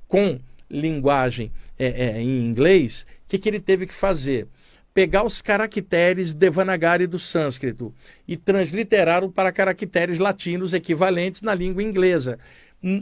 com 0.07 0.39
linguagem 0.69 1.51
é, 1.77 1.87
é, 1.87 2.21
em 2.21 2.45
inglês, 2.45 3.05
o 3.25 3.29
que, 3.29 3.39
que 3.39 3.49
ele 3.49 3.59
teve 3.59 3.87
que 3.87 3.93
fazer? 3.93 4.47
Pegar 4.93 5.23
os 5.23 5.41
caracteres 5.41 6.33
Devanagari 6.33 7.07
do 7.07 7.17
sânscrito 7.19 7.93
e 8.27 8.37
transliterá-lo 8.37 9.31
para 9.31 9.51
caracteres 9.51 10.19
latinos 10.19 10.73
equivalentes 10.73 11.41
na 11.41 11.55
língua 11.55 11.81
inglesa 11.81 12.37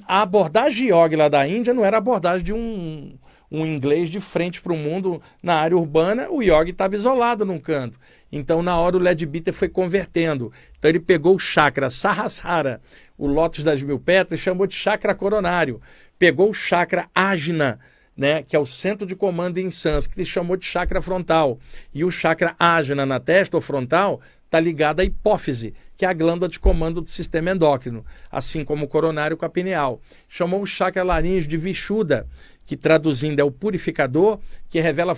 a 0.07 0.21
abordagem 0.21 0.88
yoga 0.88 1.17
lá 1.17 1.30
da 1.30 1.47
Índia 1.47 1.73
não 1.73 1.86
era 1.86 1.97
a 1.97 1.99
abordagem 1.99 2.43
de 2.43 2.53
um, 2.53 3.17
um 3.51 3.65
inglês 3.65 4.09
de 4.09 4.19
frente 4.19 4.61
para 4.61 4.73
o 4.73 4.78
mundo 4.78 5.21
na 5.41 5.55
área 5.55 5.78
urbana, 5.78 6.30
o 6.30 6.41
yogi 6.41 6.71
estava 6.71 6.95
isolado 6.95 7.45
num 7.45 7.59
canto. 7.59 7.99
Então, 8.32 8.61
na 8.61 8.78
hora, 8.78 8.97
o 8.97 8.99
Led 8.99 9.25
Bitter 9.25 9.53
foi 9.53 9.69
convertendo. 9.69 10.51
Então, 10.78 10.89
ele 10.89 10.99
pegou 10.99 11.36
o 11.36 11.39
chakra 11.39 11.89
Sahasrara, 11.89 12.82
o 13.17 13.25
lótus 13.25 13.63
das 13.63 13.82
mil 13.82 13.99
pétalas, 13.99 14.39
e 14.39 14.43
chamou 14.43 14.67
de 14.67 14.75
chakra 14.75 15.15
coronário. 15.15 15.82
Pegou 16.19 16.49
o 16.49 16.53
chakra 16.53 17.07
Ajna, 17.15 17.80
né, 18.17 18.43
que 18.43 18.55
é 18.55 18.59
o 18.59 18.65
centro 18.65 19.07
de 19.07 19.15
comando 19.15 19.59
em 19.59 19.71
sânscrito, 19.71 20.21
e 20.21 20.25
chamou 20.25 20.57
de 20.57 20.65
chakra 20.65 21.01
frontal. 21.01 21.57
E 21.93 22.03
o 22.03 22.11
chakra 22.11 22.53
Ajna 22.59 23.05
na 23.05 23.19
testa, 23.19 23.55
ou 23.55 23.61
frontal, 23.61 24.19
está 24.48 24.60
ligado 24.60 25.02
à 25.02 25.04
hipófise, 25.04 25.74
que 25.95 26.06
é 26.06 26.08
a 26.08 26.14
glândula 26.14 26.50
de 26.50 26.60
comando 26.60 27.02
do 27.02 27.08
sistema 27.08 27.52
endócrino, 27.52 28.06
assim 28.32 28.64
como 28.64 28.86
o 28.86 28.88
coronário 28.88 29.38
com 29.38 29.45
a 29.45 29.50
pineal. 29.50 30.02
Chamou 30.28 30.62
o 30.62 30.66
chakra 30.66 31.04
laríngeo 31.04 31.50
de 31.50 31.58
Vishuddha, 31.58 32.26
que 32.66 32.76
traduzindo 32.76 33.39
é 33.39 33.43
o 33.43 33.52
purificador, 33.52 34.39
que 34.70 34.80
revela 34.80 35.16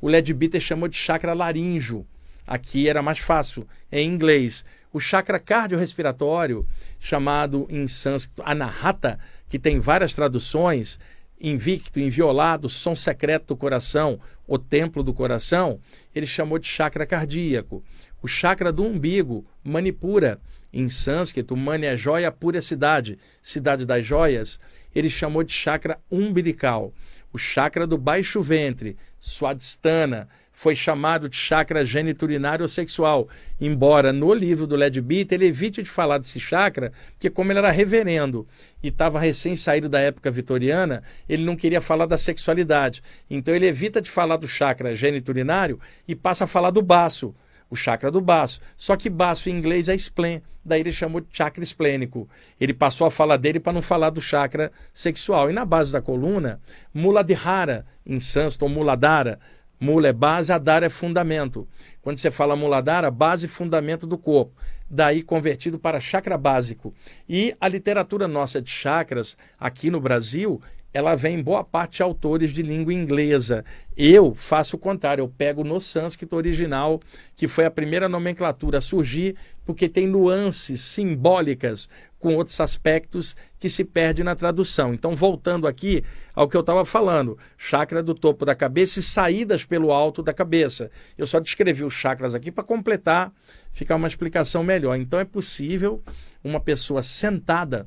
o 0.00 0.08
Ledbeater 0.08 0.60
chamou 0.60 0.88
de 0.88 0.96
chakra 0.96 1.32
laríngeo. 1.32 2.06
Aqui 2.46 2.88
era 2.88 3.02
mais 3.02 3.18
fácil, 3.18 3.66
em 3.90 4.08
inglês. 4.08 4.64
O 4.92 5.00
chakra 5.00 5.38
cardiorrespiratório, 5.38 6.66
chamado 6.98 7.66
em 7.70 7.86
sânscrito 7.88 8.42
Anahata, 8.44 9.18
que 9.48 9.58
tem 9.58 9.80
várias 9.80 10.12
traduções, 10.12 10.98
invicto, 11.40 12.00
inviolado, 12.00 12.68
som 12.68 12.96
secreto 12.96 13.48
do 13.48 13.56
coração, 13.56 14.20
o 14.46 14.58
templo 14.58 15.02
do 15.02 15.14
coração, 15.14 15.80
ele 16.14 16.26
chamou 16.26 16.58
de 16.58 16.66
chakra 16.66 17.06
cardíaco. 17.06 17.82
O 18.22 18.26
chakra 18.26 18.72
do 18.72 18.84
umbigo, 18.84 19.46
Manipura, 19.62 20.40
em 20.72 20.88
sânscrito, 20.88 21.56
Mani 21.56 21.86
é 21.86 21.96
joia, 21.96 22.32
pura 22.32 22.60
cidade, 22.60 23.18
cidade 23.42 23.86
das 23.86 24.04
joias, 24.04 24.58
ele 24.94 25.08
chamou 25.08 25.42
de 25.42 25.52
chakra 25.52 25.98
umbilical. 26.10 26.92
O 27.32 27.38
chakra 27.38 27.86
do 27.86 27.96
baixo 27.96 28.42
ventre, 28.42 28.96
Swadhisthana, 29.20 30.28
foi 30.58 30.74
chamado 30.74 31.28
de 31.28 31.36
chakra 31.36 31.86
geniturinário 31.86 32.64
ou 32.64 32.68
sexual, 32.68 33.28
embora 33.60 34.12
no 34.12 34.34
livro 34.34 34.66
do 34.66 34.74
Led 34.74 35.00
Beat 35.00 35.30
ele 35.30 35.46
evite 35.46 35.84
de 35.84 35.88
falar 35.88 36.18
desse 36.18 36.40
chakra, 36.40 36.92
porque 37.12 37.30
como 37.30 37.52
ele 37.52 37.60
era 37.60 37.70
reverendo 37.70 38.44
e 38.82 38.88
estava 38.88 39.20
recém 39.20 39.54
saído 39.54 39.88
da 39.88 40.00
época 40.00 40.32
vitoriana, 40.32 41.04
ele 41.28 41.44
não 41.44 41.54
queria 41.54 41.80
falar 41.80 42.06
da 42.06 42.18
sexualidade. 42.18 43.04
Então 43.30 43.54
ele 43.54 43.68
evita 43.68 44.02
de 44.02 44.10
falar 44.10 44.36
do 44.36 44.48
chakra 44.48 44.96
geniturinário 44.96 45.78
e 46.08 46.16
passa 46.16 46.42
a 46.42 46.48
falar 46.48 46.70
do 46.70 46.82
baço, 46.82 47.32
o 47.70 47.76
chakra 47.76 48.10
do 48.10 48.20
baço. 48.20 48.60
Só 48.76 48.96
que 48.96 49.08
baço 49.08 49.48
em 49.48 49.52
inglês 49.52 49.88
é 49.88 49.94
splen, 49.94 50.42
daí 50.64 50.80
ele 50.80 50.90
chamou 50.90 51.20
de 51.20 51.28
chakra 51.30 51.62
esplênico. 51.62 52.28
Ele 52.60 52.74
passou 52.74 53.06
a 53.06 53.12
falar 53.12 53.36
dele 53.36 53.60
para 53.60 53.72
não 53.72 53.82
falar 53.82 54.10
do 54.10 54.20
chakra 54.20 54.72
sexual. 54.92 55.50
E 55.50 55.52
na 55.52 55.64
base 55.64 55.92
da 55.92 56.02
coluna, 56.02 56.60
Muladhara, 56.92 57.86
em 58.04 58.18
sânscrito, 58.18 58.64
ou 58.64 58.70
Muladhara, 58.70 59.38
Mula 59.80 60.08
é 60.08 60.12
base, 60.12 60.52
Adara 60.52 60.86
é 60.86 60.90
fundamento. 60.90 61.66
Quando 62.02 62.18
você 62.18 62.30
fala 62.30 62.56
Muladhara, 62.56 63.10
base 63.10 63.46
e 63.46 63.48
fundamento 63.48 64.06
do 64.06 64.18
corpo. 64.18 64.52
Daí 64.90 65.22
convertido 65.22 65.78
para 65.78 66.00
chakra 66.00 66.36
básico. 66.36 66.94
E 67.28 67.54
a 67.60 67.68
literatura 67.68 68.26
nossa 68.26 68.60
de 68.60 68.70
chakras, 68.70 69.36
aqui 69.58 69.90
no 69.90 70.00
Brasil, 70.00 70.60
ela 70.92 71.14
vem 71.14 71.38
em 71.38 71.42
boa 71.42 71.62
parte 71.62 71.96
de 71.96 72.02
autores 72.02 72.50
de 72.50 72.62
língua 72.62 72.94
inglesa. 72.94 73.64
Eu 73.96 74.34
faço 74.34 74.76
o 74.76 74.78
contrário, 74.78 75.22
eu 75.22 75.28
pego 75.28 75.62
no 75.62 75.80
sânscrito 75.80 76.34
original, 76.34 77.00
que 77.36 77.46
foi 77.46 77.66
a 77.66 77.70
primeira 77.70 78.08
nomenclatura 78.08 78.78
a 78.78 78.80
surgir, 78.80 79.36
porque 79.66 79.88
tem 79.88 80.06
nuances 80.06 80.80
simbólicas 80.80 81.88
com 82.18 82.34
outros 82.34 82.58
aspectos 82.60 83.36
que 83.60 83.68
se 83.68 83.84
perde 83.84 84.24
na 84.24 84.34
tradução. 84.34 84.94
Então, 84.94 85.14
voltando 85.14 85.66
aqui 85.66 86.02
ao 86.34 86.48
que 86.48 86.56
eu 86.56 86.62
estava 86.62 86.84
falando, 86.84 87.38
chakra 87.56 88.02
do 88.02 88.14
topo 88.14 88.44
da 88.44 88.54
cabeça 88.54 88.98
e 88.98 89.02
saídas 89.02 89.64
pelo 89.64 89.92
alto 89.92 90.22
da 90.22 90.32
cabeça. 90.32 90.90
Eu 91.16 91.26
só 91.26 91.38
descrevi 91.38 91.84
os 91.84 91.94
chakras 91.94 92.34
aqui 92.34 92.50
para 92.50 92.64
completar, 92.64 93.32
ficar 93.72 93.96
uma 93.96 94.08
explicação 94.08 94.64
melhor. 94.64 94.96
Então, 94.96 95.20
é 95.20 95.24
possível 95.24 96.02
uma 96.42 96.60
pessoa 96.60 97.02
sentada 97.02 97.86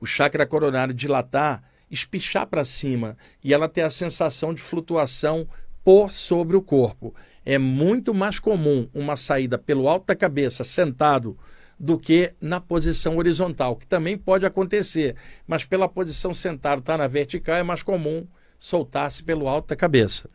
o 0.00 0.06
chakra 0.06 0.46
coronário 0.46 0.94
dilatar, 0.94 1.62
espichar 1.90 2.46
para 2.46 2.64
cima 2.64 3.16
e 3.42 3.52
ela 3.52 3.68
ter 3.68 3.82
a 3.82 3.90
sensação 3.90 4.52
de 4.52 4.60
flutuação 4.60 5.48
por 5.82 6.12
sobre 6.12 6.56
o 6.56 6.62
corpo. 6.62 7.14
É 7.44 7.58
muito 7.58 8.12
mais 8.12 8.38
comum 8.38 8.88
uma 8.92 9.16
saída 9.16 9.56
pelo 9.56 9.88
alto 9.88 10.06
da 10.06 10.14
cabeça, 10.14 10.64
sentado, 10.64 11.38
do 11.78 11.98
que 11.98 12.34
na 12.40 12.60
posição 12.60 13.16
horizontal, 13.16 13.76
que 13.76 13.86
também 13.86 14.18
pode 14.18 14.44
acontecer, 14.44 15.14
mas 15.46 15.64
pela 15.64 15.88
posição 15.88 16.34
sentado, 16.34 16.82
tá 16.82 16.98
na 16.98 17.06
vertical, 17.06 17.54
é 17.54 17.62
mais 17.62 17.82
comum 17.82 18.26
soltar-se 18.58 19.22
pelo 19.22 19.48
alto 19.48 19.68
da 19.68 19.76
cabeça. 19.76 20.28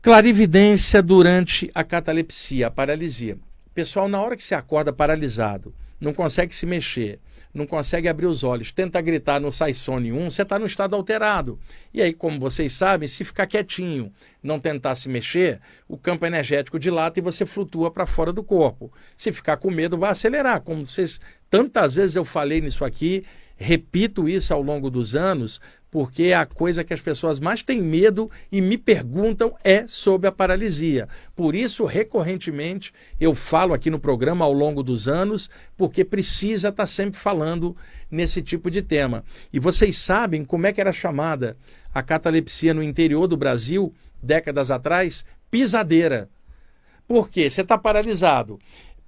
Clarividência 0.00 1.02
durante 1.02 1.70
a 1.74 1.84
catalepsia, 1.84 2.68
a 2.68 2.70
paralisia. 2.70 3.38
Pessoal, 3.74 4.08
na 4.08 4.20
hora 4.20 4.36
que 4.36 4.42
se 4.42 4.54
acorda 4.54 4.92
paralisado, 4.92 5.74
não 6.00 6.12
consegue 6.12 6.54
se 6.54 6.66
mexer, 6.66 7.18
não 7.52 7.66
consegue 7.66 8.08
abrir 8.08 8.26
os 8.26 8.44
olhos, 8.44 8.70
tenta 8.70 9.00
gritar, 9.00 9.40
não 9.40 9.50
sai 9.50 9.72
som 9.72 9.98
nenhum, 9.98 10.30
você 10.30 10.42
está 10.42 10.58
no 10.58 10.66
estado 10.66 10.94
alterado. 10.94 11.58
E 11.92 12.02
aí, 12.02 12.12
como 12.12 12.38
vocês 12.38 12.72
sabem, 12.72 13.08
se 13.08 13.24
ficar 13.24 13.46
quietinho, 13.46 14.12
não 14.42 14.60
tentar 14.60 14.94
se 14.94 15.08
mexer, 15.08 15.60
o 15.88 15.96
campo 15.96 16.26
energético 16.26 16.78
dilata 16.78 17.18
e 17.18 17.22
você 17.22 17.46
flutua 17.46 17.90
para 17.90 18.06
fora 18.06 18.32
do 18.32 18.44
corpo. 18.44 18.92
Se 19.16 19.32
ficar 19.32 19.56
com 19.56 19.70
medo, 19.70 19.96
vai 19.96 20.10
acelerar. 20.10 20.60
Como 20.60 20.86
vocês 20.86 21.20
tantas 21.48 21.94
vezes 21.94 22.16
eu 22.16 22.24
falei 22.24 22.60
nisso 22.60 22.84
aqui, 22.84 23.24
repito 23.56 24.28
isso 24.28 24.52
ao 24.52 24.62
longo 24.62 24.90
dos 24.90 25.16
anos, 25.16 25.60
porque 25.90 26.24
é 26.24 26.34
a 26.34 26.44
coisa 26.44 26.84
que 26.84 26.92
as 26.92 27.00
pessoas 27.00 27.40
mais 27.40 27.62
têm 27.62 27.80
medo 27.80 28.30
e 28.52 28.60
me 28.60 28.76
perguntam 28.76 29.56
é 29.64 29.86
sobre 29.86 30.28
a 30.28 30.32
paralisia. 30.32 31.08
Por 31.34 31.54
isso, 31.54 31.86
recorrentemente, 31.86 32.92
eu 33.18 33.34
falo 33.34 33.72
aqui 33.72 33.88
no 33.88 33.98
programa 33.98 34.44
ao 34.44 34.52
longo 34.52 34.82
dos 34.82 35.08
anos, 35.08 35.48
porque 35.76 36.04
precisa 36.04 36.68
estar 36.68 36.86
sempre 36.86 37.18
falando 37.18 37.74
nesse 38.10 38.42
tipo 38.42 38.70
de 38.70 38.82
tema. 38.82 39.24
E 39.50 39.58
vocês 39.58 39.96
sabem 39.96 40.44
como 40.44 40.66
é 40.66 40.72
que 40.72 40.80
era 40.80 40.92
chamada 40.92 41.56
a 41.94 42.02
catalepsia 42.02 42.74
no 42.74 42.82
interior 42.82 43.26
do 43.26 43.36
Brasil, 43.36 43.94
décadas 44.22 44.70
atrás? 44.70 45.24
Pisadeira. 45.50 46.28
Por 47.08 47.30
quê? 47.30 47.48
Você 47.48 47.62
está 47.62 47.78
paralisado 47.78 48.58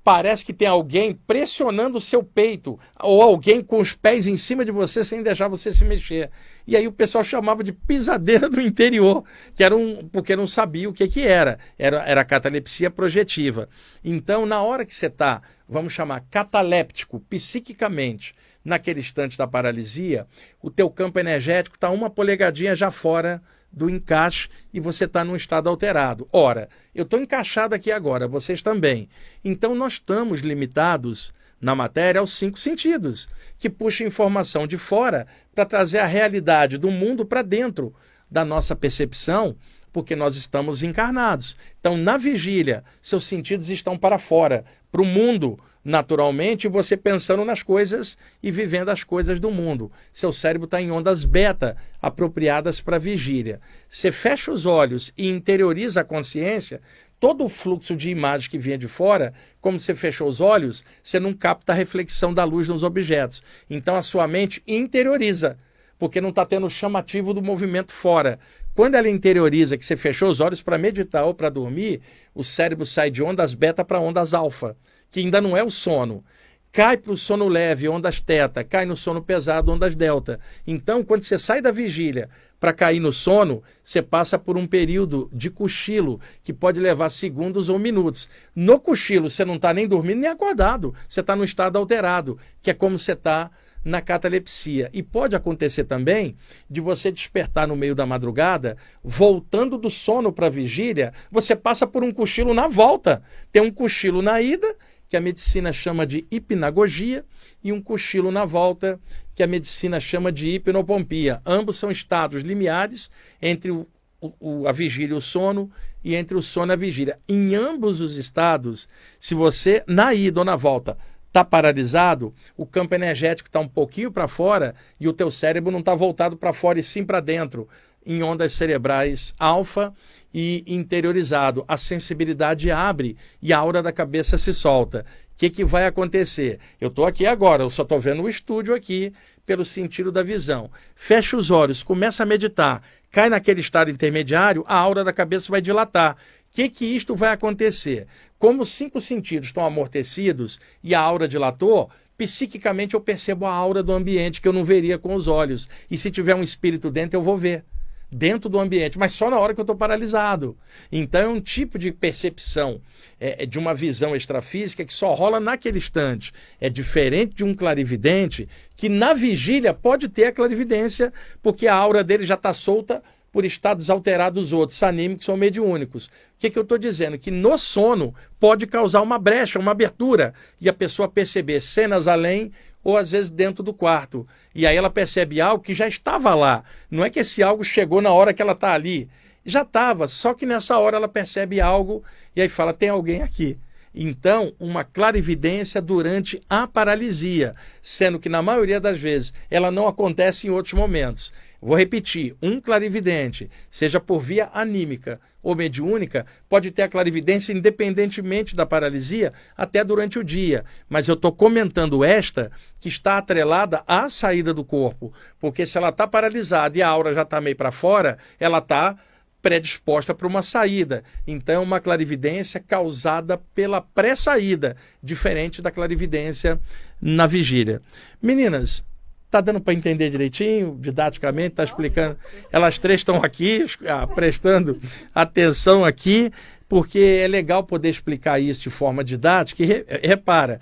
parece 0.08 0.42
que 0.42 0.54
tem 0.54 0.66
alguém 0.66 1.12
pressionando 1.12 1.98
o 1.98 2.00
seu 2.00 2.22
peito 2.22 2.80
ou 2.98 3.20
alguém 3.20 3.60
com 3.60 3.78
os 3.78 3.92
pés 3.92 4.26
em 4.26 4.38
cima 4.38 4.64
de 4.64 4.72
você 4.72 5.04
sem 5.04 5.22
deixar 5.22 5.48
você 5.48 5.70
se 5.70 5.84
mexer. 5.84 6.30
E 6.66 6.74
aí 6.74 6.88
o 6.88 6.92
pessoal 6.92 7.22
chamava 7.22 7.62
de 7.62 7.74
pisadeira 7.74 8.48
do 8.48 8.58
interior, 8.58 9.22
que 9.54 9.62
era 9.62 9.76
um, 9.76 10.08
porque 10.08 10.34
não 10.34 10.46
sabia 10.46 10.88
o 10.88 10.94
que, 10.94 11.06
que 11.08 11.26
era. 11.26 11.58
Era, 11.78 12.08
era 12.08 12.24
catalepsia 12.24 12.90
projetiva. 12.90 13.68
Então, 14.02 14.46
na 14.46 14.62
hora 14.62 14.86
que 14.86 14.94
você 14.94 15.08
está, 15.08 15.42
vamos 15.68 15.92
chamar, 15.92 16.24
cataléptico, 16.30 17.20
psiquicamente, 17.28 18.32
naquele 18.64 19.00
instante 19.00 19.36
da 19.36 19.46
paralisia, 19.46 20.26
o 20.62 20.70
teu 20.70 20.88
campo 20.88 21.18
energético 21.18 21.76
está 21.76 21.90
uma 21.90 22.08
polegadinha 22.08 22.74
já 22.74 22.90
fora 22.90 23.42
do 23.72 23.88
encaixe 23.88 24.48
e 24.72 24.80
você 24.80 25.04
está 25.04 25.24
num 25.24 25.36
estado 25.36 25.68
alterado. 25.68 26.28
Ora, 26.32 26.68
eu 26.94 27.02
estou 27.02 27.20
encaixado 27.20 27.74
aqui 27.74 27.90
agora, 27.92 28.26
vocês 28.26 28.62
também. 28.62 29.08
Então 29.44 29.74
nós 29.74 29.94
estamos 29.94 30.40
limitados 30.40 31.32
na 31.60 31.74
matéria 31.74 32.20
aos 32.20 32.32
cinco 32.32 32.58
sentidos, 32.58 33.28
que 33.58 33.68
puxa 33.68 34.04
informação 34.04 34.66
de 34.66 34.78
fora 34.78 35.26
para 35.54 35.64
trazer 35.64 35.98
a 35.98 36.06
realidade 36.06 36.78
do 36.78 36.90
mundo 36.90 37.26
para 37.26 37.42
dentro 37.42 37.94
da 38.30 38.44
nossa 38.44 38.76
percepção, 38.76 39.56
porque 39.92 40.14
nós 40.14 40.36
estamos 40.36 40.82
encarnados. 40.82 41.56
Então, 41.80 41.96
na 41.96 42.16
vigília, 42.16 42.84
seus 43.00 43.24
sentidos 43.24 43.68
estão 43.70 43.96
para 43.96 44.18
fora, 44.18 44.64
para 44.90 45.02
o 45.02 45.06
mundo, 45.06 45.58
naturalmente, 45.84 46.68
você 46.68 46.96
pensando 46.96 47.44
nas 47.44 47.62
coisas 47.62 48.18
e 48.42 48.50
vivendo 48.50 48.90
as 48.90 49.04
coisas 49.04 49.40
do 49.40 49.50
mundo. 49.50 49.90
Seu 50.12 50.32
cérebro 50.32 50.66
está 50.66 50.80
em 50.80 50.90
ondas 50.90 51.24
beta, 51.24 51.76
apropriadas 52.00 52.80
para 52.80 52.98
vigília. 52.98 53.60
Você 53.88 54.12
fecha 54.12 54.52
os 54.52 54.66
olhos 54.66 55.12
e 55.16 55.28
interioriza 55.28 56.02
a 56.02 56.04
consciência, 56.04 56.80
todo 57.20 57.44
o 57.44 57.48
fluxo 57.48 57.96
de 57.96 58.10
imagem 58.10 58.50
que 58.50 58.58
vinha 58.58 58.78
de 58.78 58.86
fora, 58.86 59.32
como 59.60 59.78
você 59.78 59.94
fechou 59.94 60.28
os 60.28 60.40
olhos, 60.40 60.84
você 61.02 61.18
não 61.18 61.32
capta 61.32 61.72
a 61.72 61.76
reflexão 61.76 62.32
da 62.32 62.44
luz 62.44 62.68
nos 62.68 62.82
objetos. 62.82 63.42
Então 63.68 63.96
a 63.96 64.02
sua 64.02 64.28
mente 64.28 64.62
interioriza, 64.66 65.58
porque 65.98 66.20
não 66.20 66.28
está 66.28 66.46
tendo 66.46 66.70
chamativo 66.70 67.34
do 67.34 67.42
movimento 67.42 67.92
fora. 67.92 68.38
Quando 68.78 68.94
ela 68.94 69.08
interioriza 69.08 69.76
que 69.76 69.84
você 69.84 69.96
fechou 69.96 70.30
os 70.30 70.38
olhos 70.38 70.62
para 70.62 70.78
meditar 70.78 71.24
ou 71.24 71.34
para 71.34 71.50
dormir, 71.50 72.00
o 72.32 72.44
cérebro 72.44 72.86
sai 72.86 73.10
de 73.10 73.20
ondas 73.20 73.52
beta 73.52 73.84
para 73.84 73.98
ondas 73.98 74.32
alfa, 74.32 74.76
que 75.10 75.18
ainda 75.18 75.40
não 75.40 75.56
é 75.56 75.64
o 75.64 75.68
sono 75.68 76.24
cai 76.72 76.96
para 76.96 77.12
o 77.12 77.16
sono 77.16 77.48
leve, 77.48 77.88
ondas 77.88 78.20
teta, 78.20 78.62
cai 78.62 78.86
no 78.86 78.96
sono 78.96 79.22
pesado, 79.22 79.72
ondas 79.72 79.94
delta. 79.94 80.38
Então, 80.66 81.02
quando 81.02 81.22
você 81.22 81.38
sai 81.38 81.60
da 81.60 81.72
vigília 81.72 82.28
para 82.60 82.72
cair 82.72 83.00
no 83.00 83.12
sono, 83.12 83.62
você 83.82 84.02
passa 84.02 84.38
por 84.38 84.56
um 84.56 84.66
período 84.66 85.28
de 85.32 85.50
cochilo 85.50 86.20
que 86.42 86.52
pode 86.52 86.78
levar 86.78 87.10
segundos 87.10 87.68
ou 87.68 87.78
minutos. 87.78 88.28
No 88.54 88.78
cochilo, 88.78 89.30
você 89.30 89.44
não 89.44 89.56
está 89.56 89.74
nem 89.74 89.88
dormindo 89.88 90.20
nem 90.20 90.30
acordado, 90.30 90.94
você 91.08 91.20
está 91.20 91.34
no 91.34 91.42
estado 91.42 91.78
alterado, 91.78 92.38
que 92.62 92.70
é 92.70 92.74
como 92.74 92.98
você 92.98 93.12
está 93.12 93.50
na 93.84 94.00
catalepsia. 94.00 94.90
E 94.92 95.02
pode 95.02 95.34
acontecer 95.36 95.84
também 95.84 96.36
de 96.68 96.80
você 96.80 97.10
despertar 97.10 97.66
no 97.66 97.76
meio 97.76 97.94
da 97.94 98.06
madrugada, 98.06 98.76
voltando 99.02 99.78
do 99.78 99.90
sono 99.90 100.32
para 100.32 100.46
a 100.46 100.50
vigília, 100.50 101.12
você 101.30 101.54
passa 101.56 101.86
por 101.86 102.02
um 102.02 102.12
cochilo 102.12 102.52
na 102.52 102.68
volta. 102.68 103.22
Tem 103.52 103.62
um 103.62 103.70
cochilo 103.70 104.22
na 104.22 104.40
ida 104.40 104.76
que 105.08 105.16
a 105.16 105.20
medicina 105.20 105.72
chama 105.72 106.06
de 106.06 106.26
hipnagogia, 106.30 107.24
e 107.64 107.72
um 107.72 107.80
cochilo 107.80 108.30
na 108.30 108.44
volta, 108.44 109.00
que 109.34 109.42
a 109.42 109.46
medicina 109.46 109.98
chama 109.98 110.30
de 110.30 110.48
hipnopompia. 110.50 111.40
Ambos 111.46 111.78
são 111.78 111.90
estados 111.90 112.42
limiares 112.42 113.10
entre 113.40 113.70
o, 113.70 113.86
o, 114.20 114.68
a 114.68 114.72
vigília 114.72 115.14
e 115.14 115.16
o 115.16 115.20
sono, 115.20 115.70
e 116.04 116.14
entre 116.14 116.36
o 116.36 116.42
sono 116.42 116.72
e 116.72 116.74
a 116.74 116.76
vigília. 116.76 117.18
Em 117.26 117.54
ambos 117.54 118.00
os 118.00 118.16
estados, 118.16 118.88
se 119.18 119.34
você, 119.34 119.82
na 119.86 120.12
ida 120.12 120.40
ou 120.40 120.44
na 120.44 120.56
volta, 120.56 120.98
está 121.38 121.44
paralisado, 121.44 122.34
o 122.56 122.66
campo 122.66 122.94
energético 122.96 123.48
está 123.48 123.60
um 123.60 123.68
pouquinho 123.68 124.10
para 124.10 124.26
fora 124.26 124.74
e 124.98 125.06
o 125.06 125.12
teu 125.12 125.30
cérebro 125.30 125.70
não 125.70 125.78
está 125.78 125.94
voltado 125.94 126.36
para 126.36 126.52
fora 126.52 126.80
e 126.80 126.82
sim 126.82 127.04
para 127.04 127.20
dentro 127.20 127.68
em 128.04 128.22
ondas 128.22 128.54
cerebrais 128.54 129.34
alfa 129.38 129.92
e 130.34 130.64
interiorizado. 130.66 131.64
A 131.68 131.76
sensibilidade 131.76 132.70
abre 132.70 133.16
e 133.40 133.52
a 133.52 133.58
aura 133.58 133.82
da 133.82 133.92
cabeça 133.92 134.36
se 134.36 134.52
solta. 134.52 135.04
O 135.34 135.38
que, 135.38 135.50
que 135.50 135.64
vai 135.64 135.86
acontecer? 135.86 136.58
Eu 136.80 136.88
estou 136.88 137.06
aqui 137.06 137.24
agora, 137.24 137.62
eu 137.62 137.70
só 137.70 137.82
estou 137.82 138.00
vendo 138.00 138.22
o 138.22 138.28
estúdio 138.28 138.74
aqui 138.74 139.12
pelo 139.46 139.64
sentido 139.64 140.10
da 140.10 140.22
visão. 140.22 140.70
Fecha 140.96 141.36
os 141.36 141.50
olhos, 141.50 141.82
começa 141.82 142.24
a 142.24 142.26
meditar, 142.26 142.82
cai 143.12 143.28
naquele 143.28 143.60
estado 143.60 143.90
intermediário, 143.90 144.64
a 144.66 144.74
aura 144.74 145.04
da 145.04 145.12
cabeça 145.12 145.52
vai 145.52 145.60
dilatar. 145.60 146.14
O 146.14 146.16
que, 146.50 146.68
que 146.68 146.84
isto 146.84 147.14
vai 147.14 147.30
acontecer? 147.30 148.06
Como 148.38 148.62
os 148.62 148.68
cinco 148.68 149.00
sentidos 149.00 149.48
estão 149.48 149.64
amortecidos 149.64 150.60
e 150.82 150.94
a 150.94 151.00
aura 151.00 151.26
dilatou, 151.26 151.90
psiquicamente 152.16 152.94
eu 152.94 153.00
percebo 153.00 153.46
a 153.46 153.52
aura 153.52 153.82
do 153.82 153.92
ambiente 153.92 154.40
que 154.40 154.46
eu 154.46 154.52
não 154.52 154.64
veria 154.64 154.98
com 154.98 155.14
os 155.14 155.26
olhos. 155.26 155.68
E 155.90 155.98
se 155.98 156.10
tiver 156.10 156.34
um 156.34 156.42
espírito 156.42 156.90
dentro, 156.90 157.18
eu 157.18 157.22
vou 157.22 157.36
ver 157.36 157.64
dentro 158.10 158.48
do 158.48 158.58
ambiente, 158.58 158.98
mas 158.98 159.12
só 159.12 159.28
na 159.28 159.38
hora 159.38 159.52
que 159.52 159.60
eu 159.60 159.64
estou 159.64 159.76
paralisado. 159.76 160.56
Então 160.90 161.20
é 161.20 161.28
um 161.28 161.40
tipo 161.40 161.78
de 161.78 161.92
percepção 161.92 162.80
é, 163.20 163.42
é, 163.42 163.46
de 163.46 163.58
uma 163.58 163.74
visão 163.74 164.16
extrafísica 164.16 164.84
que 164.84 164.94
só 164.94 165.14
rola 165.14 165.38
naquele 165.38 165.78
instante. 165.78 166.32
É 166.60 166.70
diferente 166.70 167.34
de 167.34 167.44
um 167.44 167.54
clarividente 167.54 168.48
que 168.76 168.88
na 168.88 169.12
vigília 169.12 169.74
pode 169.74 170.08
ter 170.08 170.26
a 170.26 170.32
clarividência, 170.32 171.12
porque 171.42 171.66
a 171.66 171.74
aura 171.74 172.02
dele 172.02 172.24
já 172.24 172.34
está 172.34 172.52
solta 172.52 173.02
por 173.38 173.44
estados 173.44 173.88
alterados 173.88 174.52
outros, 174.52 174.82
anímicos 174.82 175.28
ou 175.28 175.36
mediúnicos. 175.36 176.06
O 176.06 176.10
que, 176.40 176.50
que 176.50 176.58
eu 176.58 176.64
estou 176.64 176.76
dizendo? 176.76 177.16
Que 177.16 177.30
no 177.30 177.56
sono 177.56 178.12
pode 178.40 178.66
causar 178.66 179.00
uma 179.00 179.16
brecha, 179.16 179.60
uma 179.60 179.70
abertura, 179.70 180.34
e 180.60 180.68
a 180.68 180.72
pessoa 180.72 181.06
perceber 181.06 181.60
cenas 181.60 182.08
além 182.08 182.50
ou 182.82 182.96
às 182.96 183.12
vezes 183.12 183.30
dentro 183.30 183.62
do 183.62 183.72
quarto. 183.72 184.26
E 184.52 184.66
aí 184.66 184.76
ela 184.76 184.90
percebe 184.90 185.40
algo 185.40 185.62
que 185.62 185.72
já 185.72 185.86
estava 185.86 186.34
lá. 186.34 186.64
Não 186.90 187.04
é 187.04 187.10
que 187.10 187.20
esse 187.20 187.40
algo 187.40 187.62
chegou 187.62 188.02
na 188.02 188.12
hora 188.12 188.34
que 188.34 188.42
ela 188.42 188.54
está 188.54 188.72
ali. 188.72 189.08
Já 189.46 189.62
estava, 189.62 190.08
só 190.08 190.34
que 190.34 190.44
nessa 190.44 190.76
hora 190.76 190.96
ela 190.96 191.06
percebe 191.06 191.60
algo 191.60 192.02
e 192.34 192.42
aí 192.42 192.48
fala: 192.48 192.72
tem 192.72 192.88
alguém 192.88 193.22
aqui. 193.22 193.56
Então, 194.00 194.52
uma 194.60 194.84
clarividência 194.84 195.82
durante 195.82 196.40
a 196.48 196.68
paralisia, 196.68 197.56
sendo 197.82 198.20
que 198.20 198.28
na 198.28 198.40
maioria 198.40 198.78
das 198.78 199.00
vezes 199.00 199.34
ela 199.50 199.72
não 199.72 199.88
acontece 199.88 200.46
em 200.46 200.50
outros 200.50 200.74
momentos. 200.74 201.32
Vou 201.60 201.76
repetir: 201.76 202.36
um 202.40 202.60
clarividente, 202.60 203.50
seja 203.68 203.98
por 203.98 204.22
via 204.22 204.50
anímica 204.54 205.20
ou 205.42 205.56
mediúnica, 205.56 206.24
pode 206.48 206.70
ter 206.70 206.82
a 206.82 206.88
clarividência 206.88 207.52
independentemente 207.52 208.54
da 208.54 208.64
paralisia, 208.64 209.32
até 209.56 209.82
durante 209.82 210.16
o 210.16 210.22
dia. 210.22 210.64
Mas 210.88 211.08
eu 211.08 211.14
estou 211.14 211.32
comentando 211.32 212.04
esta 212.04 212.52
que 212.78 212.88
está 212.88 213.18
atrelada 213.18 213.82
à 213.84 214.08
saída 214.08 214.54
do 214.54 214.64
corpo, 214.64 215.12
porque 215.40 215.66
se 215.66 215.76
ela 215.76 215.88
está 215.88 216.06
paralisada 216.06 216.78
e 216.78 216.82
a 216.82 216.88
aura 216.88 217.12
já 217.12 217.22
está 217.22 217.40
meio 217.40 217.56
para 217.56 217.72
fora, 217.72 218.16
ela 218.38 218.58
está 218.58 218.96
predisposta 219.42 220.14
para 220.14 220.26
uma 220.26 220.42
saída. 220.42 221.02
Então, 221.26 221.54
é 221.54 221.58
uma 221.58 221.80
clarividência 221.80 222.60
causada 222.60 223.38
pela 223.54 223.80
pré-saída, 223.80 224.76
diferente 225.02 225.62
da 225.62 225.70
clarividência 225.70 226.60
na 227.00 227.26
vigília. 227.26 227.80
Meninas, 228.20 228.84
Tá 229.30 229.42
dando 229.42 229.60
para 229.60 229.74
entender 229.74 230.08
direitinho, 230.08 230.78
didaticamente, 230.80 231.56
tá 231.56 231.62
explicando. 231.62 232.16
Elas 232.50 232.78
três 232.78 233.00
estão 233.00 233.16
aqui, 233.22 233.66
ah, 233.86 234.06
prestando 234.06 234.80
atenção 235.14 235.84
aqui, 235.84 236.32
porque 236.66 237.20
é 237.22 237.28
legal 237.28 237.62
poder 237.62 237.90
explicar 237.90 238.40
isso 238.40 238.62
de 238.62 238.70
forma 238.70 239.04
didática. 239.04 239.62
E 239.62 239.66
re, 239.66 239.84
repara, 240.02 240.58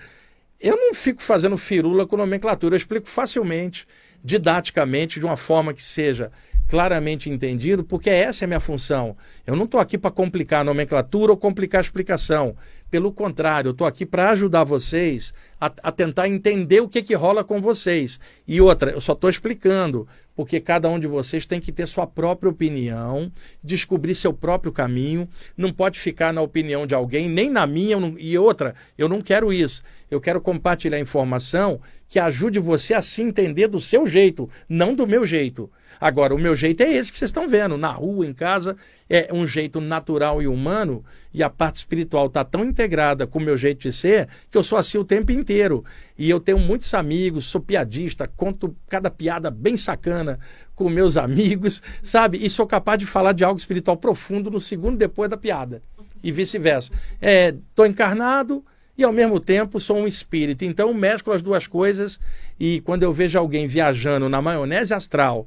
eu 0.60 0.76
não 0.76 0.92
fico 0.92 1.22
fazendo 1.22 1.56
firula 1.56 2.06
com 2.08 2.16
nomenclatura, 2.16 2.74
eu 2.74 2.78
explico 2.78 3.08
facilmente, 3.08 3.86
didaticamente, 4.24 5.20
de 5.20 5.26
uma 5.26 5.36
forma 5.36 5.72
que 5.72 5.82
seja 5.82 6.32
claramente 6.68 7.30
entendido, 7.30 7.84
porque 7.84 8.10
essa 8.10 8.44
é 8.44 8.46
a 8.46 8.48
minha 8.48 8.60
função. 8.60 9.16
Eu 9.46 9.54
não 9.54 9.64
estou 9.64 9.80
aqui 9.80 9.96
para 9.96 10.10
complicar 10.10 10.60
a 10.60 10.64
nomenclatura 10.64 11.32
ou 11.32 11.36
complicar 11.36 11.80
a 11.80 11.82
explicação. 11.82 12.56
Pelo 12.90 13.12
contrário, 13.12 13.68
eu 13.68 13.72
estou 13.72 13.86
aqui 13.86 14.06
para 14.06 14.30
ajudar 14.30 14.64
vocês 14.64 15.34
a, 15.60 15.66
a, 15.82 15.92
tentar 15.92 16.28
entender 16.28 16.80
o 16.80 16.88
que, 16.88 17.02
que 17.02 17.14
rola 17.14 17.42
com 17.42 17.60
vocês. 17.60 18.20
E 18.46 18.60
outra, 18.60 18.92
eu 18.92 19.00
só 19.00 19.12
estou 19.12 19.28
explicando, 19.28 20.06
porque 20.36 20.60
cada 20.60 20.88
um 20.88 20.98
de 20.98 21.06
vocês 21.06 21.44
tem 21.44 21.60
que 21.60 21.72
ter 21.72 21.86
sua 21.88 22.06
própria 22.06 22.50
opinião, 22.50 23.30
descobrir 23.62 24.14
seu 24.14 24.32
próprio 24.32 24.72
caminho, 24.72 25.28
não 25.56 25.72
pode 25.72 25.98
ficar 25.98 26.32
na 26.32 26.42
opinião 26.42 26.86
de 26.86 26.94
alguém, 26.94 27.28
nem 27.28 27.50
na 27.50 27.66
minha. 27.66 27.98
Não, 27.98 28.16
e 28.18 28.38
outra, 28.38 28.74
eu 28.96 29.08
não 29.08 29.20
quero 29.20 29.52
isso. 29.52 29.82
Eu 30.08 30.20
quero 30.20 30.40
compartilhar 30.40 31.00
informação 31.00 31.80
que 32.08 32.20
ajude 32.20 32.60
você 32.60 32.94
a 32.94 33.02
se 33.02 33.20
entender 33.20 33.66
do 33.66 33.80
seu 33.80 34.06
jeito, 34.06 34.48
não 34.68 34.94
do 34.94 35.06
meu 35.06 35.26
jeito. 35.26 35.68
Agora, 36.00 36.34
o 36.34 36.38
meu 36.38 36.54
jeito 36.54 36.82
é 36.82 36.92
esse 36.92 37.10
que 37.10 37.18
vocês 37.18 37.28
estão 37.28 37.48
vendo, 37.48 37.76
na 37.76 37.90
rua, 37.90 38.26
em 38.26 38.32
casa, 38.32 38.76
é 39.08 39.28
um 39.32 39.46
jeito 39.46 39.80
natural 39.80 40.42
e 40.42 40.46
humano, 40.46 41.04
e 41.32 41.42
a 41.42 41.50
parte 41.50 41.76
espiritual 41.76 42.26
está 42.26 42.44
tão 42.44 42.64
integrada 42.64 43.26
com 43.26 43.38
o 43.38 43.42
meu 43.42 43.56
jeito 43.56 43.80
de 43.80 43.92
ser, 43.92 44.28
que 44.50 44.56
eu 44.56 44.62
sou 44.62 44.78
assim 44.78 44.98
o 44.98 45.04
tempo 45.04 45.32
inteiro. 45.32 45.84
E 46.18 46.28
eu 46.28 46.40
tenho 46.40 46.58
muitos 46.58 46.92
amigos, 46.94 47.44
sou 47.44 47.60
piadista, 47.60 48.26
conto 48.26 48.74
cada 48.88 49.10
piada 49.10 49.50
bem 49.50 49.76
sacana 49.76 50.38
com 50.74 50.88
meus 50.88 51.16
amigos, 51.18 51.82
sabe? 52.02 52.38
E 52.44 52.48
sou 52.50 52.66
capaz 52.66 52.98
de 52.98 53.06
falar 53.06 53.32
de 53.32 53.44
algo 53.44 53.58
espiritual 53.58 53.96
profundo 53.96 54.50
no 54.50 54.60
segundo 54.60 54.96
depois 54.96 55.30
da 55.30 55.36
piada, 55.36 55.82
e 56.22 56.32
vice-versa. 56.32 56.92
Estou 57.20 57.84
é, 57.84 57.88
encarnado 57.88 58.64
e 58.98 59.04
ao 59.04 59.12
mesmo 59.12 59.38
tempo 59.38 59.78
sou 59.78 59.98
um 59.98 60.06
espírito. 60.06 60.64
Então 60.64 60.92
mesclo 60.94 61.32
as 61.32 61.42
duas 61.42 61.66
coisas 61.66 62.18
e 62.58 62.80
quando 62.80 63.02
eu 63.02 63.12
vejo 63.12 63.38
alguém 63.38 63.66
viajando 63.66 64.28
na 64.28 64.40
maionese 64.40 64.94
astral 64.94 65.46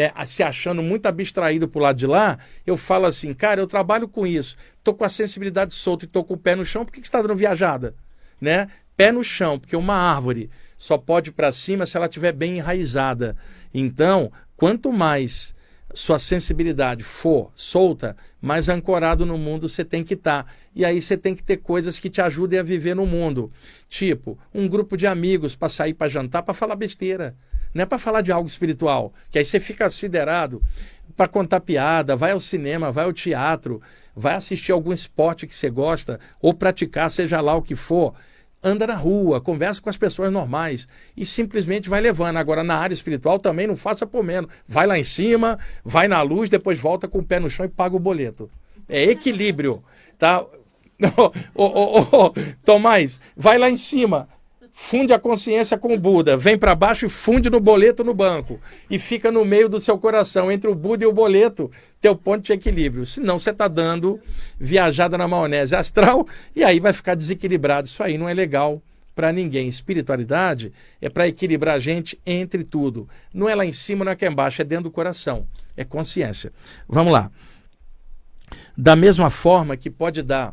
é, 0.00 0.12
se 0.24 0.42
achando 0.42 0.82
muito 0.82 1.06
abstraído 1.06 1.68
pro 1.68 1.80
lado 1.80 1.96
de 1.96 2.06
lá, 2.06 2.38
eu 2.66 2.76
falo 2.76 3.06
assim, 3.06 3.32
cara, 3.32 3.60
eu 3.60 3.66
trabalho 3.66 4.08
com 4.08 4.26
isso, 4.26 4.56
tô 4.82 4.92
com 4.92 5.04
a 5.04 5.08
sensibilidade 5.08 5.72
solta 5.72 6.04
e 6.04 6.08
tô 6.08 6.24
com 6.24 6.34
o 6.34 6.38
pé 6.38 6.56
no 6.56 6.64
chão, 6.64 6.84
por 6.84 6.92
que, 6.92 7.00
que 7.00 7.06
você 7.06 7.10
está 7.10 7.22
dando 7.22 7.36
viajada? 7.36 7.94
Né? 8.40 8.68
Pé 8.96 9.12
no 9.12 9.22
chão, 9.22 9.58
porque 9.58 9.76
uma 9.76 9.94
árvore 9.94 10.50
só 10.76 10.98
pode 10.98 11.30
ir 11.30 11.32
para 11.32 11.52
cima 11.52 11.86
se 11.86 11.96
ela 11.96 12.06
estiver 12.06 12.32
bem 12.32 12.58
enraizada. 12.58 13.36
Então, 13.72 14.30
quanto 14.56 14.92
mais 14.92 15.54
sua 15.94 16.18
sensibilidade 16.18 17.04
for 17.04 17.50
solta, 17.54 18.16
mais 18.40 18.68
ancorado 18.68 19.24
no 19.24 19.38
mundo 19.38 19.68
você 19.68 19.84
tem 19.84 20.02
que 20.02 20.14
estar. 20.14 20.44
Tá. 20.44 20.50
E 20.74 20.84
aí 20.84 21.00
você 21.00 21.16
tem 21.16 21.34
que 21.36 21.42
ter 21.42 21.58
coisas 21.58 22.00
que 22.00 22.10
te 22.10 22.20
ajudem 22.20 22.58
a 22.58 22.64
viver 22.64 22.96
no 22.96 23.06
mundo. 23.06 23.50
Tipo, 23.88 24.36
um 24.52 24.68
grupo 24.68 24.96
de 24.96 25.06
amigos 25.06 25.54
para 25.54 25.68
sair 25.68 25.94
para 25.94 26.08
jantar, 26.08 26.42
para 26.42 26.52
falar 26.52 26.74
besteira. 26.74 27.36
Não 27.74 27.82
é 27.82 27.86
para 27.86 27.98
falar 27.98 28.20
de 28.20 28.30
algo 28.30 28.48
espiritual, 28.48 29.12
que 29.30 29.38
aí 29.38 29.44
você 29.44 29.58
fica 29.58 29.84
considerado 29.84 30.62
para 31.16 31.28
contar 31.28 31.60
piada, 31.60 32.16
vai 32.16 32.30
ao 32.30 32.40
cinema, 32.40 32.92
vai 32.92 33.04
ao 33.04 33.12
teatro, 33.12 33.82
vai 34.14 34.34
assistir 34.34 34.72
algum 34.72 34.92
esporte 34.92 35.46
que 35.46 35.54
você 35.54 35.68
gosta, 35.68 36.18
ou 36.40 36.54
praticar, 36.54 37.10
seja 37.10 37.40
lá 37.40 37.54
o 37.54 37.62
que 37.62 37.76
for 37.76 38.14
anda 38.64 38.86
na 38.86 38.94
rua, 38.94 39.42
conversa 39.42 39.80
com 39.80 39.90
as 39.90 39.96
pessoas 39.96 40.32
normais 40.32 40.88
e 41.14 41.26
simplesmente 41.26 41.90
vai 41.90 42.00
levando. 42.00 42.38
Agora, 42.38 42.64
na 42.64 42.76
área 42.76 42.94
espiritual 42.94 43.38
também 43.38 43.66
não 43.66 43.76
faça 43.76 44.06
por 44.06 44.24
menos. 44.24 44.50
Vai 44.66 44.86
lá 44.86 44.98
em 44.98 45.04
cima, 45.04 45.58
vai 45.84 46.08
na 46.08 46.22
luz, 46.22 46.48
depois 46.48 46.80
volta 46.80 47.06
com 47.06 47.18
o 47.18 47.24
pé 47.24 47.38
no 47.38 47.50
chão 47.50 47.66
e 47.66 47.68
paga 47.68 47.94
o 47.94 48.00
boleto. 48.00 48.50
É 48.88 49.02
equilíbrio, 49.04 49.84
tá? 50.18 50.42
Ô, 51.54 52.32
Tomás, 52.64 53.20
vai 53.36 53.58
lá 53.58 53.68
em 53.68 53.76
cima, 53.76 54.28
funde 54.76 55.12
a 55.12 55.18
consciência 55.20 55.78
com 55.78 55.94
o 55.94 55.98
Buda, 55.98 56.36
vem 56.36 56.58
para 56.58 56.74
baixo 56.74 57.06
e 57.06 57.08
funde 57.08 57.48
no 57.48 57.60
boleto 57.60 58.02
no 58.02 58.12
banco. 58.12 58.60
E 58.90 58.98
fica 58.98 59.30
no 59.30 59.44
meio 59.44 59.68
do 59.68 59.78
seu 59.78 59.96
coração, 59.96 60.50
entre 60.50 60.68
o 60.68 60.74
Buda 60.74 61.04
e 61.04 61.06
o 61.06 61.12
boleto, 61.12 61.70
teu 62.00 62.16
ponto 62.16 62.42
de 62.42 62.52
equilíbrio. 62.52 63.06
Senão 63.06 63.38
você 63.38 63.50
está 63.50 63.68
dando 63.68 64.20
viajada 64.58 65.16
na 65.16 65.28
maionese 65.28 65.76
astral 65.76 66.26
e 66.56 66.64
aí 66.64 66.80
vai 66.80 66.92
ficar 66.92 67.14
desequilibrado. 67.14 67.86
Isso 67.86 68.02
aí 68.02 68.18
não 68.18 68.28
é 68.28 68.34
legal 68.34 68.82
para 69.14 69.32
ninguém. 69.32 69.68
Espiritualidade 69.68 70.72
é 71.00 71.08
para 71.08 71.28
equilibrar 71.28 71.76
a 71.76 71.78
gente 71.78 72.20
entre 72.26 72.64
tudo. 72.64 73.08
Não 73.32 73.48
é 73.48 73.54
lá 73.54 73.64
em 73.64 73.72
cima, 73.72 74.04
não 74.04 74.10
é 74.10 74.14
aqui 74.14 74.26
embaixo, 74.26 74.60
é 74.60 74.64
dentro 74.64 74.84
do 74.84 74.90
coração. 74.90 75.46
É 75.76 75.84
consciência. 75.84 76.52
Vamos 76.88 77.12
lá. 77.12 77.30
Da 78.76 78.96
mesma 78.96 79.30
forma 79.30 79.76
que 79.76 79.88
pode 79.88 80.20
dar 80.20 80.52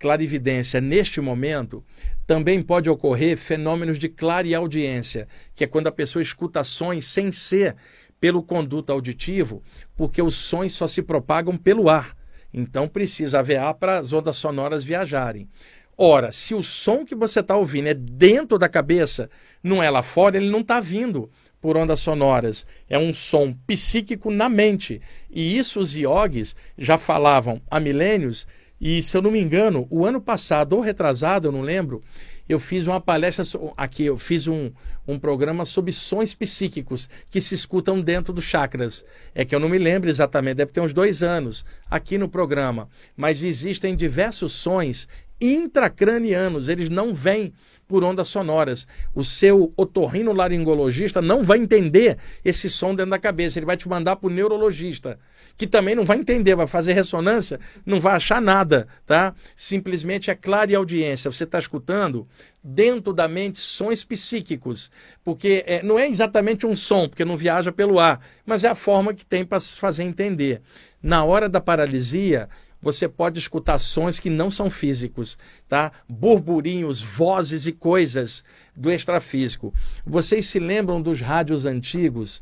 clarividência 0.00 0.80
neste 0.80 1.20
momento, 1.20 1.84
também 2.26 2.62
pode 2.62 2.88
ocorrer 2.88 3.36
fenômenos 3.36 3.98
de 3.98 4.08
clareaudiência, 4.08 5.28
que 5.54 5.62
é 5.62 5.66
quando 5.66 5.88
a 5.88 5.92
pessoa 5.92 6.22
escuta 6.22 6.64
sons 6.64 7.04
sem 7.04 7.30
ser 7.30 7.76
pelo 8.18 8.42
conduto 8.42 8.90
auditivo, 8.90 9.62
porque 9.94 10.22
os 10.22 10.34
sons 10.34 10.72
só 10.72 10.86
se 10.86 11.02
propagam 11.02 11.56
pelo 11.56 11.88
ar. 11.88 12.16
Então 12.52 12.88
precisa 12.88 13.38
haver 13.38 13.58
ar 13.58 13.74
para 13.74 13.98
as 13.98 14.12
ondas 14.12 14.36
sonoras 14.36 14.82
viajarem. 14.82 15.48
Ora, 15.96 16.32
se 16.32 16.54
o 16.54 16.62
som 16.62 17.04
que 17.04 17.14
você 17.14 17.40
está 17.40 17.56
ouvindo 17.56 17.88
é 17.88 17.94
dentro 17.94 18.58
da 18.58 18.70
cabeça, 18.70 19.28
não 19.62 19.82
é 19.82 19.90
lá 19.90 20.02
fora, 20.02 20.38
ele 20.38 20.48
não 20.48 20.60
está 20.60 20.80
vindo 20.80 21.30
por 21.60 21.76
ondas 21.76 22.00
sonoras. 22.00 22.66
É 22.88 22.98
um 22.98 23.12
som 23.12 23.52
psíquico 23.66 24.30
na 24.30 24.48
mente. 24.48 25.00
E 25.30 25.58
isso 25.58 25.78
os 25.78 25.94
iogues 25.94 26.56
já 26.78 26.96
falavam 26.96 27.60
há 27.70 27.78
milênios 27.78 28.46
e 28.80 29.02
se 29.02 29.16
eu 29.16 29.20
não 29.20 29.30
me 29.30 29.40
engano, 29.40 29.86
o 29.90 30.06
ano 30.06 30.20
passado 30.20 30.74
ou 30.74 30.80
retrasado, 30.80 31.48
eu 31.48 31.52
não 31.52 31.60
lembro, 31.60 32.02
eu 32.48 32.58
fiz 32.58 32.86
uma 32.86 33.00
palestra 33.00 33.44
aqui, 33.76 34.06
eu 34.06 34.16
fiz 34.16 34.48
um, 34.48 34.72
um 35.06 35.18
programa 35.18 35.64
sobre 35.64 35.92
sons 35.92 36.34
psíquicos 36.34 37.08
que 37.30 37.40
se 37.40 37.54
escutam 37.54 38.00
dentro 38.00 38.32
dos 38.32 38.44
chakras. 38.44 39.04
É 39.34 39.44
que 39.44 39.54
eu 39.54 39.60
não 39.60 39.68
me 39.68 39.78
lembro 39.78 40.08
exatamente, 40.10 40.56
deve 40.56 40.72
ter 40.72 40.80
uns 40.80 40.92
dois 40.92 41.22
anos 41.22 41.64
aqui 41.88 42.18
no 42.18 42.28
programa. 42.28 42.88
Mas 43.16 43.42
existem 43.42 43.94
diversos 43.94 44.52
sons 44.52 45.06
intracranianos, 45.40 46.68
eles 46.68 46.88
não 46.88 47.14
vêm 47.14 47.52
por 47.86 48.02
ondas 48.02 48.28
sonoras. 48.28 48.86
O 49.14 49.22
seu 49.22 49.72
otorrino 49.76 50.32
laringologista 50.32 51.22
não 51.22 51.44
vai 51.44 51.58
entender 51.58 52.18
esse 52.44 52.68
som 52.68 52.94
dentro 52.94 53.10
da 53.10 53.18
cabeça, 53.18 53.58
ele 53.58 53.66
vai 53.66 53.76
te 53.76 53.88
mandar 53.88 54.16
para 54.16 54.26
o 54.26 54.32
neurologista 54.32 55.18
que 55.60 55.66
também 55.66 55.94
não 55.94 56.06
vai 56.06 56.16
entender, 56.16 56.54
vai 56.54 56.66
fazer 56.66 56.94
ressonância, 56.94 57.60
não 57.84 58.00
vai 58.00 58.14
achar 58.14 58.40
nada, 58.40 58.88
tá? 59.04 59.34
Simplesmente 59.54 60.30
é 60.30 60.34
clara 60.34 60.72
e 60.72 60.74
audiência. 60.74 61.30
Você 61.30 61.44
está 61.44 61.58
escutando 61.58 62.26
dentro 62.64 63.12
da 63.12 63.28
mente 63.28 63.60
sons 63.60 64.02
psíquicos, 64.02 64.90
porque 65.22 65.62
é, 65.66 65.82
não 65.82 65.98
é 65.98 66.08
exatamente 66.08 66.64
um 66.66 66.74
som, 66.74 67.06
porque 67.06 67.26
não 67.26 67.36
viaja 67.36 67.70
pelo 67.70 68.00
ar, 68.00 68.22
mas 68.46 68.64
é 68.64 68.68
a 68.68 68.74
forma 68.74 69.12
que 69.12 69.26
tem 69.26 69.44
para 69.44 69.60
se 69.60 69.74
fazer 69.74 70.02
entender. 70.02 70.62
Na 71.02 71.24
hora 71.24 71.46
da 71.46 71.60
paralisia, 71.60 72.48
você 72.80 73.06
pode 73.06 73.38
escutar 73.38 73.78
sons 73.78 74.18
que 74.18 74.30
não 74.30 74.50
são 74.50 74.70
físicos, 74.70 75.36
tá? 75.68 75.92
Burburinhos, 76.08 77.02
vozes 77.02 77.66
e 77.66 77.72
coisas 77.72 78.42
do 78.74 78.90
extrafísico. 78.90 79.74
Vocês 80.06 80.46
se 80.46 80.58
lembram 80.58 81.02
dos 81.02 81.20
rádios 81.20 81.66
antigos? 81.66 82.40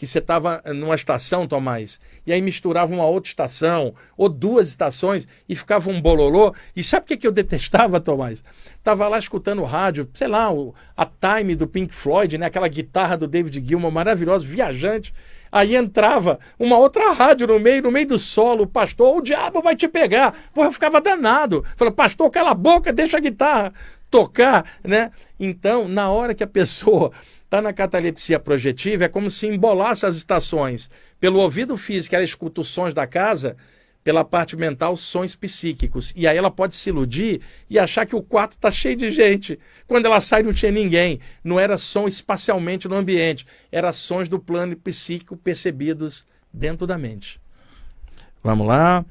Que 0.00 0.06
você 0.06 0.18
estava 0.18 0.62
numa 0.74 0.94
estação, 0.94 1.46
Tomás, 1.46 2.00
e 2.26 2.32
aí 2.32 2.40
misturava 2.40 2.90
uma 2.90 3.04
outra 3.04 3.28
estação, 3.28 3.94
ou 4.16 4.30
duas 4.30 4.68
estações, 4.68 5.28
e 5.46 5.54
ficava 5.54 5.90
um 5.90 6.00
bololô. 6.00 6.54
E 6.74 6.82
sabe 6.82 7.04
o 7.04 7.06
que, 7.08 7.18
que 7.18 7.26
eu 7.26 7.30
detestava, 7.30 8.00
Tomás? 8.00 8.42
Tava 8.82 9.06
lá 9.08 9.18
escutando 9.18 9.60
o 9.60 9.66
rádio, 9.66 10.08
sei 10.14 10.26
lá, 10.26 10.50
o, 10.50 10.74
a 10.96 11.04
Time 11.04 11.54
do 11.54 11.66
Pink 11.66 11.94
Floyd, 11.94 12.38
né? 12.38 12.46
aquela 12.46 12.66
guitarra 12.66 13.14
do 13.14 13.28
David 13.28 13.62
Gilmour 13.62 13.92
maravilhosa, 13.92 14.46
viajante. 14.46 15.12
Aí 15.52 15.76
entrava 15.76 16.38
uma 16.58 16.78
outra 16.78 17.12
rádio 17.12 17.46
no 17.46 17.60
meio, 17.60 17.82
no 17.82 17.90
meio 17.90 18.06
do 18.08 18.18
solo, 18.18 18.62
o 18.62 18.66
pastor, 18.66 19.18
o 19.18 19.20
diabo 19.20 19.60
vai 19.60 19.76
te 19.76 19.86
pegar. 19.86 20.34
Porra, 20.54 20.68
eu 20.68 20.72
ficava 20.72 20.98
danado. 20.98 21.62
Falei, 21.76 21.92
pastor, 21.92 22.30
cala 22.30 22.52
a 22.52 22.54
boca, 22.54 22.90
deixa 22.90 23.18
a 23.18 23.20
guitarra 23.20 23.74
tocar, 24.10 24.64
né? 24.82 25.10
Então, 25.38 25.86
na 25.86 26.10
hora 26.10 26.34
que 26.34 26.42
a 26.42 26.46
pessoa 26.46 27.12
está 27.50 27.60
na 27.60 27.72
catalepsia 27.72 28.38
projetiva, 28.38 29.06
é 29.06 29.08
como 29.08 29.28
se 29.28 29.48
embolasse 29.48 30.06
as 30.06 30.14
estações. 30.14 30.88
Pelo 31.18 31.40
ouvido 31.40 31.76
físico, 31.76 32.14
ela 32.14 32.22
escuta 32.22 32.60
os 32.60 32.68
sons 32.68 32.94
da 32.94 33.08
casa, 33.08 33.56
pela 34.04 34.24
parte 34.24 34.56
mental, 34.56 34.96
sons 34.96 35.34
psíquicos. 35.34 36.12
E 36.14 36.28
aí 36.28 36.36
ela 36.36 36.50
pode 36.50 36.76
se 36.76 36.90
iludir 36.90 37.40
e 37.68 37.76
achar 37.76 38.06
que 38.06 38.14
o 38.14 38.22
quarto 38.22 38.52
está 38.52 38.70
cheio 38.70 38.94
de 38.94 39.10
gente. 39.10 39.58
Quando 39.88 40.06
ela 40.06 40.20
sai, 40.20 40.44
não 40.44 40.52
tinha 40.52 40.70
ninguém. 40.70 41.18
Não 41.42 41.58
era 41.58 41.76
som 41.76 42.06
espacialmente 42.06 42.86
no 42.86 42.94
ambiente, 42.94 43.44
era 43.72 43.92
sons 43.92 44.28
do 44.28 44.38
plano 44.38 44.76
psíquico 44.76 45.36
percebidos 45.36 46.24
dentro 46.52 46.86
da 46.86 46.96
mente. 46.96 47.40
Vamos 48.44 48.64
lá. 48.64 49.04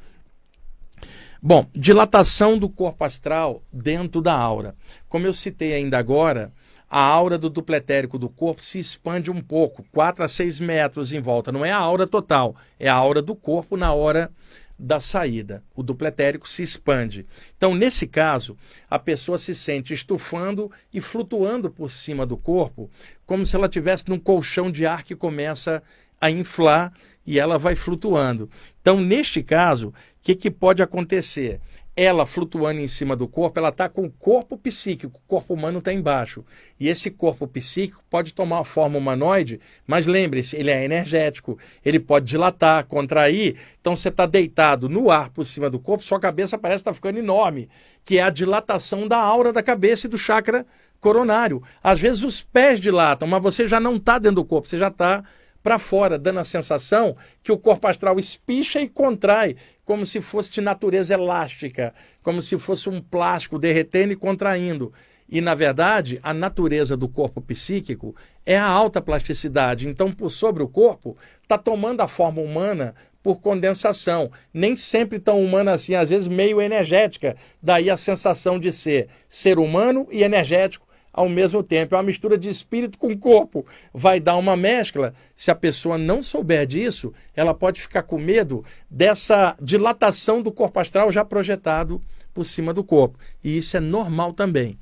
Bom, 1.42 1.68
dilatação 1.76 2.58
do 2.58 2.70
corpo 2.70 3.04
astral 3.04 3.62
dentro 3.72 4.22
da 4.22 4.34
aura. 4.34 4.76
Como 5.10 5.28
eu 5.28 5.34
citei 5.34 5.74
ainda 5.74 5.98
agora, 5.98 6.54
a 6.90 7.02
aura 7.02 7.38
do 7.38 7.50
dupletérico 7.50 8.18
do 8.18 8.30
corpo 8.30 8.62
se 8.64 8.80
expande 8.80 9.30
um 9.30 9.42
pouco, 9.42 9.86
4 9.92 10.24
a 10.24 10.28
6 10.28 10.60
metros 10.60 11.14
em 11.14 11.22
volta. 11.22 11.52
Não 11.52 11.64
é 11.64 11.72
a 11.72 11.78
aura 11.78 12.08
total, 12.08 12.56
é 12.80 12.90
a 12.90 12.96
aura 12.96 13.22
do 13.22 13.36
corpo 13.36 13.78
na 13.78 13.94
hora 13.94 14.32
da 14.78 15.00
saída. 15.00 15.62
O 15.76 15.84
dupletérico 15.84 16.48
se 16.48 16.64
expande. 16.64 17.28
Então, 17.58 17.76
nesse 17.76 18.08
caso, 18.08 18.58
a 18.90 18.98
pessoa 18.98 19.38
se 19.38 19.54
sente 19.54 19.94
estufando 19.94 20.72
e 20.92 21.02
flutuando 21.02 21.70
por 21.70 21.92
cima 21.92 22.26
do 22.26 22.38
corpo, 22.38 22.90
como 23.26 23.46
se 23.46 23.56
ela 23.56 23.68
estivesse 23.68 24.08
num 24.08 24.20
colchão 24.20 24.72
de 24.72 24.86
ar 24.86 25.04
que 25.04 25.16
começa 25.16 25.84
a 26.20 26.32
inflar 26.32 26.94
e 27.26 27.40
ela 27.40 27.58
vai 27.60 27.76
flutuando. 27.76 28.50
Então, 28.82 29.00
neste 29.00 29.44
caso, 29.44 29.90
o 29.90 29.94
que, 30.24 30.34
que 30.34 30.50
pode 30.50 30.82
acontecer? 30.82 31.60
Ela 32.02 32.26
flutuando 32.26 32.80
em 32.80 32.88
cima 32.88 33.14
do 33.14 33.28
corpo, 33.28 33.60
ela 33.60 33.68
está 33.68 33.90
com 33.90 34.06
o 34.06 34.10
corpo 34.10 34.58
psíquico, 34.58 35.18
o 35.18 35.28
corpo 35.28 35.54
humano 35.54 35.80
está 35.80 35.92
embaixo. 35.92 36.46
E 36.80 36.88
esse 36.88 37.12
corpo 37.12 37.46
psíquico 37.46 38.02
pode 38.10 38.34
tomar 38.34 38.60
a 38.60 38.64
forma 38.64 38.98
humanoide, 38.98 39.60
mas 39.86 40.08
lembre-se, 40.08 40.56
ele 40.56 40.72
é 40.72 40.86
energético, 40.86 41.60
ele 41.84 42.00
pode 42.00 42.26
dilatar, 42.26 42.86
contrair. 42.86 43.58
Então 43.82 43.98
você 43.98 44.08
está 44.08 44.26
deitado 44.26 44.88
no 44.88 45.12
ar 45.12 45.30
por 45.30 45.46
cima 45.46 45.70
do 45.70 45.78
corpo, 45.78 46.02
sua 46.02 46.22
cabeça 46.22 46.58
parece 46.58 46.80
estar 46.82 46.92
tá 46.92 46.96
ficando 46.96 47.20
enorme, 47.20 47.68
que 48.06 48.18
é 48.18 48.22
a 48.22 48.30
dilatação 48.30 49.06
da 49.06 49.18
aura 49.18 49.52
da 49.52 49.62
cabeça 49.62 50.08
e 50.08 50.10
do 50.10 50.18
chakra 50.18 50.66
coronário. 51.02 51.62
Às 51.84 52.00
vezes 52.00 52.24
os 52.24 52.42
pés 52.42 52.80
dilatam, 52.80 53.28
mas 53.28 53.44
você 53.44 53.68
já 53.68 53.80
não 53.80 53.98
está 53.98 54.18
dentro 54.18 54.38
do 54.38 54.46
corpo, 54.46 54.70
você 54.70 54.78
já 54.78 54.88
está 54.88 55.22
para 55.62 55.80
fora, 55.80 56.18
dando 56.18 56.40
a 56.40 56.46
sensação 56.46 57.16
que 57.44 57.52
o 57.52 57.58
corpo 57.58 57.88
astral 57.88 58.20
espicha 58.20 58.80
e 58.80 58.88
contrai, 58.88 59.56
como 59.84 60.06
se 60.06 60.22
fosse 60.22 60.52
de 60.52 60.62
natureza 60.62 61.14
elástica, 61.14 61.94
como 62.22 62.42
se 62.42 62.58
fosse 62.60 62.90
um 62.90 63.02
plástico 63.02 63.58
derretendo 63.58 64.14
e 64.14 64.16
contraindo. 64.16 64.94
E, 65.32 65.42
na 65.42 65.54
verdade, 65.54 66.20
a 66.24 66.34
natureza 66.34 66.98
do 66.98 67.08
corpo 67.08 67.40
psíquico 67.40 68.16
é 68.46 68.58
a 68.58 68.66
alta 68.66 69.00
plasticidade. 69.00 69.88
Então, 69.88 70.12
por 70.12 70.32
sobre 70.32 70.64
o 70.64 70.68
corpo, 70.68 71.16
está 71.44 71.56
tomando 71.56 72.02
a 72.02 72.08
forma 72.08 72.42
humana 72.42 72.96
por 73.22 73.40
condensação. 73.40 74.32
Nem 74.52 74.76
sempre 74.76 75.20
tão 75.20 75.40
humana 75.40 75.74
assim, 75.74 75.94
às 75.94 76.10
vezes 76.10 76.28
meio 76.28 76.60
energética. 76.60 77.36
Daí 77.62 77.92
a 77.92 77.98
sensação 77.98 78.60
de 78.60 78.72
ser 78.72 79.08
ser 79.28 79.60
humano 79.60 80.08
e 80.12 80.24
energético 80.24 80.89
ao 81.14 81.28
mesmo 81.28 81.62
tempo. 81.64 81.96
É 81.96 81.98
uma 81.98 82.04
mistura 82.04 82.38
de 82.38 82.50
espírito 82.50 82.98
com 82.98 83.18
corpo. 83.18 83.66
Vai 83.94 84.20
dar 84.20 84.38
uma 84.38 84.56
mescla. 84.56 85.14
Se 85.36 85.52
a 85.52 85.56
pessoa 85.56 85.98
não 85.98 86.22
souber 86.22 86.66
disso, 86.66 87.14
ela 87.36 87.54
pode 87.54 87.82
ficar 87.82 88.04
com 88.04 88.18
medo 88.18 88.64
dessa 88.90 89.56
dilatação 89.62 90.42
do 90.42 90.52
corpo 90.52 90.80
astral 90.80 91.12
já 91.12 91.26
projetado 91.26 92.02
por 92.34 92.46
cima 92.46 92.74
do 92.74 92.84
corpo. 92.84 93.18
E 93.44 93.58
isso 93.58 93.76
é 93.76 93.80
normal 93.80 94.34
também. 94.34 94.78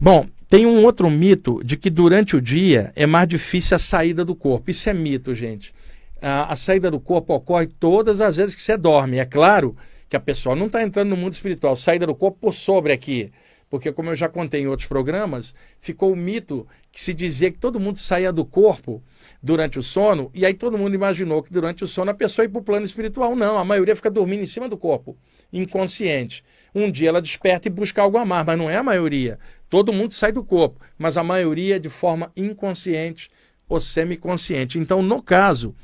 Bom, 0.00 0.26
tem 0.48 0.66
um 0.66 0.84
outro 0.84 1.08
mito 1.08 1.62
de 1.64 1.76
que 1.76 1.88
durante 1.88 2.36
o 2.36 2.40
dia 2.40 2.92
é 2.94 3.06
mais 3.06 3.28
difícil 3.28 3.76
a 3.76 3.78
saída 3.78 4.24
do 4.24 4.34
corpo. 4.34 4.70
Isso 4.70 4.88
é 4.88 4.94
mito, 4.94 5.34
gente. 5.34 5.74
A, 6.20 6.52
a 6.52 6.56
saída 6.56 6.90
do 6.90 7.00
corpo 7.00 7.34
ocorre 7.34 7.66
todas 7.66 8.20
as 8.20 8.36
vezes 8.36 8.54
que 8.54 8.62
você 8.62 8.76
dorme. 8.76 9.18
É 9.18 9.24
claro 9.24 9.76
que 10.08 10.16
a 10.16 10.20
pessoa 10.20 10.54
não 10.54 10.66
está 10.66 10.82
entrando 10.82 11.08
no 11.08 11.16
mundo 11.16 11.32
espiritual. 11.32 11.74
Saída 11.74 12.06
do 12.06 12.14
corpo 12.14 12.38
por 12.40 12.54
sobre 12.54 12.92
aqui. 12.92 13.32
Porque, 13.74 13.90
como 13.90 14.10
eu 14.10 14.14
já 14.14 14.28
contei 14.28 14.60
em 14.60 14.68
outros 14.68 14.86
programas, 14.86 15.52
ficou 15.80 16.12
o 16.12 16.16
mito 16.16 16.64
que 16.92 17.00
se 17.00 17.12
dizia 17.12 17.50
que 17.50 17.58
todo 17.58 17.80
mundo 17.80 17.98
saía 17.98 18.32
do 18.32 18.44
corpo 18.44 19.02
durante 19.42 19.80
o 19.80 19.82
sono, 19.82 20.30
e 20.32 20.46
aí 20.46 20.54
todo 20.54 20.78
mundo 20.78 20.94
imaginou 20.94 21.42
que 21.42 21.52
durante 21.52 21.82
o 21.82 21.86
sono 21.88 22.12
a 22.12 22.14
pessoa 22.14 22.44
ia 22.44 22.48
para 22.48 22.60
o 22.60 22.62
plano 22.62 22.86
espiritual. 22.86 23.34
Não, 23.34 23.58
a 23.58 23.64
maioria 23.64 23.96
fica 23.96 24.08
dormindo 24.08 24.44
em 24.44 24.46
cima 24.46 24.68
do 24.68 24.76
corpo, 24.76 25.16
inconsciente. 25.52 26.44
Um 26.72 26.88
dia 26.88 27.08
ela 27.08 27.20
desperta 27.20 27.66
e 27.66 27.70
busca 27.70 28.00
algo 28.00 28.16
a 28.16 28.24
mais, 28.24 28.46
mas 28.46 28.56
não 28.56 28.70
é 28.70 28.76
a 28.76 28.82
maioria. 28.84 29.40
Todo 29.68 29.92
mundo 29.92 30.12
sai 30.12 30.30
do 30.30 30.44
corpo, 30.44 30.78
mas 30.96 31.16
a 31.16 31.24
maioria 31.24 31.80
de 31.80 31.90
forma 31.90 32.30
inconsciente 32.36 33.28
ou 33.68 33.80
semiconsciente. 33.80 34.78
Então, 34.78 35.02
no 35.02 35.20
caso, 35.20 35.74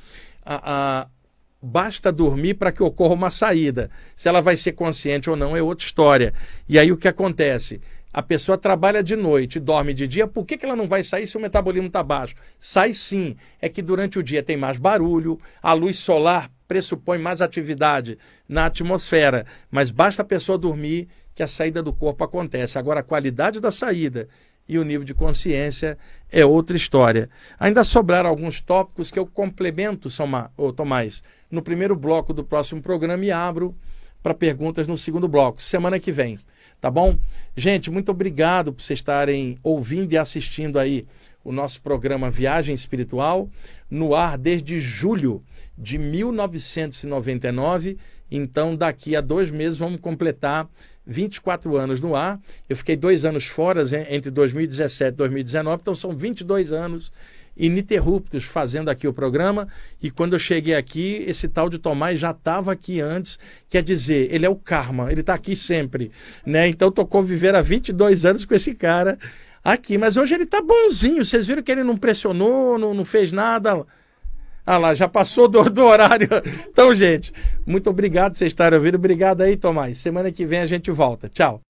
a, 0.45 1.01
a 1.03 1.09
basta 1.63 2.11
dormir 2.11 2.55
para 2.55 2.73
que 2.73 2.83
ocorra 2.83 3.15
uma 3.15 3.31
saída. 3.31 3.91
Se 4.17 4.29
ela 4.29 4.41
vai 4.41 4.57
ser 4.57 4.73
consciente 4.73 5.29
ou 5.29 5.37
não 5.37 5.57
é 5.57 5.63
outra 5.63 5.87
história. 5.87 6.33
E 6.69 6.79
aí 6.79 6.91
o 6.91 6.97
que 6.97 7.09
acontece? 7.09 7.81
A 8.13 8.23
pessoa 8.23 8.59
trabalha 8.59 9.05
de 9.05 9.15
noite, 9.15 9.61
dorme 9.61 9.95
de 9.95 10.09
dia, 10.09 10.27
por 10.27 10.45
que, 10.45 10.57
que 10.57 10.67
ela 10.67 10.75
não 10.75 10.89
vai 10.89 11.03
sair 11.03 11.29
se 11.29 11.37
o 11.37 11.41
metabolismo 11.41 11.87
está 11.87 12.03
baixo? 12.03 12.35
Sai 12.59 12.93
sim. 12.93 13.37
É 13.61 13.69
que 13.69 13.83
durante 13.83 14.19
o 14.19 14.23
dia 14.23 14.43
tem 14.43 14.57
mais 14.57 14.79
barulho, 14.79 15.39
a 15.63 15.73
luz 15.73 15.97
solar 15.99 16.51
pressupõe 16.67 17.19
mais 17.19 17.41
atividade 17.41 18.19
na 18.49 18.67
atmosfera, 18.67 19.45
mas 19.71 19.91
basta 19.91 20.23
a 20.23 20.25
pessoa 20.25 20.59
dormir 20.59 21.09
que 21.35 21.43
a 21.43 21.49
saída 21.49 21.83
do 21.83 21.93
corpo 21.93 22.25
acontece. 22.25 22.79
Agora, 22.79 23.01
a 23.01 23.05
qualidade 23.05 23.61
da 23.61 23.71
saída 23.71 24.29
e 24.71 24.79
o 24.79 24.85
nível 24.85 25.05
de 25.05 25.13
consciência 25.13 25.99
é 26.31 26.47
outra 26.47 26.77
história. 26.77 27.29
Ainda 27.59 27.83
sobraram 27.83 28.31
alguns 28.31 28.61
tópicos 28.61 29.11
que 29.11 29.19
eu 29.19 29.27
complemento, 29.27 30.09
Tomás, 30.77 31.25
no 31.51 31.61
primeiro 31.61 31.97
bloco 31.97 32.33
do 32.33 32.45
próximo 32.45 32.81
programa 32.81 33.25
e 33.25 33.33
abro 33.33 33.75
para 34.23 34.33
perguntas 34.33 34.87
no 34.87 34.97
segundo 34.97 35.27
bloco, 35.27 35.61
semana 35.61 35.99
que 35.99 36.13
vem. 36.13 36.39
Tá 36.81 36.89
bom? 36.89 37.19
Gente, 37.57 37.91
muito 37.91 38.13
obrigado 38.13 38.73
por 38.73 38.81
vocês 38.81 39.01
estarem 39.01 39.59
ouvindo 39.61 40.13
e 40.13 40.17
assistindo 40.17 40.79
aí 40.79 41.05
o 41.43 41.51
nosso 41.51 41.83
programa 41.83 42.31
Viagem 42.31 42.73
Espiritual, 42.73 43.49
no 43.91 44.15
ar 44.15 44.39
desde 44.39 44.79
julho 44.79 45.43
de 45.77 45.99
1999. 45.99 47.99
Então, 48.31 48.77
daqui 48.77 49.17
a 49.17 49.21
dois 49.21 49.51
meses, 49.51 49.77
vamos 49.77 50.01
completar 50.01 50.69
24 51.07 51.77
anos 51.77 52.01
no 52.01 52.15
ar. 52.15 52.41
Eu 52.69 52.77
fiquei 52.77 52.97
dois 52.97 53.25
anos 53.25 53.47
fora, 53.47 53.83
entre 54.09 54.31
2017 54.31 55.09
e 55.09 55.17
2019, 55.17 55.81
então 55.81 55.95
são 55.95 56.17
22 56.17 56.73
anos 56.73 57.13
ininterruptos 57.57 58.45
fazendo 58.45 58.89
aqui 58.89 59.07
o 59.07 59.13
programa. 59.13 59.69
E 60.03 60.11
quando 60.11 60.33
eu 60.33 60.39
cheguei 60.39 60.75
aqui, 60.75 61.25
esse 61.27 61.49
tal 61.49 61.69
de 61.69 61.79
Tomás 61.79 62.19
já 62.19 62.31
estava 62.31 62.73
aqui 62.73 63.01
antes. 63.01 63.39
Quer 63.69 63.83
dizer, 63.83 64.33
ele 64.33 64.47
é 64.47 64.49
o 64.49 64.57
karma, 64.57 65.11
ele 65.13 65.21
está 65.21 65.35
aqui 65.35 65.55
sempre. 65.55 66.11
Né? 66.47 66.69
Então, 66.69 66.89
estou 66.89 67.07
convivendo 67.07 67.59
há 67.59 67.63
22 67.63 68.25
anos 68.25 68.45
com 68.45 68.55
esse 68.55 68.75
cara 68.75 69.19
aqui. 69.63 69.99
Mas 69.99 70.17
hoje 70.17 70.35
ele 70.35 70.45
está 70.45 70.63
bonzinho. 70.63 71.25
Vocês 71.25 71.47
viram 71.47 71.63
que 71.63 71.71
ele 71.71 71.85
não 71.85 71.97
pressionou, 71.97 72.79
não, 72.79 72.95
não 72.95 73.05
fez 73.05 73.33
nada. 73.33 73.85
Ah 74.73 74.79
lá, 74.79 74.95
já 74.95 75.09
passou 75.09 75.49
do, 75.49 75.69
do 75.69 75.83
horário. 75.83 76.29
Então, 76.71 76.95
gente, 76.95 77.33
muito 77.67 77.91
obrigado 77.91 78.33
por 78.33 78.39
vocês 78.39 78.53
estarem 78.53 78.79
ouvindo. 78.79 78.95
Obrigado 78.95 79.41
aí, 79.41 79.57
Tomás. 79.57 79.99
Semana 79.99 80.31
que 80.31 80.47
vem 80.47 80.61
a 80.61 80.67
gente 80.67 80.93
volta. 80.93 81.29
Tchau. 81.29 81.61